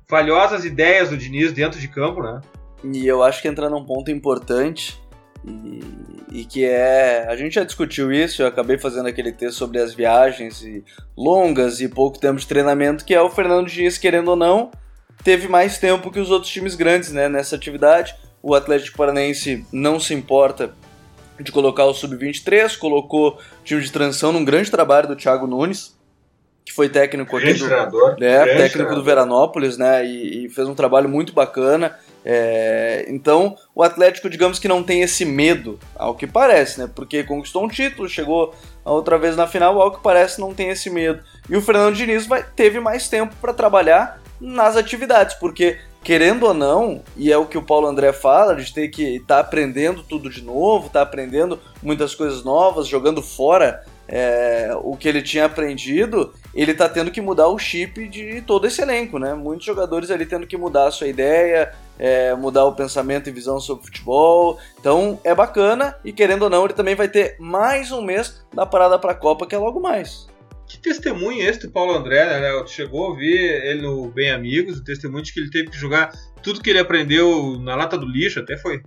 falhosas 0.07 0.67
ideias 0.67 1.09
do 1.09 1.17
Diniz 1.17 1.51
dentro 1.51 1.81
de 1.81 1.89
campo, 1.89 2.23
né? 2.23 2.43
E 2.85 3.07
eu 3.07 3.23
acho 3.23 3.41
que 3.41 3.49
entra 3.49 3.71
num 3.71 3.87
ponto 3.87 4.11
importante 4.11 5.01
e, 5.45 6.41
e, 6.41 6.45
que 6.45 6.65
é. 6.65 7.27
A 7.29 7.37
gente 7.37 7.55
já 7.55 7.65
discutiu 7.65 8.13
isso, 8.13 8.43
eu 8.43 8.47
acabei 8.47 8.79
fazendo 8.79 9.09
aquele 9.09 9.33
texto 9.33 9.59
sobre 9.59 9.79
as 9.79 9.95
viagens 9.95 10.63
e 10.63 10.85
longas 11.17 11.81
e 11.81 11.89
pouco 11.89 12.19
tempo 12.19 12.39
de 12.39 12.47
treinamento, 12.47 13.05
que 13.05 13.15
é 13.15 13.21
o 13.21 13.31
Fernando 13.31 13.69
Diniz, 13.69 13.99
querendo 13.99 14.29
ou 14.29 14.37
não, 14.37 14.71
teve 15.25 15.49
mais 15.49 15.79
tempo 15.79 16.11
que 16.11 16.21
os 16.21 16.31
outros 16.31 16.53
times 16.53 16.75
grandes 16.75 17.13
né, 17.13 17.29
nessa 17.29 17.57
atividade. 17.57 18.15
O 18.43 18.55
Atlético 18.55 18.97
Paranaense 18.97 19.67
não 19.73 20.01
se 20.01 20.15
importa 20.15 20.75
de 21.41 21.51
colocar 21.51 21.87
o 21.87 21.95
Sub-23, 21.95 22.77
colocou 22.79 23.39
time 23.65 23.81
de 23.81 23.91
transição 23.91 24.33
num 24.33 24.45
grande 24.45 24.71
trabalho 24.71 25.09
do 25.09 25.17
Thiago 25.17 25.47
Nunes, 25.47 25.97
que 26.65 26.73
foi 26.73 26.89
técnico 26.89 27.37
aqui 27.37 27.55
do, 27.55 28.25
é, 28.25 28.57
técnico 28.57 28.95
do 28.95 29.03
Veranópolis, 29.03 29.77
né, 29.77 30.05
e, 30.07 30.47
e 30.47 30.49
fez 30.49 30.69
um 30.69 30.75
trabalho 30.75 31.09
muito 31.09 31.33
bacana. 31.33 31.99
É, 32.25 33.05
então, 33.09 33.57
o 33.75 33.83
Atlético, 33.83 34.31
digamos 34.31 34.59
que 34.59 34.69
não 34.69 34.83
tem 34.83 35.03
esse 35.03 35.25
medo, 35.25 35.79
ao 35.97 36.15
que 36.15 36.27
parece, 36.27 36.79
né? 36.79 36.89
Porque 36.95 37.25
conquistou 37.25 37.65
um 37.65 37.69
título, 37.69 38.09
chegou 38.09 38.55
outra 38.85 39.19
vez 39.19 39.37
na 39.37 39.47
final, 39.47 39.81
ao 39.81 39.91
que 39.91 40.03
parece 40.03 40.41
não 40.41 40.55
tem 40.55 40.71
esse 40.71 40.89
medo. 40.89 41.21
E 41.49 41.57
o 41.57 41.63
Fernando 41.63 41.97
Diniz 41.97 42.27
vai, 42.27 42.45
teve 42.55 42.79
mais 42.79 43.09
tempo 43.09 43.35
para 43.41 43.53
trabalhar 43.53 44.23
nas 44.41 44.77
atividades, 44.77 45.35
porque 45.35 45.79
querendo 46.03 46.47
ou 46.47 46.55
não, 46.55 47.03
e 47.17 47.33
é 47.33 47.39
o 47.39 47.47
que 47.47 47.57
o 47.57 47.63
Paulo 47.63 47.87
André 47.87 48.13
fala, 48.13 48.57
de 48.57 48.73
ter 48.73 48.89
que 48.89 49.17
estar 49.17 49.37
tá 49.37 49.41
aprendendo 49.41 50.03
tudo 50.03 50.29
de 50.29 50.43
novo, 50.43 50.89
tá 50.89 51.03
aprendendo 51.03 51.61
muitas 51.83 52.15
coisas 52.15 52.45
novas, 52.45 52.89
jogando 52.89 53.23
fora 53.23 53.85
é, 54.09 54.71
o 54.83 54.97
que 54.97 55.09
ele 55.09 55.23
tinha 55.23 55.45
aprendido, 55.45 56.33
ele 56.55 56.75
tá 56.75 56.89
tendo 56.89 57.11
que 57.11 57.21
mudar 57.21 57.49
o 57.49 57.59
chip 57.59 58.09
de 58.09 58.43
todo 58.43 58.67
esse 58.67 58.83
elenco, 58.83 59.19
né? 59.19 59.35
Muitos 59.35 59.65
jogadores 59.65 60.11
ali 60.11 60.27
tendo 60.27 60.47
que 60.47 60.57
mudar 60.57 60.89
a 60.89 60.91
sua 60.91 61.09
ideia, 61.09 61.73
é, 61.99 62.35
mudar 62.35 62.65
o 62.65 62.75
pensamento 62.75 63.29
e 63.29 63.33
visão 63.33 63.61
sobre 63.61 63.87
futebol. 63.87 64.59
Então 64.79 65.19
é 65.25 65.35
bacana 65.35 65.97
e 66.05 66.13
querendo 66.13 66.43
ou 66.43 66.51
não, 66.51 66.65
ele 66.65 66.75
também 66.75 66.95
vai 66.95 67.09
ter 67.09 67.37
mais 67.39 67.91
um 67.93 68.03
mês 68.03 68.45
da 68.53 68.67
parada 68.67 68.99
para 68.99 69.13
a 69.13 69.17
Copa, 69.17 69.47
que 69.47 69.55
é 69.55 69.59
logo 69.59 69.81
mais. 69.81 70.27
Que 70.67 70.79
testemunho 70.79 71.47
esse 71.47 71.61
do 71.61 71.71
Paulo 71.71 71.93
André, 71.93 72.41
né? 72.41 72.67
Chegou 72.67 73.05
a 73.05 73.09
ouvir 73.11 73.39
ele 73.65 73.83
no 73.83 74.11
Bem 74.11 74.31
Amigos, 74.31 74.79
o 74.79 74.85
testemunho 74.85 75.23
de 75.23 75.33
que 75.33 75.41
ele 75.41 75.51
teve 75.51 75.71
que 75.71 75.77
jogar 75.77 76.11
tudo 76.43 76.61
que 76.63 76.71
ele 76.71 76.79
aprendeu 76.79 77.59
na 77.61 77.77
lata 77.77 77.97
do 77.97 78.07
lixo, 78.07 78.41
até 78.41 78.57
foi 78.57 78.81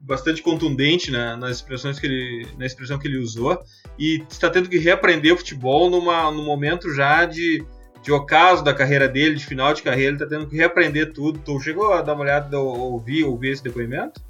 bastante 0.00 0.42
contundente 0.42 1.10
na, 1.10 1.36
nas 1.36 1.56
expressões 1.56 1.98
que 1.98 2.06
ele, 2.06 2.48
na 2.58 2.66
expressão 2.66 2.98
que 2.98 3.06
ele 3.06 3.18
usou 3.18 3.62
e 3.98 4.24
está 4.28 4.48
tendo 4.48 4.68
que 4.68 4.78
reaprender 4.78 5.34
o 5.34 5.36
futebol 5.36 5.90
numa, 5.90 6.30
num 6.30 6.44
momento 6.44 6.92
já 6.92 7.26
de, 7.26 7.64
de 8.02 8.10
ocaso 8.10 8.64
da 8.64 8.72
carreira 8.72 9.06
dele, 9.06 9.34
de 9.34 9.44
final 9.44 9.74
de 9.74 9.82
carreira, 9.82 10.08
ele 10.08 10.16
está 10.16 10.26
tendo 10.26 10.48
que 10.48 10.56
reaprender 10.56 11.12
tudo. 11.12 11.38
Tu 11.38 11.60
chegou 11.60 11.92
a 11.92 12.00
dar 12.00 12.14
uma 12.14 12.22
olhada, 12.22 12.58
ouvir, 12.58 13.24
ouvir 13.24 13.52
esse 13.52 13.62
depoimento? 13.62 14.20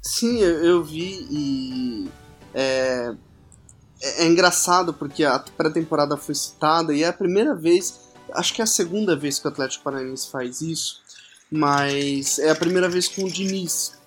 Sim, 0.00 0.40
eu, 0.40 0.64
eu 0.64 0.82
vi 0.82 1.26
e 1.30 2.08
é, 2.54 3.14
é, 4.00 4.24
é 4.24 4.26
engraçado 4.26 4.94
porque 4.94 5.24
a 5.24 5.38
pré-temporada 5.38 6.16
foi 6.16 6.34
citada 6.34 6.94
e 6.94 7.02
é 7.02 7.08
a 7.08 7.12
primeira 7.12 7.54
vez, 7.54 8.00
acho 8.32 8.54
que 8.54 8.62
é 8.62 8.64
a 8.64 8.66
segunda 8.66 9.14
vez 9.14 9.38
que 9.38 9.46
o 9.46 9.50
Atlético 9.50 9.84
Paranaense 9.84 10.30
faz 10.30 10.62
isso, 10.62 11.00
mas 11.50 12.38
é 12.38 12.50
a 12.50 12.56
primeira 12.56 12.88
vez 12.88 13.08
com 13.08 13.24
o 13.24 13.30
Diniz. 13.30 13.99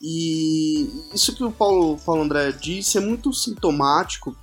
E 0.00 0.90
isso 1.14 1.34
que 1.34 1.42
o 1.42 1.50
Paulo, 1.50 1.98
Paulo 2.04 2.22
André 2.22 2.52
disse 2.52 2.98
é 2.98 3.00
muito 3.00 3.32
sintomático 3.32 4.36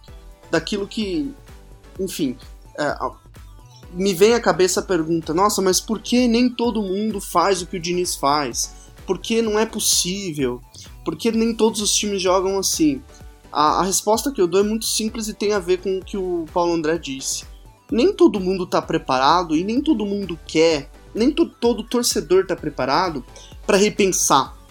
daquilo 0.49 0.87
que, 0.87 1.31
enfim, 1.99 2.35
é, 2.77 2.97
me 3.93 4.13
vem 4.13 4.33
à 4.33 4.39
cabeça 4.39 4.79
a 4.79 4.83
pergunta: 4.83 5.33
nossa, 5.33 5.61
mas 5.61 5.79
por 5.79 5.99
que 5.99 6.27
nem 6.27 6.49
todo 6.49 6.81
mundo 6.81 7.21
faz 7.21 7.61
o 7.61 7.67
que 7.67 7.77
o 7.77 7.79
Diniz 7.79 8.15
faz? 8.15 8.73
Por 9.05 9.19
que 9.19 9.41
não 9.41 9.59
é 9.59 9.65
possível? 9.65 10.61
Por 11.05 11.15
que 11.15 11.31
nem 11.31 11.53
todos 11.53 11.81
os 11.81 11.93
times 11.93 12.21
jogam 12.21 12.57
assim? 12.57 13.01
A, 13.51 13.81
a 13.81 13.83
resposta 13.83 14.31
que 14.31 14.41
eu 14.41 14.47
dou 14.47 14.61
é 14.61 14.63
muito 14.63 14.85
simples 14.85 15.27
e 15.27 15.33
tem 15.33 15.53
a 15.53 15.59
ver 15.59 15.81
com 15.81 15.97
o 15.97 16.03
que 16.03 16.17
o 16.17 16.45
Paulo 16.53 16.73
André 16.73 16.97
disse. 16.97 17.45
Nem 17.91 18.11
todo 18.11 18.39
mundo 18.39 18.63
está 18.63 18.81
preparado 18.81 19.55
e 19.55 19.63
nem 19.63 19.79
todo 19.79 20.05
mundo 20.05 20.39
quer, 20.47 20.89
nem 21.13 21.31
to, 21.31 21.45
todo 21.45 21.83
torcedor 21.83 22.41
está 22.41 22.55
preparado 22.55 23.23
para 23.67 23.77
repensar 23.77 24.62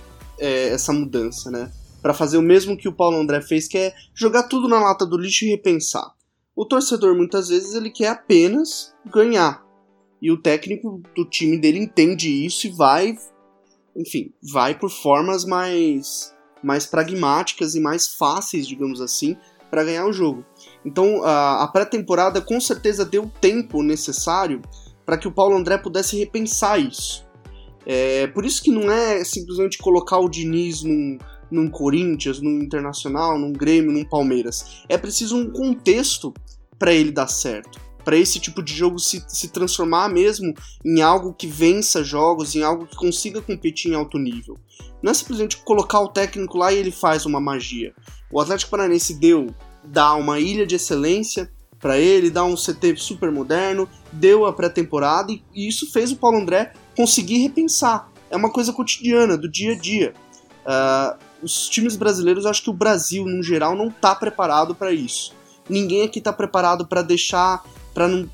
é, 0.43 0.68
essa 0.70 0.93
mudança, 0.93 1.51
né? 1.51 1.70
Para 2.03 2.12
fazer 2.12 2.36
o 2.36 2.43
mesmo 2.43 2.76
que 2.76 2.88
o 2.88 2.93
Paulo 2.93 3.16
André 3.16 3.40
fez, 3.40 3.68
que 3.68 3.78
é 3.78 3.95
jogar 4.12 4.43
tudo 4.45 4.68
na 4.68 4.80
lata 4.80 5.07
do 5.07 5.16
lixo 5.16 5.45
e 5.45 5.51
repensar. 5.51 6.12
O 6.55 6.66
torcedor 6.66 7.16
muitas 7.16 7.49
vezes 7.49 7.74
ele 7.74 7.90
quer 7.90 8.09
apenas 8.09 8.93
ganhar. 9.07 9.64
E 10.20 10.30
o 10.30 10.36
técnico 10.36 11.01
do 11.16 11.24
time 11.24 11.59
dele 11.59 11.78
entende 11.78 12.28
isso 12.28 12.66
e 12.66 12.70
vai, 12.70 13.16
enfim, 13.97 14.32
vai 14.53 14.78
por 14.78 14.90
formas 14.90 15.45
mais 15.45 16.32
mais 16.62 16.86
pragmáticas 16.86 17.74
e 17.74 17.80
mais 17.80 18.07
fáceis, 18.07 18.68
digamos 18.68 19.01
assim, 19.01 19.36
para 19.68 19.82
ganhar 19.82 20.07
o 20.07 20.12
jogo. 20.12 20.45
Então 20.84 21.24
a, 21.24 21.64
a 21.64 21.68
pré-temporada 21.68 22.40
com 22.40 22.61
certeza 22.61 23.05
deu 23.05 23.24
o 23.24 23.32
tempo 23.40 23.82
necessário 23.82 24.62
para 25.05 25.18
que 25.18 25.26
o 25.26 25.32
Paulo 25.32 25.57
André 25.57 25.78
pudesse 25.78 26.16
repensar 26.16 26.78
isso. 26.78 27.26
É, 27.87 28.26
por 28.28 28.45
isso 28.45 28.62
que 28.62 28.70
não 28.70 28.91
é 28.91 29.24
simplesmente 29.24 29.78
colocar 29.78 30.18
o 30.18 30.28
Diniz 30.28 30.83
num, 30.83 31.18
num 31.51 31.68
Corinthians, 31.68 32.41
num 32.41 32.61
Internacional, 32.61 33.39
num 33.39 33.53
Grêmio, 33.53 33.93
num 33.93 34.05
Palmeiras. 34.05 34.83
É 34.89 34.97
preciso 34.97 35.37
um 35.37 35.51
contexto 35.51 36.33
para 36.78 36.93
ele 36.93 37.12
dar 37.12 37.28
certo. 37.28 37.80
Para 38.05 38.16
esse 38.16 38.41
tipo 38.41 38.62
de 38.62 38.74
jogo 38.74 38.99
se, 38.99 39.24
se 39.28 39.49
transformar 39.49 40.09
mesmo 40.09 40.53
em 40.85 41.01
algo 41.01 41.33
que 41.33 41.47
vença 41.47 42.03
jogos, 42.03 42.57
em 42.57 42.62
algo 42.62 42.87
que 42.87 42.97
consiga 42.97 43.41
competir 43.41 43.93
em 43.93 43.95
alto 43.95 44.18
nível. 44.18 44.59
Não 45.01 45.12
é 45.12 45.14
simplesmente 45.14 45.57
colocar 45.59 46.01
o 46.01 46.09
técnico 46.09 46.59
lá 46.59 46.72
e 46.72 46.78
ele 46.78 46.91
faz 46.91 47.26
uma 47.26 47.41
magia. 47.41 47.95
O 48.30 48.41
Atlético 48.41 48.72
Paranaense 48.72 49.14
deu, 49.14 49.55
dá 49.85 50.14
uma 50.14 50.41
ilha 50.41 50.66
de 50.66 50.74
excelência 50.74 51.51
para 51.78 51.99
ele, 51.99 52.30
dá 52.30 52.45
um 52.45 52.55
CT 52.55 52.97
super 52.97 53.30
moderno, 53.30 53.89
deu 54.13 54.47
a 54.47 54.53
pré-temporada 54.53 55.33
e, 55.33 55.43
e 55.55 55.69
isso 55.69 55.91
fez 55.91 56.13
o 56.13 56.17
Paulo 56.17 56.39
André 56.39 56.73
conseguir 56.97 57.39
repensar. 57.39 58.11
É 58.31 58.37
uma 58.37 58.51
coisa 58.51 58.73
cotidiana, 58.73 59.37
do 59.37 59.49
dia 59.49 59.73
a 59.73 59.79
dia. 59.79 60.15
Uh, 60.65 61.19
os 61.43 61.69
times 61.69 61.97
brasileiros, 61.97 62.47
acho 62.47 62.63
que 62.63 62.71
o 62.71 62.75
Brasil, 62.75 63.25
no 63.25 63.43
geral, 63.43 63.75
não 63.75 63.89
está 63.89 64.15
preparado 64.15 64.75
para 64.75 64.93
isso. 64.93 65.35
Ninguém 65.69 66.05
aqui 66.05 66.19
está 66.19 66.33
preparado 66.33 66.87
para 66.87 67.03
deixar, 67.03 67.65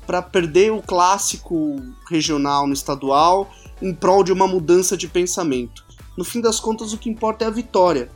para 0.05 0.21
perder 0.21 0.71
o 0.71 0.81
clássico 0.81 1.75
regional 2.09 2.67
no 2.67 2.73
estadual 2.73 3.49
em 3.81 3.93
prol 3.93 4.23
de 4.23 4.31
uma 4.31 4.47
mudança 4.47 4.95
de 4.95 5.07
pensamento. 5.07 5.85
No 6.17 6.23
fim 6.23 6.41
das 6.41 6.59
contas, 6.59 6.93
o 6.93 6.97
que 6.97 7.09
importa 7.09 7.45
é 7.45 7.47
a 7.47 7.51
vitória. 7.51 8.09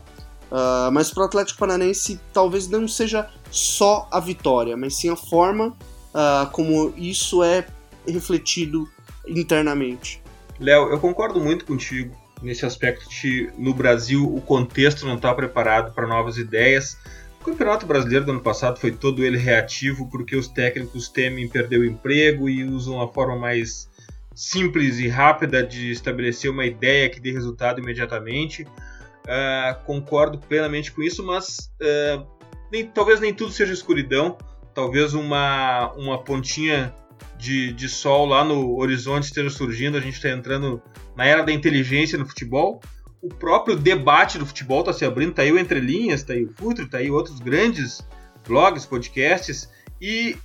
Uh, 0.52 0.92
mas 0.92 1.10
para 1.10 1.24
o 1.24 1.26
Atlético 1.26 1.60
Paranaense, 1.60 2.20
talvez 2.32 2.68
não 2.68 2.88
seja 2.88 3.28
só 3.50 4.08
a 4.12 4.20
vitória, 4.20 4.78
mas 4.78 4.96
sim 4.96 5.10
a 5.10 5.16
forma 5.16 5.76
uh, 6.14 6.50
como 6.52 6.94
isso 6.98 7.44
é 7.44 7.66
refletido 8.08 8.90
internamente. 9.28 10.22
Léo, 10.60 10.90
eu 10.90 11.00
concordo 11.00 11.40
muito 11.40 11.66
contigo 11.66 12.16
nesse 12.42 12.66
aspecto 12.66 13.10
de 13.10 13.50
no 13.58 13.74
Brasil 13.74 14.24
o 14.24 14.42
contexto 14.42 15.06
não 15.06 15.16
está 15.16 15.34
preparado 15.34 15.94
para 15.94 16.06
novas 16.06 16.38
ideias. 16.38 16.98
O 17.42 17.46
Campeonato 17.46 17.86
Brasileiro 17.86 18.26
do 18.26 18.32
ano 18.32 18.42
passado 18.42 18.80
foi 18.80 18.92
todo 18.92 19.24
ele 19.24 19.38
reativo 19.38 20.10
porque 20.10 20.36
os 20.36 20.48
técnicos 20.48 21.10
temem 21.10 21.48
perder 21.48 21.80
o 21.80 21.86
emprego 21.86 22.48
e 22.48 22.64
usam 22.64 23.02
a 23.02 23.08
forma 23.08 23.36
mais 23.36 23.90
simples 24.36 24.98
e 25.00 25.08
rápida 25.08 25.62
de 25.62 25.92
estabelecer 25.92 26.50
uma 26.50 26.66
ideia 26.66 27.10
que 27.10 27.20
dê 27.20 27.32
resultado 27.32 27.80
imediatamente. 27.80 28.64
Uh, 28.64 29.84
concordo 29.86 30.38
plenamente 30.38 30.92
com 30.92 31.02
isso, 31.02 31.24
mas 31.24 31.72
uh, 31.82 32.26
nem, 32.72 32.86
talvez 32.86 33.20
nem 33.20 33.34
tudo 33.34 33.52
seja 33.52 33.74
escuridão. 33.74 34.38
Talvez 34.74 35.14
uma, 35.14 35.92
uma 35.94 36.24
pontinha 36.24 36.94
de, 37.38 37.74
de 37.74 37.90
sol 37.90 38.26
lá 38.26 38.44
no 38.44 38.78
horizonte 38.80 39.26
esteja 39.26 39.50
surgindo, 39.50 39.98
a 39.98 40.02
gente 40.02 40.16
está 40.16 40.30
entrando 40.30 40.82
na 41.16 41.26
era 41.26 41.44
da 41.44 41.52
inteligência 41.52 42.18
no 42.18 42.26
futebol. 42.26 42.82
O 43.22 43.30
próprio 43.30 43.76
debate 43.76 44.38
do 44.38 44.46
futebol 44.46 44.82
está 44.82 44.92
se 44.94 45.06
abrindo, 45.06 45.34
tá 45.34 45.44
aí 45.44 45.52
o 45.52 45.60
Entre 45.60 45.80
Linhas, 45.80 46.24
tá 46.24 46.34
aí 46.34 46.44
o 46.44 46.54
Futre, 46.54 46.88
tá 46.88 46.98
aí 46.98 47.10
outros 47.10 47.40
grandes 47.40 48.06
blogs, 48.48 48.86
podcasts, 48.86 49.70
e 50.02 50.36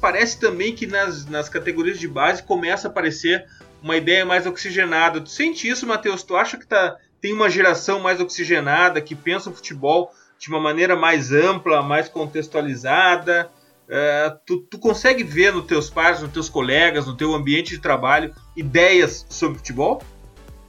parece 0.00 0.38
também 0.38 0.74
que 0.74 0.86
nas, 0.86 1.24
nas 1.26 1.48
categorias 1.48 1.98
de 1.98 2.06
base 2.06 2.42
começa 2.42 2.88
a 2.88 2.90
aparecer 2.90 3.46
uma 3.82 3.96
ideia 3.96 4.24
mais 4.26 4.46
oxigenada. 4.46 5.20
Tu 5.20 5.30
sente 5.30 5.68
isso, 5.68 5.86
Matheus? 5.86 6.22
Tu 6.22 6.36
acha 6.36 6.56
que 6.56 6.66
tá, 6.66 6.96
tem 7.20 7.32
uma 7.32 7.48
geração 7.48 8.00
mais 8.00 8.20
oxigenada, 8.20 9.00
que 9.00 9.14
pensa 9.14 9.50
o 9.50 9.54
futebol 9.54 10.12
de 10.38 10.48
uma 10.48 10.60
maneira 10.60 10.94
mais 10.94 11.32
ampla, 11.32 11.82
mais 11.82 12.08
contextualizada? 12.08 13.50
É, 13.90 14.30
tu, 14.44 14.60
tu, 14.70 14.78
consegue 14.78 15.24
ver 15.24 15.52
nos 15.52 15.66
teus 15.66 15.88
pares, 15.88 16.20
nos 16.20 16.30
teus 16.30 16.48
colegas, 16.48 17.06
no 17.06 17.16
teu 17.16 17.34
ambiente 17.34 17.70
de 17.70 17.78
trabalho, 17.78 18.34
ideias 18.54 19.24
sobre 19.30 19.58
futebol? 19.58 20.02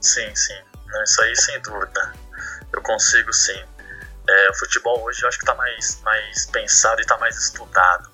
Sim, 0.00 0.34
sim. 0.34 0.58
Isso 1.04 1.22
aí 1.22 1.36
sem 1.36 1.60
dúvida. 1.60 2.14
Eu 2.72 2.80
consigo 2.82 3.32
sim. 3.32 3.62
É, 4.28 4.50
o 4.50 4.54
futebol 4.54 5.02
hoje 5.04 5.22
eu 5.22 5.28
acho 5.28 5.38
que 5.38 5.44
está 5.44 5.54
mais, 5.54 6.00
mais 6.02 6.46
pensado 6.46 7.00
e 7.00 7.02
está 7.02 7.18
mais 7.18 7.36
estudado. 7.36 8.10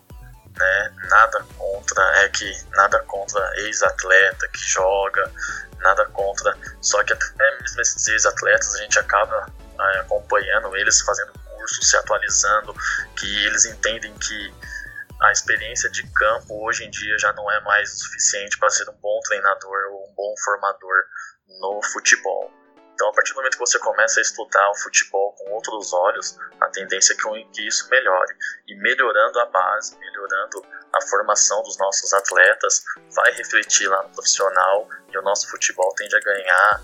Né? 0.57 0.93
Nada 1.09 1.47
contra, 1.57 2.03
é 2.23 2.29
que 2.31 2.53
nada 2.71 2.99
contra 3.01 3.61
ex-atleta 3.61 4.49
que 4.49 4.65
joga, 4.65 5.31
nada 5.79 6.05
contra. 6.07 6.57
Só 6.81 7.03
que 7.05 7.13
até 7.13 7.59
mesmo 7.61 7.81
esses 7.81 8.09
ex-atletas 8.09 8.75
a 8.75 8.79
gente 8.79 8.99
acaba 8.99 9.47
é, 9.79 9.99
acompanhando 10.01 10.75
eles, 10.77 11.01
fazendo 11.03 11.33
curso, 11.45 11.83
se 11.83 11.97
atualizando, 11.97 12.75
que 13.17 13.47
eles 13.47 13.67
entendem 13.67 14.13
que 14.15 14.55
a 15.21 15.33
experiência 15.33 15.91
de 15.91 16.03
campo 16.13 16.67
hoje 16.67 16.85
em 16.85 16.91
dia 16.91 17.19
já 17.19 17.33
não 17.33 17.51
é 17.51 17.61
mais 17.63 17.93
o 17.93 17.99
suficiente 17.99 18.59
para 18.59 18.71
ser 18.71 18.89
um 18.91 18.97
bom 19.01 19.21
treinador 19.25 19.93
ou 19.93 20.11
um 20.11 20.15
bom 20.15 20.35
formador 20.45 21.05
no 21.61 21.81
futebol. 21.93 22.51
Então, 22.95 23.11
a 23.11 23.13
partir 23.13 23.33
do 23.33 23.37
momento 23.37 23.53
que 23.53 23.61
você 23.61 23.79
começa 23.79 24.21
a 24.21 24.23
estudar 24.23 24.71
o 24.71 24.75
futebol 24.77 25.33
com 25.33 25.53
outros 25.53 25.93
olhos, 25.93 26.39
a 26.61 26.67
tendência 26.69 27.13
é 27.13 27.17
que 27.53 27.67
isso 27.67 27.89
melhore. 27.91 28.35
E 28.67 28.75
melhorando 28.77 29.39
a 29.39 29.47
base, 29.47 29.99
melhorando 29.99 30.65
a 30.95 31.01
formação 31.03 31.63
dos 31.63 31.77
nossos 31.79 32.11
atletas, 32.15 32.83
vai 33.15 33.33
refletir 33.33 33.87
lá 33.87 34.03
no 34.03 34.09
profissional 34.11 34.89
e 35.13 35.19
o 35.19 35.23
nosso 35.23 35.47
futebol 35.51 35.95
tende 35.95 36.17
a 36.17 36.21
ganhar 36.21 36.83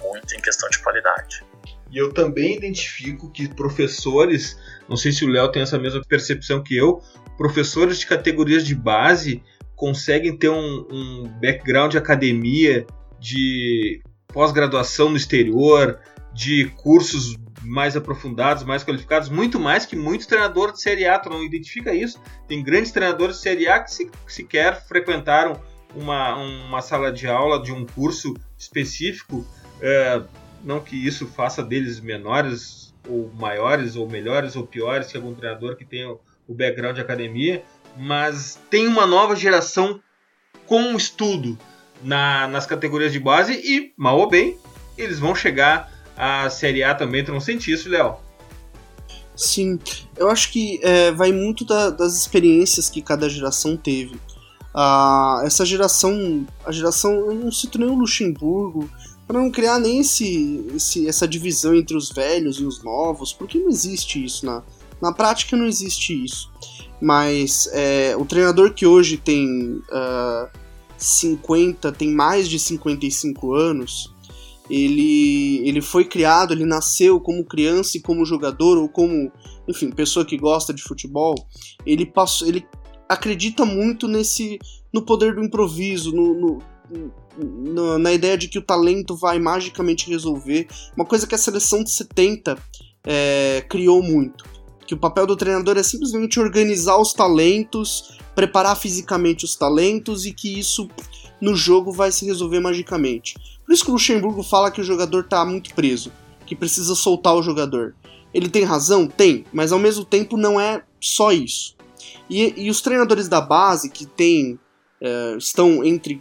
muito 0.00 0.34
em 0.34 0.40
questão 0.40 0.68
de 0.70 0.82
qualidade. 0.82 1.46
E 1.88 1.98
eu 1.98 2.12
também 2.12 2.56
identifico 2.56 3.30
que 3.30 3.48
professores, 3.48 4.58
não 4.88 4.96
sei 4.96 5.12
se 5.12 5.24
o 5.24 5.28
Léo 5.28 5.52
tem 5.52 5.62
essa 5.62 5.78
mesma 5.78 6.02
percepção 6.02 6.64
que 6.64 6.76
eu, 6.76 7.00
professores 7.36 7.98
de 7.98 8.06
categorias 8.06 8.66
de 8.66 8.74
base 8.74 9.42
conseguem 9.74 10.36
ter 10.36 10.50
um, 10.50 10.86
um 10.90 11.22
background 11.40 11.92
de 11.92 11.98
academia, 11.98 12.86
de 13.18 14.00
pós-graduação 14.28 15.10
no 15.10 15.16
exterior, 15.16 15.98
de 16.32 16.66
cursos 16.82 17.36
mais 17.62 17.96
aprofundados, 17.96 18.62
mais 18.64 18.84
qualificados, 18.84 19.28
muito 19.28 19.58
mais 19.58 19.86
que 19.86 19.96
muitos 19.96 20.26
treinadores 20.26 20.74
de 20.74 20.82
Série 20.82 21.06
A. 21.06 21.18
Tu 21.18 21.30
não 21.30 21.42
identifica 21.42 21.94
isso? 21.94 22.20
Tem 22.46 22.62
grandes 22.62 22.92
treinadores 22.92 23.36
de 23.36 23.42
Série 23.42 23.68
A 23.68 23.80
que 23.80 23.90
se, 23.90 24.10
sequer 24.26 24.86
frequentaram 24.86 25.60
uma, 25.94 26.36
uma 26.36 26.82
sala 26.82 27.10
de 27.10 27.26
aula 27.26 27.62
de 27.62 27.72
um 27.72 27.86
curso 27.86 28.34
específico. 28.58 29.46
É, 29.80 30.22
não 30.62 30.80
que 30.80 30.96
isso 30.96 31.26
faça 31.26 31.62
deles 31.62 32.00
menores 32.00 32.94
ou 33.08 33.30
maiores 33.34 33.96
ou 33.96 34.08
melhores 34.08 34.56
ou 34.56 34.66
piores 34.66 35.08
que 35.08 35.16
algum 35.16 35.34
treinador 35.34 35.76
que 35.76 35.84
tenha 35.84 36.14
o 36.48 36.54
background 36.54 36.96
de 36.96 37.00
academia, 37.00 37.62
mas 37.96 38.58
tem 38.70 38.86
uma 38.86 39.06
nova 39.06 39.36
geração 39.36 40.00
com 40.66 40.96
estudo 40.96 41.58
na, 42.02 42.46
nas 42.48 42.66
categorias 42.66 43.12
de 43.12 43.20
base 43.20 43.52
e, 43.52 43.92
mal 43.96 44.18
ou 44.18 44.28
bem, 44.28 44.58
eles 44.96 45.18
vão 45.18 45.34
chegar 45.34 45.92
à 46.16 46.48
Série 46.50 46.82
A 46.82 46.94
também. 46.94 47.24
Tu 47.24 47.32
não 47.32 47.40
sente 47.40 47.72
isso, 47.72 47.88
Léo? 47.88 48.16
Sim, 49.36 49.78
eu 50.16 50.30
acho 50.30 50.52
que 50.52 50.78
é, 50.82 51.10
vai 51.10 51.32
muito 51.32 51.64
da, 51.64 51.90
das 51.90 52.16
experiências 52.16 52.88
que 52.88 53.02
cada 53.02 53.28
geração 53.28 53.76
teve. 53.76 54.16
Ah, 54.72 55.42
essa 55.44 55.64
geração, 55.64 56.46
a 56.64 56.70
geração, 56.70 57.12
eu 57.12 57.34
não 57.34 57.50
cito 57.50 57.78
nem 57.78 57.88
o 57.88 57.94
Luxemburgo, 57.94 58.88
para 59.26 59.40
não 59.40 59.50
criar 59.50 59.78
nem 59.78 60.00
esse, 60.00 60.64
esse, 60.74 61.08
essa 61.08 61.26
divisão 61.26 61.74
entre 61.74 61.96
os 61.96 62.10
velhos 62.10 62.58
e 62.58 62.64
os 62.64 62.82
novos, 62.82 63.32
porque 63.32 63.58
não 63.58 63.68
existe 63.68 64.24
isso 64.24 64.44
na, 64.44 64.62
na 65.00 65.12
prática, 65.12 65.56
não 65.56 65.66
existe 65.66 66.24
isso. 66.24 66.50
Mas 67.00 67.68
é, 67.72 68.16
o 68.16 68.24
treinador 68.24 68.72
que 68.72 68.86
hoje 68.86 69.16
tem 69.16 69.82
uh, 69.90 70.48
50, 70.96 71.92
tem 71.92 72.10
mais 72.12 72.48
de 72.48 72.58
55 72.58 73.54
anos, 73.54 74.14
ele, 74.70 75.66
ele 75.68 75.82
foi 75.82 76.04
criado, 76.04 76.54
ele 76.54 76.64
nasceu 76.64 77.20
como 77.20 77.44
criança 77.44 77.98
e 77.98 78.00
como 78.00 78.24
jogador, 78.24 78.78
ou 78.78 78.88
como, 78.88 79.30
enfim, 79.68 79.90
pessoa 79.90 80.24
que 80.24 80.36
gosta 80.36 80.72
de 80.72 80.82
futebol, 80.82 81.34
ele 81.84 82.06
passou, 82.06 82.48
ele 82.48 82.66
acredita 83.08 83.64
muito 83.64 84.08
nesse 84.08 84.58
no 84.92 85.02
poder 85.02 85.34
do 85.34 85.42
improviso, 85.42 86.12
no, 86.12 86.34
no, 86.34 86.62
no, 87.36 87.98
na 87.98 88.12
ideia 88.12 88.38
de 88.38 88.48
que 88.48 88.58
o 88.58 88.62
talento 88.62 89.16
vai 89.16 89.38
magicamente 89.38 90.08
resolver, 90.08 90.68
uma 90.96 91.04
coisa 91.04 91.26
que 91.26 91.34
a 91.34 91.38
seleção 91.38 91.82
de 91.82 91.90
70 91.90 92.56
é, 93.04 93.64
criou 93.68 94.02
muito. 94.02 94.44
Que 94.86 94.94
o 94.94 94.98
papel 94.98 95.26
do 95.26 95.36
treinador 95.36 95.76
é 95.76 95.82
simplesmente 95.82 96.38
organizar 96.38 96.98
os 96.98 97.12
talentos, 97.12 98.18
preparar 98.34 98.76
fisicamente 98.76 99.44
os 99.44 99.56
talentos 99.56 100.26
e 100.26 100.32
que 100.32 100.58
isso 100.58 100.88
no 101.40 101.54
jogo 101.54 101.92
vai 101.92 102.12
se 102.12 102.24
resolver 102.24 102.60
magicamente. 102.60 103.34
Por 103.64 103.72
isso 103.72 103.84
que 103.84 103.90
o 103.90 103.94
Luxemburgo 103.94 104.42
fala 104.42 104.70
que 104.70 104.80
o 104.80 104.84
jogador 104.84 105.20
está 105.20 105.44
muito 105.44 105.74
preso, 105.74 106.12
que 106.46 106.54
precisa 106.54 106.94
soltar 106.94 107.34
o 107.34 107.42
jogador. 107.42 107.94
Ele 108.32 108.48
tem 108.48 108.64
razão? 108.64 109.06
Tem, 109.06 109.44
mas 109.52 109.72
ao 109.72 109.78
mesmo 109.78 110.04
tempo 110.04 110.36
não 110.36 110.60
é 110.60 110.82
só 111.00 111.32
isso. 111.32 111.76
E, 112.28 112.64
e 112.64 112.70
os 112.70 112.80
treinadores 112.80 113.28
da 113.28 113.40
base, 113.40 113.90
que 113.90 114.06
tem, 114.06 114.58
é, 115.00 115.36
estão 115.36 115.84
entre 115.84 116.20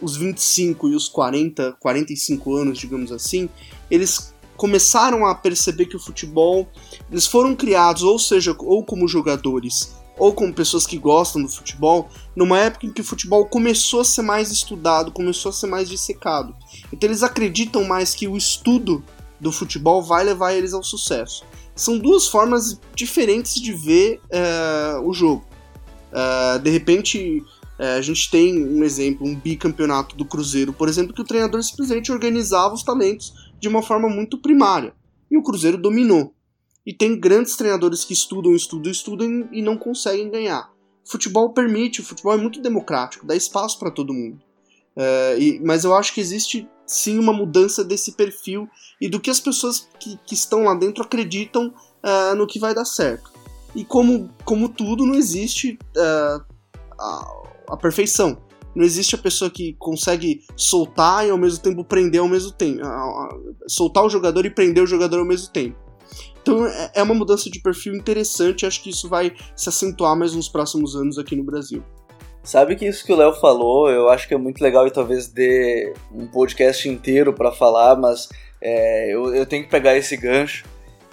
os 0.00 0.16
25 0.16 0.88
e 0.88 0.94
os 0.94 1.08
40, 1.08 1.76
45 1.80 2.54
anos, 2.54 2.78
digamos 2.78 3.12
assim, 3.12 3.48
eles 3.90 4.34
começaram 4.56 5.26
a 5.26 5.34
perceber 5.34 5.86
que 5.86 5.96
o 5.96 6.00
futebol, 6.00 6.68
eles 7.10 7.26
foram 7.26 7.54
criados, 7.54 8.02
ou 8.02 8.18
seja, 8.18 8.54
ou 8.58 8.84
como 8.84 9.06
jogadores, 9.06 9.94
ou 10.18 10.32
como 10.32 10.52
pessoas 10.52 10.86
que 10.86 10.98
gostam 10.98 11.42
do 11.42 11.48
futebol, 11.48 12.08
numa 12.34 12.58
época 12.58 12.86
em 12.86 12.92
que 12.92 13.00
o 13.00 13.04
futebol 13.04 13.44
começou 13.46 14.00
a 14.00 14.04
ser 14.04 14.22
mais 14.22 14.50
estudado, 14.50 15.12
começou 15.12 15.50
a 15.50 15.52
ser 15.52 15.66
mais 15.66 15.88
dissecado. 15.88 16.54
Então 16.92 17.08
eles 17.08 17.22
acreditam 17.22 17.84
mais 17.84 18.14
que 18.14 18.26
o 18.26 18.36
estudo 18.36 19.04
do 19.38 19.52
futebol 19.52 20.02
vai 20.02 20.24
levar 20.24 20.54
eles 20.54 20.72
ao 20.72 20.82
sucesso. 20.82 21.44
São 21.74 21.98
duas 21.98 22.26
formas 22.26 22.80
diferentes 22.94 23.60
de 23.60 23.72
ver 23.72 24.20
uh, 24.26 25.06
o 25.06 25.12
jogo. 25.12 25.44
Uh, 26.10 26.58
de 26.60 26.70
repente, 26.70 27.44
uh, 27.78 27.98
a 27.98 28.00
gente 28.00 28.30
tem 28.30 28.66
um 28.66 28.82
exemplo, 28.82 29.26
um 29.26 29.36
bicampeonato 29.36 30.16
do 30.16 30.24
Cruzeiro, 30.24 30.72
por 30.72 30.88
exemplo, 30.88 31.12
que 31.12 31.20
o 31.20 31.24
treinador 31.24 31.62
simplesmente 31.62 32.10
organizava 32.10 32.72
os 32.72 32.82
talentos 32.82 33.45
de 33.60 33.68
uma 33.68 33.82
forma 33.82 34.08
muito 34.08 34.38
primária. 34.38 34.94
E 35.30 35.36
o 35.36 35.42
Cruzeiro 35.42 35.78
dominou. 35.78 36.34
E 36.86 36.92
tem 36.92 37.18
grandes 37.18 37.56
treinadores 37.56 38.04
que 38.04 38.12
estudam, 38.12 38.54
estudam, 38.54 38.92
estudam 38.92 39.48
e 39.52 39.60
não 39.60 39.76
conseguem 39.76 40.30
ganhar. 40.30 40.70
O 41.04 41.10
futebol 41.10 41.52
permite, 41.52 42.00
o 42.00 42.04
futebol 42.04 42.34
é 42.34 42.36
muito 42.36 42.60
democrático, 42.60 43.26
dá 43.26 43.34
espaço 43.34 43.78
para 43.78 43.90
todo 43.90 44.14
mundo. 44.14 44.40
Uh, 44.96 45.38
e, 45.38 45.60
mas 45.64 45.84
eu 45.84 45.94
acho 45.94 46.14
que 46.14 46.20
existe 46.20 46.68
sim 46.86 47.18
uma 47.18 47.32
mudança 47.32 47.84
desse 47.84 48.12
perfil 48.12 48.68
e 49.00 49.08
do 49.08 49.20
que 49.20 49.28
as 49.28 49.40
pessoas 49.40 49.88
que, 49.98 50.16
que 50.24 50.34
estão 50.34 50.64
lá 50.64 50.74
dentro 50.74 51.02
acreditam 51.02 51.68
uh, 51.68 52.34
no 52.36 52.46
que 52.46 52.58
vai 52.58 52.74
dar 52.74 52.84
certo. 52.84 53.30
E 53.74 53.84
como, 53.84 54.30
como 54.44 54.68
tudo, 54.68 55.04
não 55.04 55.14
existe 55.14 55.78
uh, 55.96 56.44
a, 56.98 57.42
a, 57.68 57.76
perfeição. 57.76 58.38
Não 58.76 58.84
existe 58.84 59.14
a 59.14 59.18
pessoa 59.18 59.50
que 59.50 59.74
consegue 59.78 60.44
soltar 60.54 61.26
e 61.26 61.30
ao 61.30 61.38
mesmo 61.38 61.62
tempo 61.62 61.82
prender 61.82 62.20
ao 62.20 62.28
mesmo 62.28 62.52
tempo. 62.52 62.82
soltar 63.66 64.04
o 64.04 64.10
jogador 64.10 64.44
e 64.44 64.50
prender 64.50 64.84
o 64.84 64.86
jogador 64.86 65.18
ao 65.18 65.24
mesmo 65.24 65.50
tempo. 65.50 65.74
Então 66.42 66.66
é, 66.66 66.90
é 66.96 67.02
uma 67.02 67.14
mudança 67.14 67.48
de 67.50 67.58
perfil 67.58 67.94
interessante, 67.94 68.66
acho 68.66 68.82
que 68.82 68.90
isso 68.90 69.08
vai 69.08 69.34
se 69.56 69.70
acentuar 69.70 70.14
mais 70.14 70.34
nos 70.34 70.48
próximos 70.48 70.94
anos 70.94 71.18
aqui 71.18 71.34
no 71.34 71.42
Brasil. 71.42 71.82
Sabe 72.44 72.76
que 72.76 72.86
isso 72.86 73.04
que 73.04 73.12
o 73.12 73.16
Léo 73.16 73.32
falou, 73.32 73.88
eu 73.88 74.10
acho 74.10 74.28
que 74.28 74.34
é 74.34 74.38
muito 74.38 74.62
legal 74.62 74.86
e 74.86 74.90
talvez 74.90 75.26
dê 75.26 75.92
um 76.12 76.26
podcast 76.28 76.88
inteiro 76.88 77.32
para 77.32 77.50
falar, 77.50 77.96
mas 77.96 78.28
é, 78.60 79.12
eu, 79.12 79.34
eu 79.34 79.46
tenho 79.46 79.64
que 79.64 79.70
pegar 79.70 79.96
esse 79.96 80.16
gancho 80.16 80.64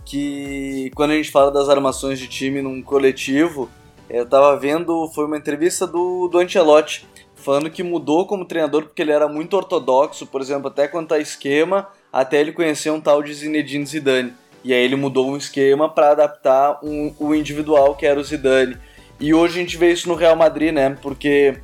que 0.06 0.92
quando 0.96 1.12
a 1.12 1.16
gente 1.16 1.32
fala 1.32 1.50
das 1.50 1.70
armações 1.70 2.20
de 2.20 2.28
time 2.28 2.62
num 2.62 2.84
coletivo, 2.84 3.70
eu 4.10 4.28
tava 4.28 4.56
vendo, 4.60 5.10
foi 5.16 5.26
uma 5.26 5.38
entrevista 5.38 5.88
do, 5.88 6.28
do 6.28 6.38
Ancelotti, 6.38 7.08
falando 7.44 7.70
que 7.70 7.84
mudou 7.84 8.26
como 8.26 8.46
treinador 8.46 8.84
porque 8.84 9.02
ele 9.02 9.12
era 9.12 9.28
muito 9.28 9.56
ortodoxo, 9.56 10.26
por 10.26 10.42
exemplo, 10.42 10.68
até 10.68 10.88
quanto 10.88 11.14
a 11.14 11.20
esquema, 11.20 11.88
até 12.12 12.40
ele 12.40 12.52
conhecer 12.52 12.90
um 12.90 13.02
tal 13.02 13.22
de 13.22 13.34
Zinedine 13.34 13.86
Zidane. 13.86 14.34
E 14.64 14.74
aí 14.74 14.82
ele 14.82 14.96
mudou 14.96 15.30
um 15.30 15.38
esquema 15.38 15.90
para 15.90 16.12
adaptar 16.12 16.80
um, 16.82 17.14
o 17.20 17.36
individual 17.36 17.96
que 17.96 18.06
era 18.06 18.20
o 18.20 18.24
Zidane. 18.24 18.78
E 19.20 19.34
hoje 19.34 19.60
a 19.60 19.62
gente 19.62 19.78
vê 19.78 19.92
isso 19.92 20.08
no 20.08 20.16
Real 20.16 20.36
Madrid, 20.36 20.74
né? 20.74 20.98
Porque 21.02 21.58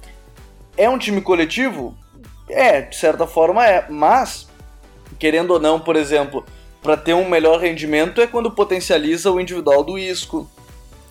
é 0.75 0.89
um 0.89 0.97
time 0.97 1.21
coletivo? 1.21 1.97
É, 2.49 2.82
de 2.82 2.95
certa 2.95 3.25
forma 3.25 3.65
é, 3.65 3.86
mas 3.89 4.49
querendo 5.17 5.51
ou 5.51 5.59
não, 5.59 5.80
por 5.80 5.95
exemplo, 5.95 6.45
para 6.82 6.97
ter 6.97 7.13
um 7.13 7.27
melhor 7.27 7.59
rendimento 7.59 8.21
é 8.21 8.27
quando 8.27 8.51
potencializa 8.51 9.32
o 9.32 9.39
individual 9.39 9.84
do 9.84 9.97
Isco, 9.97 10.49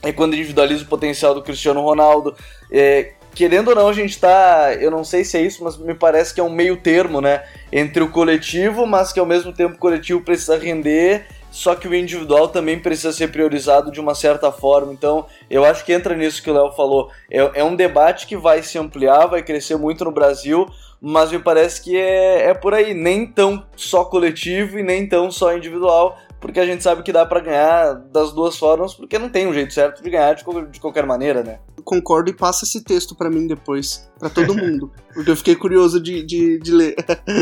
é 0.03 0.12
quando 0.12 0.35
individualiza 0.35 0.85
o 0.85 0.89
potencial 0.89 1.35
do 1.35 1.43
Cristiano 1.43 1.81
Ronaldo. 1.81 2.35
É, 2.71 3.12
querendo 3.39 3.68
ou 3.68 3.74
não, 3.76 3.89
a 3.89 3.93
gente 3.93 4.18
tá. 4.18 4.74
Eu 4.80 4.91
não 4.91 5.05
sei 5.05 5.24
se 5.24 5.39
é 5.39 5.43
isso, 5.43 5.62
mas 5.62 5.76
me 5.76 5.95
parece 5.95 6.34
que 6.34 6.41
é 6.41 6.43
um 6.43 6.51
meio 6.51 6.76
termo, 6.76 7.20
né? 7.20 7.45
Entre 7.70 8.03
o 8.03 8.11
coletivo, 8.11 8.84
mas 8.84 9.12
que 9.12 9.20
ao 9.20 9.26
mesmo 9.26 9.53
tempo 9.53 9.76
o 9.76 9.78
coletivo 9.78 10.20
precisa 10.20 10.59
render 10.59 11.24
só 11.51 11.74
que 11.74 11.89
o 11.89 11.95
individual 11.95 12.49
também 12.49 12.78
precisa 12.78 13.12
ser 13.12 13.28
priorizado 13.28 13.91
de 13.91 14.01
uma 14.01 14.14
certa 14.14 14.53
forma. 14.53 14.93
Então, 14.93 15.24
eu 15.49 15.64
acho 15.64 15.84
que 15.84 15.93
entra 15.93 16.14
nisso 16.14 16.43
que 16.43 16.51
o 16.51 16.53
Léo 16.53 16.72
falou. 16.72 17.11
É, 17.30 17.61
é, 17.61 17.64
um 17.64 17.74
debate 17.74 18.26
que 18.26 18.36
vai 18.36 18.62
se 18.62 18.76
ampliar, 18.78 19.26
vai 19.26 19.43
crescer 19.43 19.76
muito 19.76 20.05
no 20.05 20.12
Brasil, 20.12 20.66
mas 21.01 21.32
me 21.32 21.39
parece 21.39 21.82
que 21.82 21.97
é, 21.97 22.51
é 22.51 22.55
por 22.55 22.74
aí. 22.74 22.93
Nem 22.93 23.26
tão 23.26 23.64
só 23.76 24.05
coletivo 24.05 24.78
e 24.78 24.82
nem 24.82 25.09
tão 25.09 25.30
só 25.30 25.57
individual, 25.57 26.18
porque 26.41 26.61
a 26.61 26.66
gente 26.66 26.82
sabe 26.82 27.03
que 27.03 27.12
dá 27.12 27.24
para 27.24 27.41
ganhar 27.41 27.95
das 27.95 28.32
duas 28.32 28.59
formas, 28.59 28.93
porque 28.93 29.18
não 29.18 29.30
tem 29.30 29.47
um 29.47 29.55
jeito 29.55 29.72
certo 29.72 30.03
de 30.03 30.11
ganhar 30.11 30.34
de, 30.34 30.45
de 30.70 30.80
qualquer 30.80 31.07
maneira, 31.07 31.43
né? 31.43 31.61
Concordo 31.89 32.28
e 32.28 32.34
passa 32.34 32.66
esse 32.66 32.84
texto 32.84 33.14
para 33.14 33.30
mim 33.30 33.47
depois, 33.47 34.07
para 34.18 34.28
todo 34.28 34.55
mundo, 34.55 34.93
porque 35.14 35.30
eu 35.30 35.36
fiquei 35.36 35.57
curioso 35.57 35.99
de, 35.99 36.22
de, 36.22 36.59
de 36.59 36.70
ler. 36.70 36.95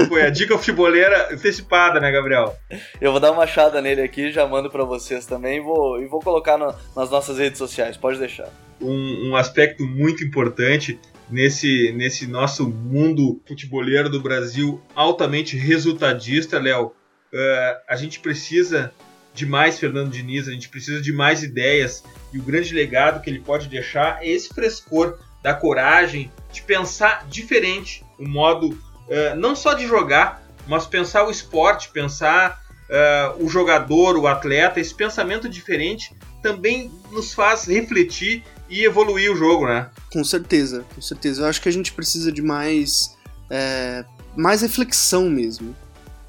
Foi 0.06 0.22
a 0.22 0.30
dica 0.30 0.56
futeboleira 0.56 1.34
antecipada, 1.34 1.98
né, 1.98 2.12
Gabriel? 2.12 2.56
Eu 3.00 3.10
vou 3.10 3.18
dar 3.18 3.32
uma 3.32 3.42
achada 3.42 3.82
nele 3.82 4.02
aqui, 4.02 4.30
já 4.30 4.46
mando 4.46 4.70
para 4.70 4.84
vocês 4.84 5.26
também 5.26 5.58
e 5.58 5.60
vou, 5.60 6.00
e 6.00 6.06
vou 6.06 6.20
colocar 6.20 6.56
no, 6.56 6.72
nas 6.94 7.10
nossas 7.10 7.38
redes 7.38 7.58
sociais, 7.58 7.96
pode 7.96 8.20
deixar. 8.20 8.48
Um, 8.80 9.30
um 9.30 9.34
aspecto 9.34 9.84
muito 9.84 10.22
importante 10.22 10.96
nesse, 11.28 11.90
nesse 11.96 12.28
nosso 12.28 12.68
mundo 12.68 13.40
futeboleiro 13.48 14.08
do 14.08 14.20
Brasil 14.20 14.80
altamente 14.94 15.56
resultadista, 15.56 16.60
Léo, 16.60 16.92
Uh, 17.32 17.82
a 17.88 17.96
gente 17.96 18.20
precisa 18.20 18.92
de 19.36 19.44
mais 19.44 19.78
Fernando 19.78 20.10
Diniz, 20.10 20.48
a 20.48 20.52
gente 20.52 20.70
precisa 20.70 21.00
de 21.00 21.12
mais 21.12 21.42
ideias 21.42 22.02
e 22.32 22.38
o 22.38 22.42
grande 22.42 22.74
legado 22.74 23.22
que 23.22 23.28
ele 23.28 23.38
pode 23.38 23.68
deixar 23.68 24.24
é 24.24 24.28
esse 24.30 24.48
frescor 24.48 25.18
da 25.42 25.52
coragem 25.52 26.32
de 26.50 26.62
pensar 26.62 27.26
diferente 27.28 28.02
o 28.18 28.26
modo 28.26 28.70
uh, 28.70 29.36
não 29.36 29.54
só 29.54 29.74
de 29.74 29.86
jogar, 29.86 30.42
mas 30.66 30.86
pensar 30.86 31.26
o 31.26 31.30
esporte, 31.30 31.90
pensar 31.90 32.58
uh, 32.88 33.44
o 33.44 33.48
jogador, 33.48 34.16
o 34.16 34.26
atleta, 34.26 34.80
esse 34.80 34.94
pensamento 34.94 35.50
diferente 35.50 36.16
também 36.42 36.90
nos 37.12 37.34
faz 37.34 37.66
refletir 37.66 38.42
e 38.70 38.84
evoluir 38.84 39.30
o 39.30 39.36
jogo, 39.36 39.66
né? 39.66 39.90
Com 40.10 40.24
certeza, 40.24 40.84
com 40.94 41.02
certeza. 41.02 41.42
Eu 41.42 41.46
acho 41.46 41.60
que 41.60 41.68
a 41.68 41.72
gente 41.72 41.92
precisa 41.92 42.32
de 42.32 42.40
mais, 42.40 43.16
é, 43.50 44.04
mais 44.34 44.62
reflexão 44.62 45.28
mesmo 45.28 45.76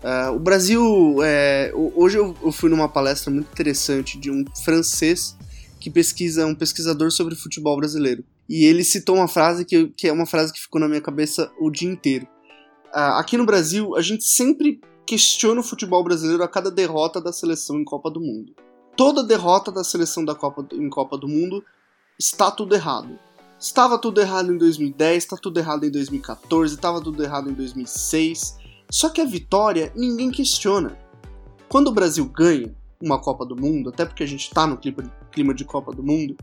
Uh, 0.04 0.36
o 0.36 0.39
Brasil, 0.39 1.18
é, 1.24 1.72
hoje 1.74 2.18
eu, 2.18 2.36
eu, 2.43 2.52
fui 2.52 2.70
numa 2.70 2.88
palestra 2.88 3.32
muito 3.32 3.52
interessante 3.52 4.18
de 4.20 4.30
um 4.30 4.45
francês 4.64 5.36
que 5.80 5.89
pesquisa, 5.89 6.45
um 6.45 6.54
pesquisador 6.54 7.12
sobre 7.12 7.36
futebol 7.36 7.76
brasileiro. 7.78 8.24
E 8.48 8.66
ele 8.66 8.84
citou 8.84 9.16
uma 9.16 9.28
frase 9.28 9.66
que, 9.66 9.88
que 9.89 10.08
é 10.08 10.12
uma 10.12 10.26
frase 10.26 10.54
que 10.54 10.62
ficou 10.62 10.80
na 10.80 10.88
minha 10.88 11.02
cabeça 11.02 11.52
o 11.60 11.72
dia 11.72 11.89
inteiro. 11.89 12.28
Uh, 12.93 13.18
aqui 13.18 13.38
no 13.38 13.45
Brasil, 13.45 13.95
a 13.95 14.02
gente 14.02 14.24
sempre 14.24 14.80
questiona 15.06 15.62
o 15.62 15.64
futebol 15.64 16.04
brasileiro 16.04 16.43
a 16.43 16.48
cada 16.48 16.70
derrota 16.70 17.20
da 17.20 17.34
seleção 17.34 17.80
em 17.80 17.84
Copa 17.84 18.12
do 18.12 18.20
Mundo. 18.20 18.54
Toda 18.95 19.24
derrota 19.24 19.72
da 19.72 19.84
seleção 19.84 20.24
da 20.24 20.36
Copa, 20.36 20.68
em 20.74 20.89
Copa 20.89 21.18
do 21.18 21.28
Mundo 21.28 21.64
está 22.20 22.52
tudo 22.52 22.76
errado. 22.76 23.18
Estava 23.60 23.98
tudo 23.98 24.22
errado 24.22 24.54
em 24.54 24.58
2010, 24.58 25.24
está 25.24 25.38
tudo 25.38 25.60
errado 25.60 25.84
em 25.86 25.91
2014, 25.91 26.76
estava 26.76 27.02
tudo 27.02 27.24
errado 27.24 27.50
em 27.50 27.54
2006. 27.54 28.58
Só 28.90 29.10
que 29.10 29.22
a 29.22 29.26
vitória 29.26 29.92
ninguém 29.96 30.32
questiona. 30.32 30.98
Quando 31.68 31.88
o 31.88 31.94
Brasil 31.94 32.26
ganha 32.26 32.74
uma 33.02 33.20
Copa 33.20 33.46
do 33.46 33.56
Mundo, 33.56 33.90
até 33.90 34.06
porque 34.06 34.24
a 34.24 34.28
gente 34.28 34.48
está 34.48 34.66
no 34.66 34.78
clima 34.78 35.54
de 35.54 35.66
Copa 35.66 35.92
do 35.92 36.02
Mundo, 36.02 36.36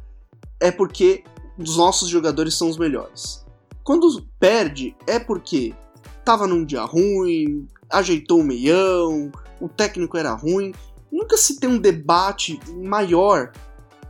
é 0.60 0.70
porque 0.70 1.24
os 1.58 1.76
nossos 1.76 2.08
jogadores 2.08 2.54
são 2.54 2.68
os 2.68 2.76
melhores. 2.76 3.44
Quando 3.82 4.22
perde, 4.38 4.94
é 5.06 5.18
porque 5.18 5.74
estava 6.18 6.46
num 6.46 6.64
dia 6.64 6.82
ruim, 6.82 7.68
ajeitou 7.90 8.40
o 8.40 8.44
meião, 8.44 9.30
o 9.60 9.68
técnico 9.68 10.16
era 10.16 10.32
ruim. 10.32 10.72
Nunca 11.10 11.36
se 11.36 11.58
tem 11.58 11.68
um 11.68 11.78
debate 11.78 12.58
maior, 12.82 13.52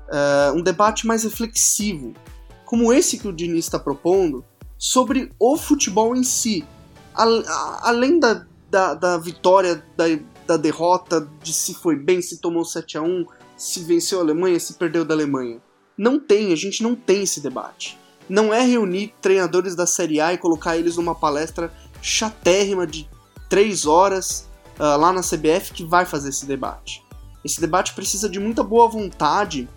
uh, 0.09 0.57
um 0.57 0.62
debate 0.62 1.07
mais 1.07 1.24
reflexivo, 1.24 2.14
como 2.64 2.93
esse 2.93 3.18
que 3.18 3.28
o 3.28 3.32
Diniz 3.32 3.66
está 3.66 3.78
propondo, 3.78 4.45
sobre 4.76 5.30
o 5.39 5.57
futebol 5.57 6.14
em 6.16 6.24
si 6.24 6.64
a, 7.14 7.88
além 7.88 8.18
da, 8.18 8.44
da, 8.70 8.94
da 8.94 9.18
vitória, 9.18 9.84
da, 9.96 10.04
da, 10.46 10.56
derrota, 10.56 11.28
de 11.42 11.52
se 11.52 11.74
foi 11.74 11.96
bem, 11.96 12.20
se 12.20 12.40
tomou 12.40 12.64
7 12.64 12.98
a 12.98 13.02
1 13.02 13.26
se 13.56 13.80
venceu 13.80 14.18
a 14.18 14.22
Alemanha, 14.22 14.58
se 14.58 14.74
perdeu 14.74 15.04
da 15.04 15.14
Alemanha. 15.14 15.60
Não 15.96 16.18
tem, 16.18 16.52
a 16.52 16.56
gente 16.56 16.82
não 16.82 16.94
tem 16.94 17.22
esse 17.22 17.40
debate. 17.40 17.98
Não 18.28 18.52
é 18.52 18.62
reunir 18.62 19.14
treinadores 19.20 19.76
da 19.76 19.86
Série 19.86 20.20
A 20.20 20.32
e 20.32 20.38
colocar 20.38 20.76
eles 20.76 20.96
numa 20.96 21.14
palestra 21.14 21.72
chatérrima 22.02 22.86
de 22.86 23.08
3 23.48 23.86
horas 23.86 24.48
uh, 24.78 24.98
lá 24.98 25.12
na 25.12 25.20
CBF 25.20 25.72
que 25.72 25.84
vai 25.84 26.04
fazer 26.04 26.30
esse 26.30 26.46
debate. 26.46 27.02
Esse 27.44 27.60
debate 27.60 27.94
precisa 27.94 28.28
de 28.28 28.40
muita 28.40 28.62
boa 28.62 28.88
vontade 28.88 29.68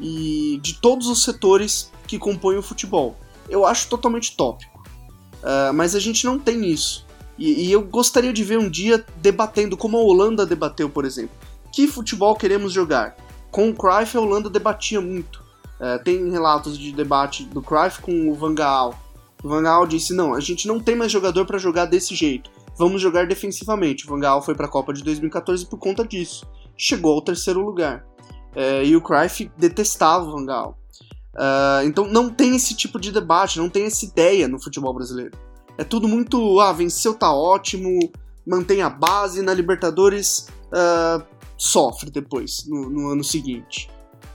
e 0.00 0.58
de 0.60 0.74
todos 0.74 1.06
os 1.06 1.22
setores 1.22 1.90
que 2.06 2.18
compõem 2.18 2.58
o 2.58 2.62
futebol. 2.62 3.16
Eu 3.48 3.64
acho 3.64 3.88
totalmente 3.88 4.36
tópico. 4.36 4.71
Uh, 5.42 5.72
mas 5.74 5.94
a 5.94 6.00
gente 6.00 6.24
não 6.24 6.38
tem 6.38 6.64
isso. 6.66 7.04
E, 7.38 7.66
e, 7.66 7.72
eu 7.72 7.82
gostaria 7.82 8.32
de 8.32 8.44
ver 8.44 8.58
um 8.58 8.70
dia 8.70 9.04
debatendo, 9.16 9.76
como 9.76 9.96
a 9.96 10.00
Holanda 10.00 10.46
debateu, 10.46 10.88
por 10.88 11.04
exemplo. 11.04 11.36
Que 11.72 11.88
futebol 11.88 12.36
queremos 12.36 12.72
jogar? 12.72 13.16
Com 13.50 13.70
o 13.70 13.74
Cruyff, 13.74 14.16
a 14.16 14.20
Holanda 14.20 14.48
debatia 14.48 15.00
muito. 15.00 15.42
Uh, 15.80 16.02
tem 16.04 16.30
relatos 16.30 16.78
de 16.78 16.92
debate 16.92 17.44
do 17.44 17.60
Cruyff 17.60 18.00
com 18.00 18.30
o 18.30 18.34
Van 18.34 18.54
Gaal. 18.54 18.94
O 19.42 19.48
Van 19.48 19.62
Gaal 19.62 19.86
disse, 19.86 20.14
não, 20.14 20.34
a 20.34 20.40
gente 20.40 20.68
não 20.68 20.78
tem 20.78 20.94
mais 20.94 21.10
jogador 21.10 21.44
para 21.44 21.58
jogar 21.58 21.86
desse 21.86 22.14
jeito. 22.14 22.50
Vamos 22.78 23.02
jogar 23.02 23.26
defensivamente. 23.26 24.06
O 24.06 24.10
Van 24.10 24.20
Gaal 24.20 24.42
foi 24.42 24.54
para 24.54 24.66
a 24.66 24.70
Copa 24.70 24.92
de 24.92 25.02
2014 25.02 25.66
por 25.66 25.78
conta 25.78 26.06
disso. 26.06 26.46
Chegou 26.76 27.14
ao 27.14 27.22
terceiro 27.22 27.60
lugar. 27.60 28.04
Uh, 28.54 28.84
e 28.84 28.94
o 28.94 29.00
Cruyff 29.00 29.50
detestava 29.58 30.24
o 30.24 30.32
Van 30.32 30.46
Gaal. 30.46 30.78
Uh, 31.34 31.86
então 31.86 32.06
não 32.06 32.28
tem 32.28 32.54
esse 32.54 32.74
tipo 32.74 33.00
de 33.00 33.10
debate, 33.10 33.58
não 33.58 33.70
tem 33.70 33.84
essa 33.84 34.04
ideia 34.04 34.46
no 34.46 34.60
futebol 34.60 34.92
brasileiro. 34.92 35.32
É 35.78 35.84
tudo 35.84 36.06
muito, 36.06 36.60
ah, 36.60 36.72
venceu 36.72 37.14
tá 37.14 37.32
ótimo, 37.32 38.10
mantém 38.46 38.82
a 38.82 38.90
base, 38.90 39.40
na 39.40 39.54
Libertadores 39.54 40.48
uh, 40.68 41.24
sofre 41.56 42.10
depois, 42.10 42.66
no, 42.66 42.90
no 42.90 43.08
ano 43.08 43.24
seguinte. 43.24 43.88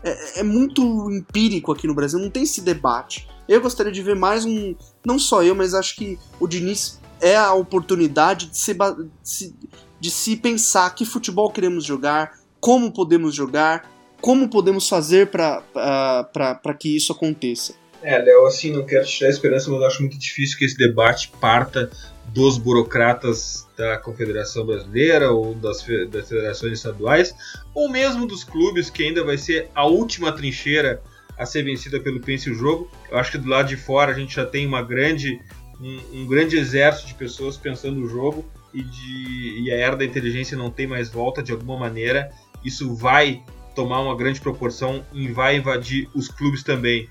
É, 0.04 0.40
é, 0.40 0.44
muito 0.44 1.12
empírico 1.12 1.72
aqui 1.72 1.88
no 1.88 1.94
Brasil, 1.94 2.20
não 2.20 2.30
tem 2.30 2.44
esse 2.44 2.62
debate. 2.62 3.28
Eu 3.48 3.62
gostaria 3.62 3.92
de 3.92 4.02
ver 4.02 4.16
mais 4.16 4.46
um. 4.46 4.76
Não 5.06 5.18
só 5.18 5.44
eu, 5.44 5.56
mas 5.56 5.74
acho 5.74 5.96
que 5.96 6.18
o 6.40 6.48
Diniz 6.48 7.00
é 7.20 7.36
a 7.36 7.54
oportunidade 7.54 8.48
de 8.48 8.58
se, 8.58 8.74
de 8.74 9.10
se, 9.24 9.56
de 10.00 10.12
se 10.12 10.36
pensar 10.36 10.94
que 10.94 11.06
futebol 11.06 11.52
queremos 11.52 11.84
jogar, 11.84 12.40
como 12.60 12.92
podemos 12.92 13.34
jogar, 13.34 13.90
como 14.22 14.50
podemos 14.50 14.88
fazer 14.88 15.28
para 15.28 16.74
que 16.80 16.96
isso 16.96 17.12
aconteça? 17.12 17.74
É, 18.02 18.18
Léo, 18.20 18.46
assim, 18.46 18.72
não 18.72 18.86
quero 18.86 19.06
tirar 19.06 19.28
a 19.28 19.32
esperança, 19.32 19.70
mas 19.72 19.82
eu 19.82 19.88
acho 19.88 20.02
muito 20.02 20.18
difícil 20.18 20.58
que 20.58 20.66
esse 20.66 20.78
debate 20.78 21.32
parta 21.42 21.90
dos 22.28 22.58
burocratas 22.58 23.68
da 23.76 23.98
Confederação 23.98 24.66
Brasileira 24.66 25.32
ou 25.32 25.56
das, 25.56 25.84
das 26.10 26.30
federações 26.30 26.74
estaduais, 26.74 27.34
ou 27.74 27.90
mesmo 27.90 28.28
dos 28.28 28.44
clubes, 28.44 28.90
que 28.90 29.04
ainda 29.04 29.24
vai 29.24 29.38
ser 29.38 29.70
a 29.74 29.86
última 29.86 30.32
trincheira 30.32 31.02
a 31.38 31.46
ser 31.46 31.64
vencida 31.64 32.00
pelo 32.00 32.20
Pense 32.20 32.50
o 32.50 32.56
Jogo. 32.56 32.90
Eu 33.10 33.18
acho 33.18 33.32
que 33.32 33.38
do 33.38 33.50
lado 33.50 33.68
de 33.68 33.78
fora 33.78 34.12
a 34.12 34.16
gente 34.16 34.36
já 34.36 34.46
tem 34.46 34.66
uma 34.66 34.82
grande, 34.82 35.40
um, 35.80 36.22
um 36.22 36.28
grande 36.28 36.58
exército 36.58 37.08
de 37.08 37.14
pessoas 37.14 37.58
pensando 37.58 38.04
o 38.04 38.08
jogo 38.08 38.46
e, 38.74 38.84
de, 38.84 39.64
e 39.64 39.72
a 39.72 39.76
era 39.76 39.96
da 39.96 40.04
inteligência 40.06 40.58
não 40.58 40.72
tem 40.72 40.88
mais 40.88 41.10
volta 41.10 41.42
de 41.44 41.52
alguma 41.52 41.78
maneira. 41.78 42.32
Isso 42.66 42.96
vai 42.96 43.44
tomar 43.78 44.00
uma 44.00 44.18
grande 44.18 44.42
proporção 44.42 45.06
e 45.14 45.32
vai 45.32 45.56
invadir 45.56 46.10
os 46.16 46.28
clubes 46.28 46.64
também. 46.64 47.08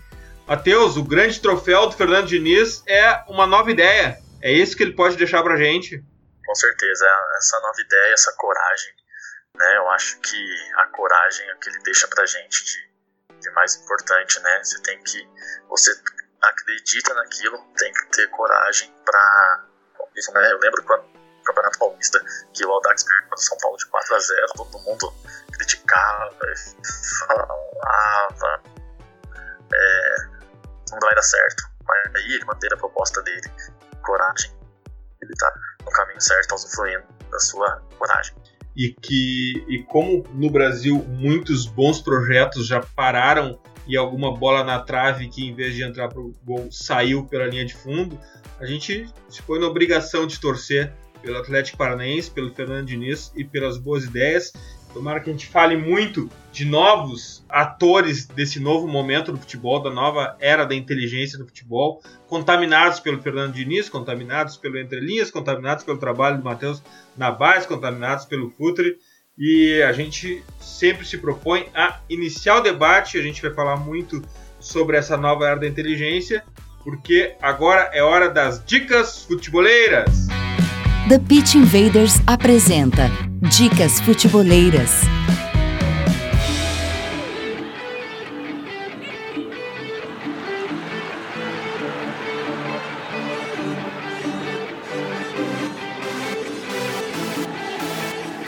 Matheus, 0.49 0.97
o 0.97 1.05
grande 1.05 1.41
troféu 1.41 1.87
do 1.87 1.97
Fernando 1.97 2.27
Diniz 2.27 2.83
é 2.89 3.23
uma 3.29 3.47
nova 3.47 3.71
ideia. 3.71 4.19
É 4.43 4.51
isso 4.51 4.77
que 4.77 4.83
ele 4.83 4.93
pode 4.93 5.17
deixar 5.17 5.45
pra 5.45 5.57
gente? 5.57 6.03
Com 6.45 6.55
certeza, 6.57 7.07
essa 7.39 7.61
nova 7.61 7.81
ideia, 7.81 8.13
essa 8.13 8.33
coragem. 8.37 8.93
Né? 9.55 9.77
Eu 9.77 9.89
acho 9.91 10.19
que 10.21 10.71
a 10.79 10.87
coragem 10.89 11.49
é 11.49 11.55
o 11.55 11.59
que 11.61 11.71
ele 11.71 11.79
deixa 11.85 12.09
pra 12.09 12.27
gente 12.27 12.65
de, 12.65 13.41
de 13.41 13.51
mais 13.53 13.77
importante, 13.77 14.41
né? 14.41 14.59
Você 14.65 14.83
tem 14.83 15.01
que. 15.05 15.29
Você 15.69 15.93
acredita 16.43 17.15
naquilo, 17.15 17.59
tem 17.79 17.93
que 17.93 18.07
ter 18.11 18.29
coragem 18.31 18.93
pra. 19.05 19.67
Isso, 20.17 20.33
né? 20.33 20.51
Eu 20.51 20.59
lembro 20.59 20.83
quando 20.83 21.16
Campeonato 21.47 21.79
Paulista, 21.79 22.21
que 22.53 22.65
o 22.65 22.73
Audax 22.73 23.05
perdeu 23.05 23.31
do 23.31 23.41
São 23.41 23.59
Paulo 23.59 23.77
de 23.77 23.87
4 23.87 24.15
a 24.15 24.19
0 24.19 24.47
todo 24.57 24.79
mundo 24.81 25.15
criticava, 25.53 26.31
falava, 27.27 28.63
é, 29.73 30.17
não 30.91 30.99
vai 31.01 31.15
dar 31.15 31.23
certo. 31.23 31.65
Mas 31.87 32.15
aí 32.17 32.33
ele 32.33 32.45
manteve 32.45 32.75
a 32.75 32.79
proposta 32.79 33.23
dele, 33.23 33.49
coragem, 34.05 34.53
ele 35.23 35.33
tá 35.39 35.53
no 35.85 35.91
caminho 35.93 36.21
certo, 36.21 36.49
tá 36.49 36.55
usufruindo 36.57 37.05
da 37.31 37.39
sua 37.39 37.83
coragem. 37.99 38.35
E 38.77 38.93
que, 38.93 39.65
e 39.69 39.83
como 39.85 40.25
no 40.35 40.51
Brasil 40.51 41.03
muitos 41.05 41.65
bons 41.65 42.01
projetos 42.01 42.67
já 42.67 42.81
pararam 42.81 43.59
e 43.87 43.97
alguma 43.97 44.37
bola 44.37 44.65
na 44.65 44.81
trave 44.81 45.29
que 45.29 45.47
em 45.47 45.55
vez 45.55 45.75
de 45.75 45.83
entrar 45.83 46.09
pro 46.09 46.35
gol 46.43 46.71
saiu 46.71 47.25
pela 47.25 47.47
linha 47.47 47.65
de 47.65 47.75
fundo, 47.75 48.21
a 48.59 48.67
gente 48.67 49.09
se 49.29 49.43
põe 49.43 49.61
na 49.61 49.67
obrigação 49.67 50.27
de 50.27 50.41
torcer 50.41 50.93
pelo 51.27 51.39
Atlético 51.39 51.77
Paranaense, 51.77 52.31
pelo 52.31 52.55
Fernando 52.55 52.87
Diniz 52.87 53.33
e 53.35 53.45
pelas 53.45 53.77
boas 53.77 54.05
ideias. 54.05 54.53
Tomara 54.95 55.21
que 55.21 55.29
a 55.29 55.33
gente 55.33 55.49
fale 55.49 55.77
muito 55.77 56.31
de 56.53 56.65
novos 56.65 57.45
atores 57.49 58.27
desse 58.27 58.59
novo 58.61 58.87
momento 58.87 59.33
do 59.33 59.39
futebol, 59.39 59.83
da 59.83 59.91
nova 59.91 60.37
era 60.41 60.65
da 60.65 60.75
inteligência 60.75 61.37
do 61.37 61.45
futebol, 61.45 62.01
contaminados 62.29 63.01
pelo 63.01 63.21
Fernando 63.21 63.53
Diniz, 63.53 63.91
contaminados 63.91 64.57
pelo 64.57 64.79
Entre 64.79 65.01
Linhas, 65.01 65.31
contaminados 65.31 65.85
pelo 65.85 65.99
trabalho 65.99 66.39
do 66.39 66.45
Matheus 66.45 66.83
Navas, 67.17 67.67
contaminados 67.67 68.25
pelo 68.25 68.49
Futre. 68.49 68.97
E 69.37 69.83
a 69.83 69.93
gente 69.93 70.43
sempre 70.59 71.05
se 71.05 71.19
propõe 71.19 71.67
a 71.75 72.01
iniciar 72.09 72.57
o 72.57 72.63
debate. 72.63 73.19
A 73.19 73.23
gente 73.23 73.43
vai 73.43 73.53
falar 73.53 73.77
muito 73.77 74.23
sobre 74.59 74.97
essa 74.97 75.17
nova 75.17 75.47
era 75.47 75.57
da 75.57 75.67
inteligência, 75.67 76.43
porque 76.83 77.35
agora 77.43 77.91
é 77.93 78.03
hora 78.03 78.31
das 78.31 78.65
dicas 78.65 79.25
futeboleiras. 79.25 80.27
The 81.09 81.21
Pitch 81.21 81.55
Invaders 81.55 82.21
apresenta 82.27 83.09
Dicas 83.41 84.01
Futeboleiras. 84.01 85.03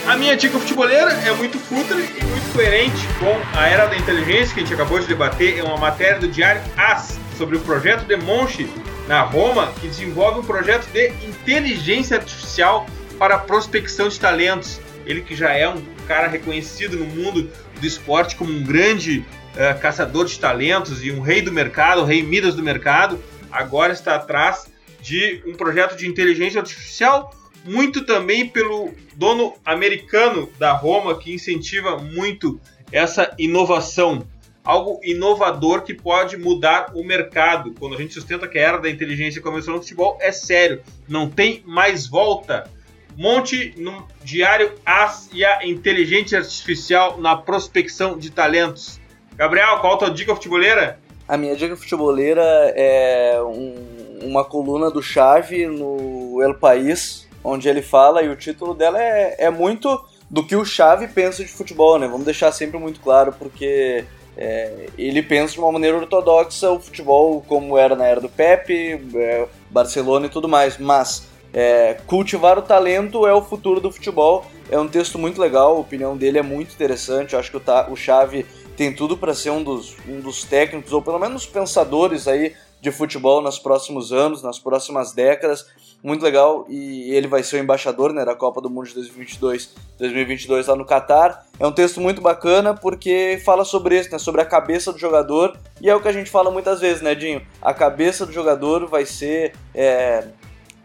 A 0.05 0.17
minha 0.17 0.37
dica 0.37 0.59
futeboleira 0.59 1.13
é 1.13 1.33
muito 1.35 1.61
futre 1.61 2.11
e 2.21 2.25
muito 2.25 2.53
coerente 2.53 3.07
com 3.21 3.57
a 3.57 3.69
era 3.69 3.87
da 3.87 3.97
inteligência 3.97 4.53
que 4.53 4.59
a 4.59 4.63
gente 4.65 4.75
acabou 4.75 4.99
de 4.99 5.07
debater. 5.07 5.61
É 5.61 5.63
uma 5.63 5.77
matéria 5.77 6.19
do 6.19 6.27
Diário 6.27 6.61
As 6.77 7.21
sobre 7.37 7.57
o 7.57 7.61
projeto 7.61 8.05
Demonche 8.05 8.69
na 9.09 9.23
Roma, 9.23 9.73
que 9.81 9.89
desenvolve 9.89 10.41
um 10.41 10.45
projeto 10.45 10.87
de 10.93 11.09
inteligência 11.27 12.19
artificial 12.19 12.87
para 13.19 13.39
prospecção 13.39 14.09
de 14.09 14.21
talentos. 14.21 14.79
Ele 15.07 15.23
que 15.23 15.35
já 15.35 15.51
é 15.51 15.67
um 15.67 15.83
cara 16.07 16.29
reconhecido 16.29 16.99
no 16.99 17.07
mundo 17.07 17.51
do 17.81 17.87
esporte 17.87 18.37
como 18.37 18.53
um 18.53 18.63
grande 18.63 19.21
uh, 19.55 19.81
caçador 19.81 20.27
de 20.27 20.39
talentos 20.39 21.03
e 21.03 21.11
um 21.11 21.21
rei 21.21 21.41
do 21.41 21.51
mercado, 21.51 22.05
rei 22.05 22.23
Midas 22.23 22.55
do 22.55 22.63
mercado, 22.63 23.19
agora 23.51 23.95
está 23.95 24.15
atrás 24.15 24.71
de 25.01 25.43
um 25.47 25.55
projeto 25.55 25.97
de 25.97 26.07
inteligência 26.07 26.61
artificial 26.61 27.35
muito 27.65 28.05
também 28.05 28.47
pelo 28.47 28.93
dono 29.15 29.55
americano 29.65 30.51
da 30.59 30.73
Roma, 30.73 31.19
que 31.19 31.33
incentiva 31.33 31.97
muito 31.97 32.61
essa 32.93 33.35
inovação. 33.39 34.27
Algo 34.69 35.01
inovador 35.03 35.81
que 35.81 35.95
pode 35.95 36.37
mudar 36.37 36.93
o 36.95 37.03
mercado. 37.03 37.73
Quando 37.81 37.95
a 37.95 37.97
gente 37.97 38.13
sustenta 38.13 38.47
que 38.47 38.59
a 38.59 38.61
era 38.61 38.79
da 38.79 38.91
inteligência 38.91 39.41
começou 39.41 39.73
no 39.73 39.81
futebol, 39.81 40.19
é 40.21 40.31
sério, 40.31 40.83
não 41.09 41.27
tem 41.27 41.63
mais 41.65 42.07
volta. 42.07 42.71
Monte 43.17 43.73
no 43.79 44.07
diário 44.23 44.75
As 44.85 45.31
e 45.33 45.43
a 45.43 45.67
inteligência 45.67 46.39
artificial 46.39 47.19
na 47.19 47.35
prospecção 47.35 48.19
de 48.19 48.31
talentos. 48.31 49.01
Gabriel, 49.37 49.79
qual 49.79 49.95
a 49.95 49.97
tua 49.97 50.11
dica 50.11 50.35
futeboleira? 50.35 51.01
A 51.27 51.39
minha 51.39 51.57
dica 51.57 51.75
futeboleira 51.75 52.43
é 52.77 53.41
um, 53.43 54.29
uma 54.29 54.45
coluna 54.45 54.91
do 54.91 55.03
Chave 55.03 55.67
no 55.67 56.43
El 56.43 56.57
País, 56.57 57.27
onde 57.43 57.71
ele 57.71 57.81
fala, 57.81 58.23
e 58.23 58.29
o 58.29 58.37
título 58.37 58.75
dela 58.75 59.03
é, 59.03 59.47
é 59.47 59.49
muito 59.49 59.99
do 60.31 60.45
que 60.45 60.55
o 60.55 60.63
Chave 60.63 61.09
pensa 61.09 61.43
de 61.43 61.51
futebol, 61.51 61.99
né? 61.99 62.07
Vamos 62.07 62.27
deixar 62.27 62.53
sempre 62.53 62.79
muito 62.79 63.01
claro, 63.01 63.33
porque 63.33 64.05
é, 64.41 64.87
ele 64.97 65.21
pensa 65.21 65.55
de 65.55 65.59
uma 65.59 65.73
maneira 65.73 65.97
ortodoxa 65.97 66.71
o 66.71 66.79
futebol 66.79 67.45
como 67.49 67.77
era 67.77 67.97
na 67.97 68.07
era 68.07 68.21
do 68.21 68.29
Pepe, 68.29 69.05
é, 69.17 69.49
Barcelona 69.69 70.27
e 70.27 70.29
tudo 70.29 70.49
mais, 70.49 70.79
mas 70.79 71.27
é, 71.53 71.97
cultivar 72.07 72.57
o 72.57 72.63
talento 72.63 73.27
é 73.27 73.35
o 73.35 73.43
futuro 73.43 73.81
do 73.81 73.91
futebol. 73.91 74.47
É 74.71 74.79
um 74.79 74.87
texto 74.87 75.19
muito 75.19 75.41
legal, 75.41 75.77
a 75.77 75.81
opinião 75.81 76.17
dele 76.17 76.39
é 76.39 76.43
muito 76.43 76.73
interessante. 76.73 77.33
Eu 77.33 77.41
acho 77.41 77.51
que 77.51 77.57
o, 77.57 77.63
o 77.91 77.97
Xavi 77.97 78.47
tem 78.77 78.95
tudo 78.95 79.17
para 79.17 79.35
ser 79.35 79.51
um 79.51 79.63
dos, 79.63 79.97
um 80.09 80.21
dos 80.21 80.45
técnicos, 80.45 80.93
ou 80.93 81.03
pelo 81.03 81.19
menos 81.19 81.45
pensadores 81.45 82.29
aí 82.29 82.55
de 82.81 82.91
futebol 82.91 83.41
nos 83.41 83.59
próximos 83.59 84.13
anos, 84.13 84.43
nas 84.43 84.59
próximas 84.59 85.13
décadas. 85.13 85.67
Muito 86.03 86.23
legal 86.23 86.65
e 86.69 87.13
ele 87.13 87.27
vai 87.27 87.43
ser 87.43 87.57
o 87.57 87.59
embaixador 87.59 88.13
né, 88.13 88.25
da 88.25 88.35
Copa 88.35 88.61
do 88.61 88.71
Mundo 88.71 88.87
de 88.87 88.95
2022, 88.95 89.75
2022 89.99 90.67
lá 90.69 90.77
no 90.77 90.85
Catar. 90.85 91.45
É 91.59 91.67
um 91.67 91.73
texto 91.73 92.01
muito 92.01 92.21
bacana 92.21 92.73
porque 92.73 93.41
fala 93.45 93.65
sobre 93.65 93.99
isso, 93.99 94.11
né, 94.13 94.19
sobre 94.19 94.41
a 94.41 94.45
cabeça 94.45 94.93
do 94.93 94.99
jogador 94.99 95.59
e 95.81 95.91
é 95.91 95.95
o 95.95 96.01
que 96.01 96.07
a 96.07 96.13
gente 96.13 96.31
fala 96.31 96.53
muitas 96.53 96.81
vezes, 96.81 97.03
né, 97.03 97.17
Dinho? 97.17 97.45
A 97.61 97.75
cabeça 97.75 98.25
do 98.25 98.33
jogador 98.33 98.87
vai 98.87 99.05
ser 99.05 99.55
é, 99.75 100.29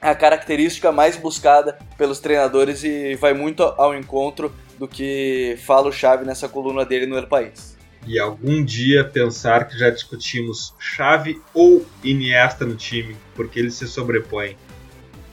a 0.01 0.15
característica 0.15 0.91
mais 0.91 1.15
buscada 1.15 1.77
pelos 1.95 2.19
treinadores 2.19 2.83
e 2.83 3.15
vai 3.15 3.35
muito 3.35 3.61
ao 3.63 3.95
encontro 3.95 4.51
do 4.79 4.87
que 4.87 5.57
fala 5.65 5.87
o 5.87 5.91
Xavi 5.91 6.25
nessa 6.25 6.49
coluna 6.49 6.83
dele 6.83 7.05
no 7.05 7.17
El 7.17 7.27
País. 7.27 7.72
E 8.05 8.19
algum 8.19 8.63
dia 8.63 9.03
pensar 9.03 9.67
que 9.67 9.77
já 9.77 9.89
discutimos 9.89 10.73
Xavi 10.77 11.41
ou 11.53 11.85
Iniesta 12.03 12.65
no 12.65 12.75
time, 12.75 13.15
porque 13.35 13.59
eles 13.59 13.75
se 13.75 13.87
sobrepõem. 13.87 14.57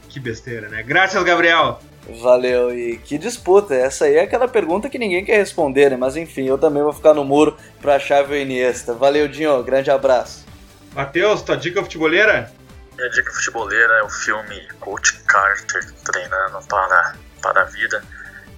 Que 0.08 0.20
besteira, 0.20 0.68
né? 0.68 0.82
Graças, 0.82 1.22
Gabriel! 1.22 1.80
Valeu, 2.20 2.76
e 2.76 2.96
que 2.98 3.18
disputa! 3.18 3.74
Essa 3.74 4.06
aí 4.06 4.16
é 4.16 4.22
aquela 4.22 4.48
pergunta 4.48 4.88
que 4.88 4.98
ninguém 4.98 5.24
quer 5.24 5.36
responder, 5.36 5.90
né? 5.90 5.96
Mas 5.96 6.16
enfim, 6.16 6.46
eu 6.46 6.58
também 6.58 6.82
vou 6.82 6.92
ficar 6.92 7.14
no 7.14 7.24
muro 7.24 7.56
pra 7.80 7.98
Xavi 7.98 8.34
ou 8.34 8.40
Iniesta. 8.40 8.94
Valeu, 8.94 9.28
Dinho, 9.28 9.62
grande 9.62 9.90
abraço. 9.90 10.46
Matheus, 10.94 11.42
tua 11.42 11.56
dica 11.56 11.82
futeboleira? 11.82 12.50
Minha 12.96 13.08
dica 13.10 13.32
futebolera 13.32 13.94
é 13.94 14.02
o 14.02 14.10
filme 14.10 14.68
Coach 14.80 15.20
Carter 15.26 15.92
Treinando 16.04 16.58
para, 16.68 17.14
para 17.40 17.62
a 17.62 17.64
Vida. 17.64 18.02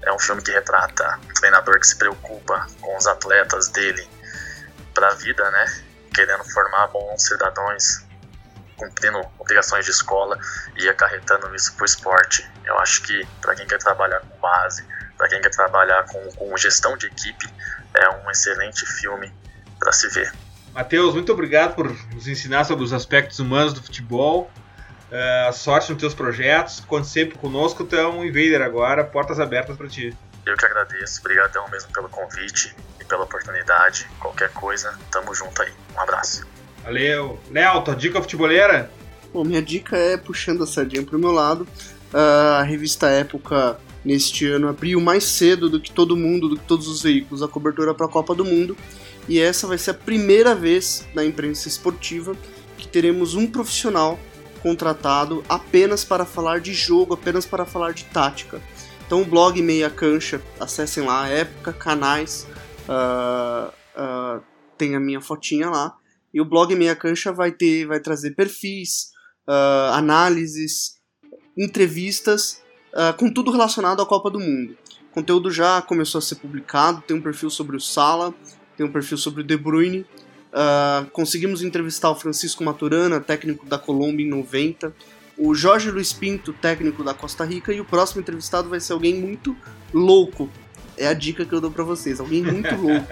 É 0.02 0.12
um 0.12 0.18
filme 0.18 0.42
que 0.42 0.50
retrata 0.50 1.18
um 1.24 1.34
treinador 1.34 1.78
que 1.78 1.86
se 1.86 1.96
preocupa 1.96 2.66
com 2.80 2.96
os 2.96 3.06
atletas 3.06 3.68
dele 3.68 4.06
para 4.94 5.08
a 5.08 5.14
vida, 5.14 5.48
né? 5.50 5.82
Querendo 6.14 6.44
formar 6.44 6.88
bons 6.88 7.22
cidadãos, 7.22 8.04
cumprindo 8.76 9.20
obrigações 9.38 9.84
de 9.84 9.92
escola 9.92 10.38
e 10.76 10.88
acarretando 10.88 11.54
isso 11.54 11.74
para 11.74 11.82
o 11.82 11.86
esporte. 11.86 12.48
Eu 12.64 12.78
acho 12.78 13.02
que 13.02 13.26
para 13.40 13.54
quem 13.54 13.66
quer 13.66 13.78
trabalhar 13.78 14.20
com 14.20 14.38
base, 14.38 14.84
para 15.16 15.28
quem 15.28 15.40
quer 15.40 15.50
trabalhar 15.50 16.04
com, 16.06 16.20
com 16.32 16.56
gestão 16.56 16.96
de 16.96 17.06
equipe, 17.06 17.48
é 17.94 18.08
um 18.10 18.30
excelente 18.30 18.84
filme 18.84 19.32
para 19.78 19.92
se 19.92 20.08
ver. 20.08 20.32
Matheus, 20.72 21.14
muito 21.14 21.30
obrigado 21.32 21.74
por 21.74 21.86
nos 22.12 22.26
ensinar 22.26 22.64
sobre 22.64 22.84
os 22.84 22.92
aspectos 22.92 23.38
humanos 23.38 23.72
do 23.72 23.82
futebol. 23.82 24.50
Uh, 25.12 25.52
sorte 25.52 25.92
nos 25.92 26.00
teus 26.00 26.14
projetos. 26.14 26.80
Conte 26.80 27.06
sempre 27.06 27.38
conosco. 27.38 27.84
Tu 27.84 27.94
é 27.96 28.08
um 28.08 28.24
invader 28.24 28.62
agora. 28.62 29.04
Portas 29.04 29.38
abertas 29.38 29.76
para 29.76 29.86
ti. 29.86 30.16
Eu 30.46 30.56
que 30.56 30.64
agradeço. 30.64 31.20
Obrigadão 31.20 31.68
mesmo 31.70 31.92
pelo 31.92 32.08
convite 32.08 32.74
e 32.98 33.04
pela 33.04 33.24
oportunidade. 33.24 34.08
Qualquer 34.18 34.50
coisa, 34.50 34.98
tamo 35.10 35.34
junto 35.34 35.60
aí. 35.60 35.72
Um 35.94 36.00
abraço. 36.00 36.46
Valeu. 36.82 37.38
Léo, 37.50 37.82
tua 37.82 37.94
dica 37.94 38.20
futeboleira? 38.22 38.90
Bom, 39.32 39.44
minha 39.44 39.62
dica 39.62 39.96
é 39.96 40.16
puxando 40.16 40.64
a 40.64 40.66
sardinha 40.66 41.04
pro 41.04 41.18
meu 41.18 41.30
lado. 41.30 41.68
Uh, 42.12 42.58
a 42.58 42.62
revista 42.62 43.08
Época 43.08 43.78
neste 44.04 44.46
ano 44.46 44.68
abriu 44.68 45.00
mais 45.00 45.24
cedo 45.24 45.68
do 45.68 45.78
que 45.78 45.92
todo 45.92 46.16
mundo, 46.16 46.48
do 46.48 46.56
que 46.56 46.64
todos 46.64 46.88
os 46.88 47.02
veículos, 47.02 47.42
a 47.42 47.48
cobertura 47.48 47.94
para 47.94 48.06
a 48.06 48.08
Copa 48.08 48.34
do 48.34 48.44
Mundo 48.44 48.76
e 49.28 49.40
essa 49.40 49.66
vai 49.66 49.78
ser 49.78 49.92
a 49.92 49.94
primeira 49.94 50.54
vez 50.54 51.06
na 51.14 51.24
imprensa 51.24 51.68
esportiva 51.68 52.34
que 52.76 52.88
teremos 52.88 53.34
um 53.34 53.46
profissional 53.46 54.18
contratado 54.62 55.44
apenas 55.48 56.04
para 56.04 56.24
falar 56.24 56.60
de 56.60 56.72
jogo, 56.72 57.14
apenas 57.14 57.44
para 57.44 57.66
falar 57.66 57.92
de 57.92 58.04
tática. 58.04 58.62
Então 59.06 59.22
o 59.22 59.26
blog 59.26 59.60
Meia 59.60 59.90
Cancha, 59.90 60.40
acessem 60.58 61.04
lá, 61.04 61.28
época, 61.28 61.72
canais, 61.72 62.46
uh, 62.88 63.68
uh, 63.68 64.42
tem 64.78 64.94
a 64.94 65.00
minha 65.00 65.20
fotinha 65.20 65.68
lá. 65.68 65.94
E 66.32 66.40
o 66.40 66.44
blog 66.44 66.74
Meia 66.74 66.96
Cancha 66.96 67.32
vai 67.32 67.52
ter, 67.52 67.86
vai 67.86 68.00
trazer 68.00 68.30
perfis, 68.30 69.10
uh, 69.46 69.92
análises, 69.92 70.94
entrevistas, 71.58 72.62
com 73.18 73.32
tudo 73.32 73.50
relacionado 73.50 74.02
à 74.02 74.06
Copa 74.06 74.30
do 74.30 74.38
Mundo. 74.38 74.76
O 75.10 75.14
conteúdo 75.14 75.50
já 75.50 75.80
começou 75.82 76.18
a 76.18 76.22
ser 76.22 76.36
publicado, 76.36 77.02
tem 77.02 77.16
um 77.16 77.22
perfil 77.22 77.50
sobre 77.50 77.76
o 77.76 77.80
Sala, 77.80 78.34
tem 78.76 78.86
um 78.86 78.92
perfil 78.92 79.16
sobre 79.16 79.42
o 79.42 79.44
De 79.44 79.56
Bruyne. 79.56 80.06
Uh, 80.52 81.08
conseguimos 81.12 81.62
entrevistar 81.62 82.10
o 82.10 82.14
Francisco 82.14 82.62
Maturana, 82.62 83.20
técnico 83.20 83.64
da 83.64 83.78
Colômbia 83.78 84.26
em 84.26 84.28
90, 84.28 84.92
o 85.38 85.54
Jorge 85.54 85.90
Luiz 85.90 86.12
Pinto, 86.12 86.52
técnico 86.52 87.02
da 87.02 87.14
Costa 87.14 87.44
Rica, 87.44 87.72
e 87.72 87.80
o 87.80 87.84
próximo 87.84 88.20
entrevistado 88.20 88.68
vai 88.68 88.78
ser 88.78 88.92
alguém 88.92 89.14
muito 89.14 89.56
louco. 89.92 90.50
É 90.96 91.06
a 91.06 91.14
dica 91.14 91.46
que 91.46 91.54
eu 91.54 91.60
dou 91.60 91.70
para 91.70 91.82
vocês, 91.84 92.20
alguém 92.20 92.42
muito 92.42 92.72
louco. 92.76 93.06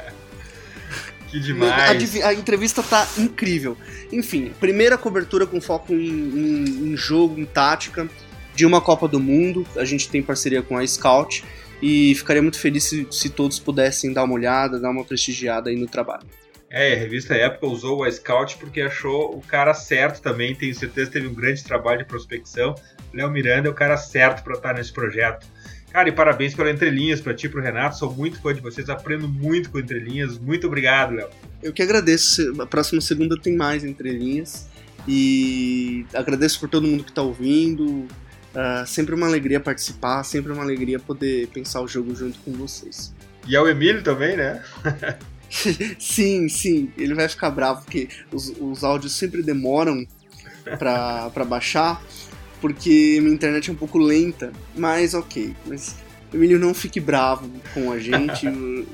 que 1.30 1.40
demais! 1.40 2.22
A, 2.22 2.28
a, 2.28 2.34
entrevista 2.34 2.82
tá 2.82 3.08
incrível. 3.16 3.74
Enfim, 4.12 4.52
primeira 4.60 4.98
cobertura 4.98 5.46
com 5.46 5.60
foco 5.62 5.94
em, 5.94 6.08
em, 6.08 6.92
em 6.92 6.96
jogo, 6.96 7.40
em 7.40 7.46
tática, 7.46 8.06
de 8.54 8.66
uma 8.66 8.82
Copa 8.82 9.08
do 9.08 9.18
Mundo. 9.18 9.66
A 9.76 9.86
gente 9.86 10.10
tem 10.10 10.22
parceria 10.22 10.60
com 10.60 10.76
a 10.76 10.86
Scout 10.86 11.42
e 11.80 12.14
ficaria 12.14 12.42
muito 12.42 12.58
feliz 12.58 12.84
se, 12.84 13.06
se 13.10 13.30
todos 13.30 13.58
pudessem 13.58 14.12
dar 14.12 14.24
uma 14.24 14.34
olhada, 14.34 14.78
dar 14.78 14.90
uma 14.90 15.04
prestigiada 15.04 15.70
aí 15.70 15.76
no 15.76 15.86
trabalho. 15.86 16.26
É, 16.72 16.94
a 16.94 16.96
revista 16.96 17.34
Época 17.34 17.66
usou 17.66 18.02
o 18.02 18.10
Scout 18.10 18.56
porque 18.58 18.80
achou 18.80 19.36
o 19.36 19.40
cara 19.40 19.74
certo 19.74 20.22
também, 20.22 20.54
tenho 20.54 20.72
certeza 20.72 21.08
que 21.08 21.14
teve 21.14 21.26
um 21.26 21.34
grande 21.34 21.64
trabalho 21.64 21.98
de 21.98 22.04
prospecção. 22.04 22.76
Léo 23.12 23.28
Miranda 23.28 23.68
é 23.68 23.70
o 23.70 23.74
cara 23.74 23.96
certo 23.96 24.44
para 24.44 24.54
estar 24.54 24.74
nesse 24.74 24.92
projeto. 24.92 25.44
Cara, 25.90 26.08
e 26.08 26.12
parabéns 26.12 26.54
pela 26.54 26.70
Entrelinhas 26.70 27.20
para 27.20 27.34
ti 27.34 27.46
e 27.46 27.48
pro 27.48 27.60
Renato, 27.60 27.98
sou 27.98 28.14
muito 28.14 28.40
fã 28.40 28.54
de 28.54 28.60
vocês, 28.60 28.88
aprendo 28.88 29.28
muito 29.28 29.70
com 29.70 29.80
Entrelinhas. 29.80 30.38
Muito 30.38 30.68
obrigado, 30.68 31.12
Léo. 31.12 31.28
Eu 31.60 31.72
que 31.72 31.82
agradeço, 31.82 32.62
a 32.62 32.66
próxima 32.66 33.00
segunda 33.00 33.36
tem 33.36 33.56
mais 33.56 33.82
Entrelinhas. 33.82 34.68
E 35.08 36.06
agradeço 36.14 36.60
por 36.60 36.68
todo 36.68 36.86
mundo 36.86 37.02
que 37.02 37.10
está 37.10 37.22
ouvindo, 37.22 38.06
Uh, 38.50 38.84
sempre 38.84 39.14
uma 39.14 39.28
alegria 39.28 39.60
participar, 39.60 40.24
sempre 40.24 40.50
uma 40.52 40.64
alegria 40.64 40.98
poder 40.98 41.46
pensar 41.54 41.82
o 41.82 41.86
jogo 41.86 42.16
junto 42.16 42.36
com 42.40 42.50
vocês. 42.50 43.14
E 43.46 43.54
é 43.54 43.60
o 43.60 43.68
Emílio 43.68 44.02
também, 44.02 44.36
né? 44.36 44.60
sim, 45.98 46.48
sim. 46.48 46.90
Ele 46.96 47.14
vai 47.14 47.28
ficar 47.28 47.50
bravo 47.50 47.82
porque 47.82 48.08
os, 48.32 48.52
os 48.60 48.84
áudios 48.84 49.12
sempre 49.12 49.42
demoram 49.42 50.06
para 50.78 51.44
baixar, 51.44 52.02
porque 52.60 53.18
minha 53.20 53.34
internet 53.34 53.68
é 53.68 53.72
um 53.72 53.76
pouco 53.76 53.98
lenta. 53.98 54.52
Mas 54.76 55.14
ok. 55.14 55.54
Mas 55.66 55.96
Emílio, 56.32 56.58
não 56.58 56.72
fique 56.72 57.00
bravo 57.00 57.50
com 57.74 57.92
a 57.92 57.98
gente. 57.98 58.46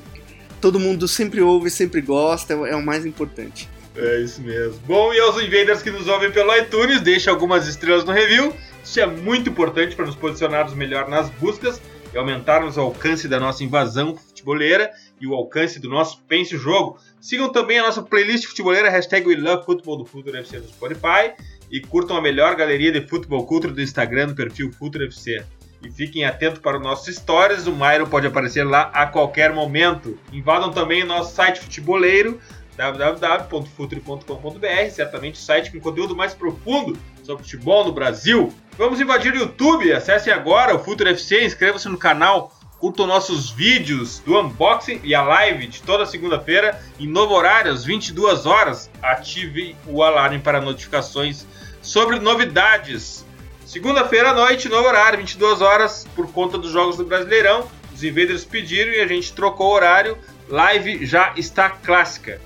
Todo 0.59 0.79
mundo 0.79 1.07
sempre 1.07 1.39
ouve, 1.39 1.69
sempre 1.69 2.01
gosta, 2.01 2.53
é, 2.53 2.75
o 2.75 2.83
mais 2.83 3.05
importante. 3.05 3.69
É 3.95 4.21
isso 4.21 4.41
mesmo. 4.41 4.79
Bom, 4.87 5.13
e 5.13 5.19
aos 5.19 5.41
invaders 5.41 5.81
que 5.83 5.91
nos 5.91 6.07
ouvem 6.07 6.31
pelo 6.31 6.55
iTunes, 6.55 7.01
deixa 7.01 7.29
algumas 7.29 7.67
estrelas 7.67 8.03
no 8.05 8.11
review 8.11 8.53
isso 8.87 9.01
é 9.01 9.05
muito 9.05 9.49
importante 9.49 9.97
para 9.97 10.05
nos 10.05 10.15
posicionarmos 10.15 10.73
melhor 10.73 11.09
nas 11.09 11.29
buscas 11.29 11.81
e 12.13 12.17
aumentarmos 12.17 12.77
o 12.77 12.81
alcance 12.81 13.27
da 13.27 13.39
nossa 13.39 13.63
invasão 13.63 14.15
futeboleira 14.15 14.91
e 15.19 15.27
o 15.27 15.33
alcance 15.33 15.79
do 15.79 15.89
nosso 15.89 16.21
Pense 16.27 16.57
Jogo. 16.57 16.99
Sigam 17.19 17.51
também 17.51 17.79
a 17.79 17.83
nossa 17.83 18.01
playlist 18.01 18.45
futeboleira, 18.45 18.89
hashtag 18.89 19.27
WeLoveFootball 19.27 19.97
do 19.97 20.05
Futuro 20.05 20.37
FC 20.37 20.59
no 20.59 20.67
Spotify 20.67 21.33
e 21.71 21.81
curtam 21.81 22.15
a 22.15 22.21
melhor 22.21 22.55
galeria 22.55 22.91
de 22.91 23.07
futebol 23.07 23.45
cultura 23.45 23.73
do 23.73 23.81
Instagram 23.81 24.27
do 24.27 24.35
perfil 24.35 24.71
Futuro 24.71 25.05
FC. 25.05 25.43
E 25.83 25.91
fiquem 25.91 26.25
atentos 26.25 26.59
para 26.59 26.77
os 26.77 26.83
nossos 26.83 27.15
stories, 27.15 27.67
o 27.67 27.71
Mairo 27.71 28.07
pode 28.07 28.25
aparecer 28.25 28.63
lá 28.63 28.89
a 28.93 29.05
qualquer 29.05 29.53
momento. 29.53 30.17
Invadam 30.33 30.71
também 30.71 31.03
o 31.03 31.05
nosso 31.05 31.35
site 31.35 31.59
futeboleiro 31.59 32.39
www.futre.com.br, 32.75 34.91
certamente 34.91 35.35
o 35.35 35.37
site 35.37 35.71
com 35.71 35.79
conteúdo 35.79 36.15
mais 36.15 36.33
profundo 36.33 36.97
sobre 37.27 37.43
futebol 37.43 37.83
no 37.83 37.91
Brasil. 37.91 38.53
Vamos 38.77 39.01
invadir 39.01 39.33
o 39.33 39.37
YouTube, 39.37 39.91
acesse 39.91 40.31
agora 40.31 40.73
o 40.73 40.79
Future 40.79 41.09
FC, 41.09 41.43
inscreva-se 41.43 41.89
no 41.89 41.97
canal, 41.97 42.53
curtam 42.79 43.05
nossos 43.05 43.49
vídeos 43.51 44.19
do 44.19 44.39
unboxing 44.39 45.01
e 45.03 45.13
a 45.13 45.21
live 45.21 45.67
de 45.67 45.81
toda 45.81 46.05
segunda-feira 46.05 46.81
em 46.97 47.05
novo 47.05 47.33
horário, 47.33 47.73
às 47.73 47.83
22 47.83 48.45
horas. 48.45 48.89
Ative 49.01 49.75
o 49.85 50.01
alarme 50.01 50.39
para 50.39 50.61
notificações 50.61 51.45
sobre 51.81 52.17
novidades. 52.17 53.25
Segunda-feira 53.65 54.29
à 54.29 54.33
noite, 54.33 54.69
novo 54.69 54.87
horário, 54.87 55.19
22 55.19 55.61
horas, 55.61 56.07
por 56.15 56.31
conta 56.31 56.57
dos 56.57 56.71
jogos 56.71 56.95
do 56.95 57.03
Brasileirão. 57.03 57.67
Os 57.93 58.05
invaders 58.05 58.45
pediram 58.45 58.93
e 58.93 59.01
a 59.01 59.07
gente 59.07 59.33
trocou 59.33 59.67
o 59.67 59.73
horário. 59.73 60.17
Live 60.47 61.05
já 61.05 61.33
está 61.35 61.69
clássica. 61.69 62.39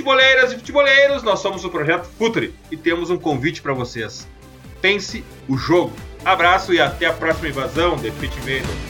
Futeboleiras 0.00 0.50
e 0.50 0.56
futeboleiros, 0.56 1.22
nós 1.22 1.40
somos 1.40 1.62
o 1.62 1.68
Projeto 1.68 2.06
Futre 2.16 2.54
e 2.70 2.76
temos 2.76 3.10
um 3.10 3.18
convite 3.18 3.60
para 3.60 3.74
vocês. 3.74 4.26
Pense 4.80 5.22
o 5.46 5.58
jogo. 5.58 5.92
Abraço 6.24 6.72
e 6.72 6.80
até 6.80 7.04
a 7.04 7.12
próxima 7.12 7.48
invasão 7.48 7.96
de 7.96 8.08
Invader. 8.08 8.89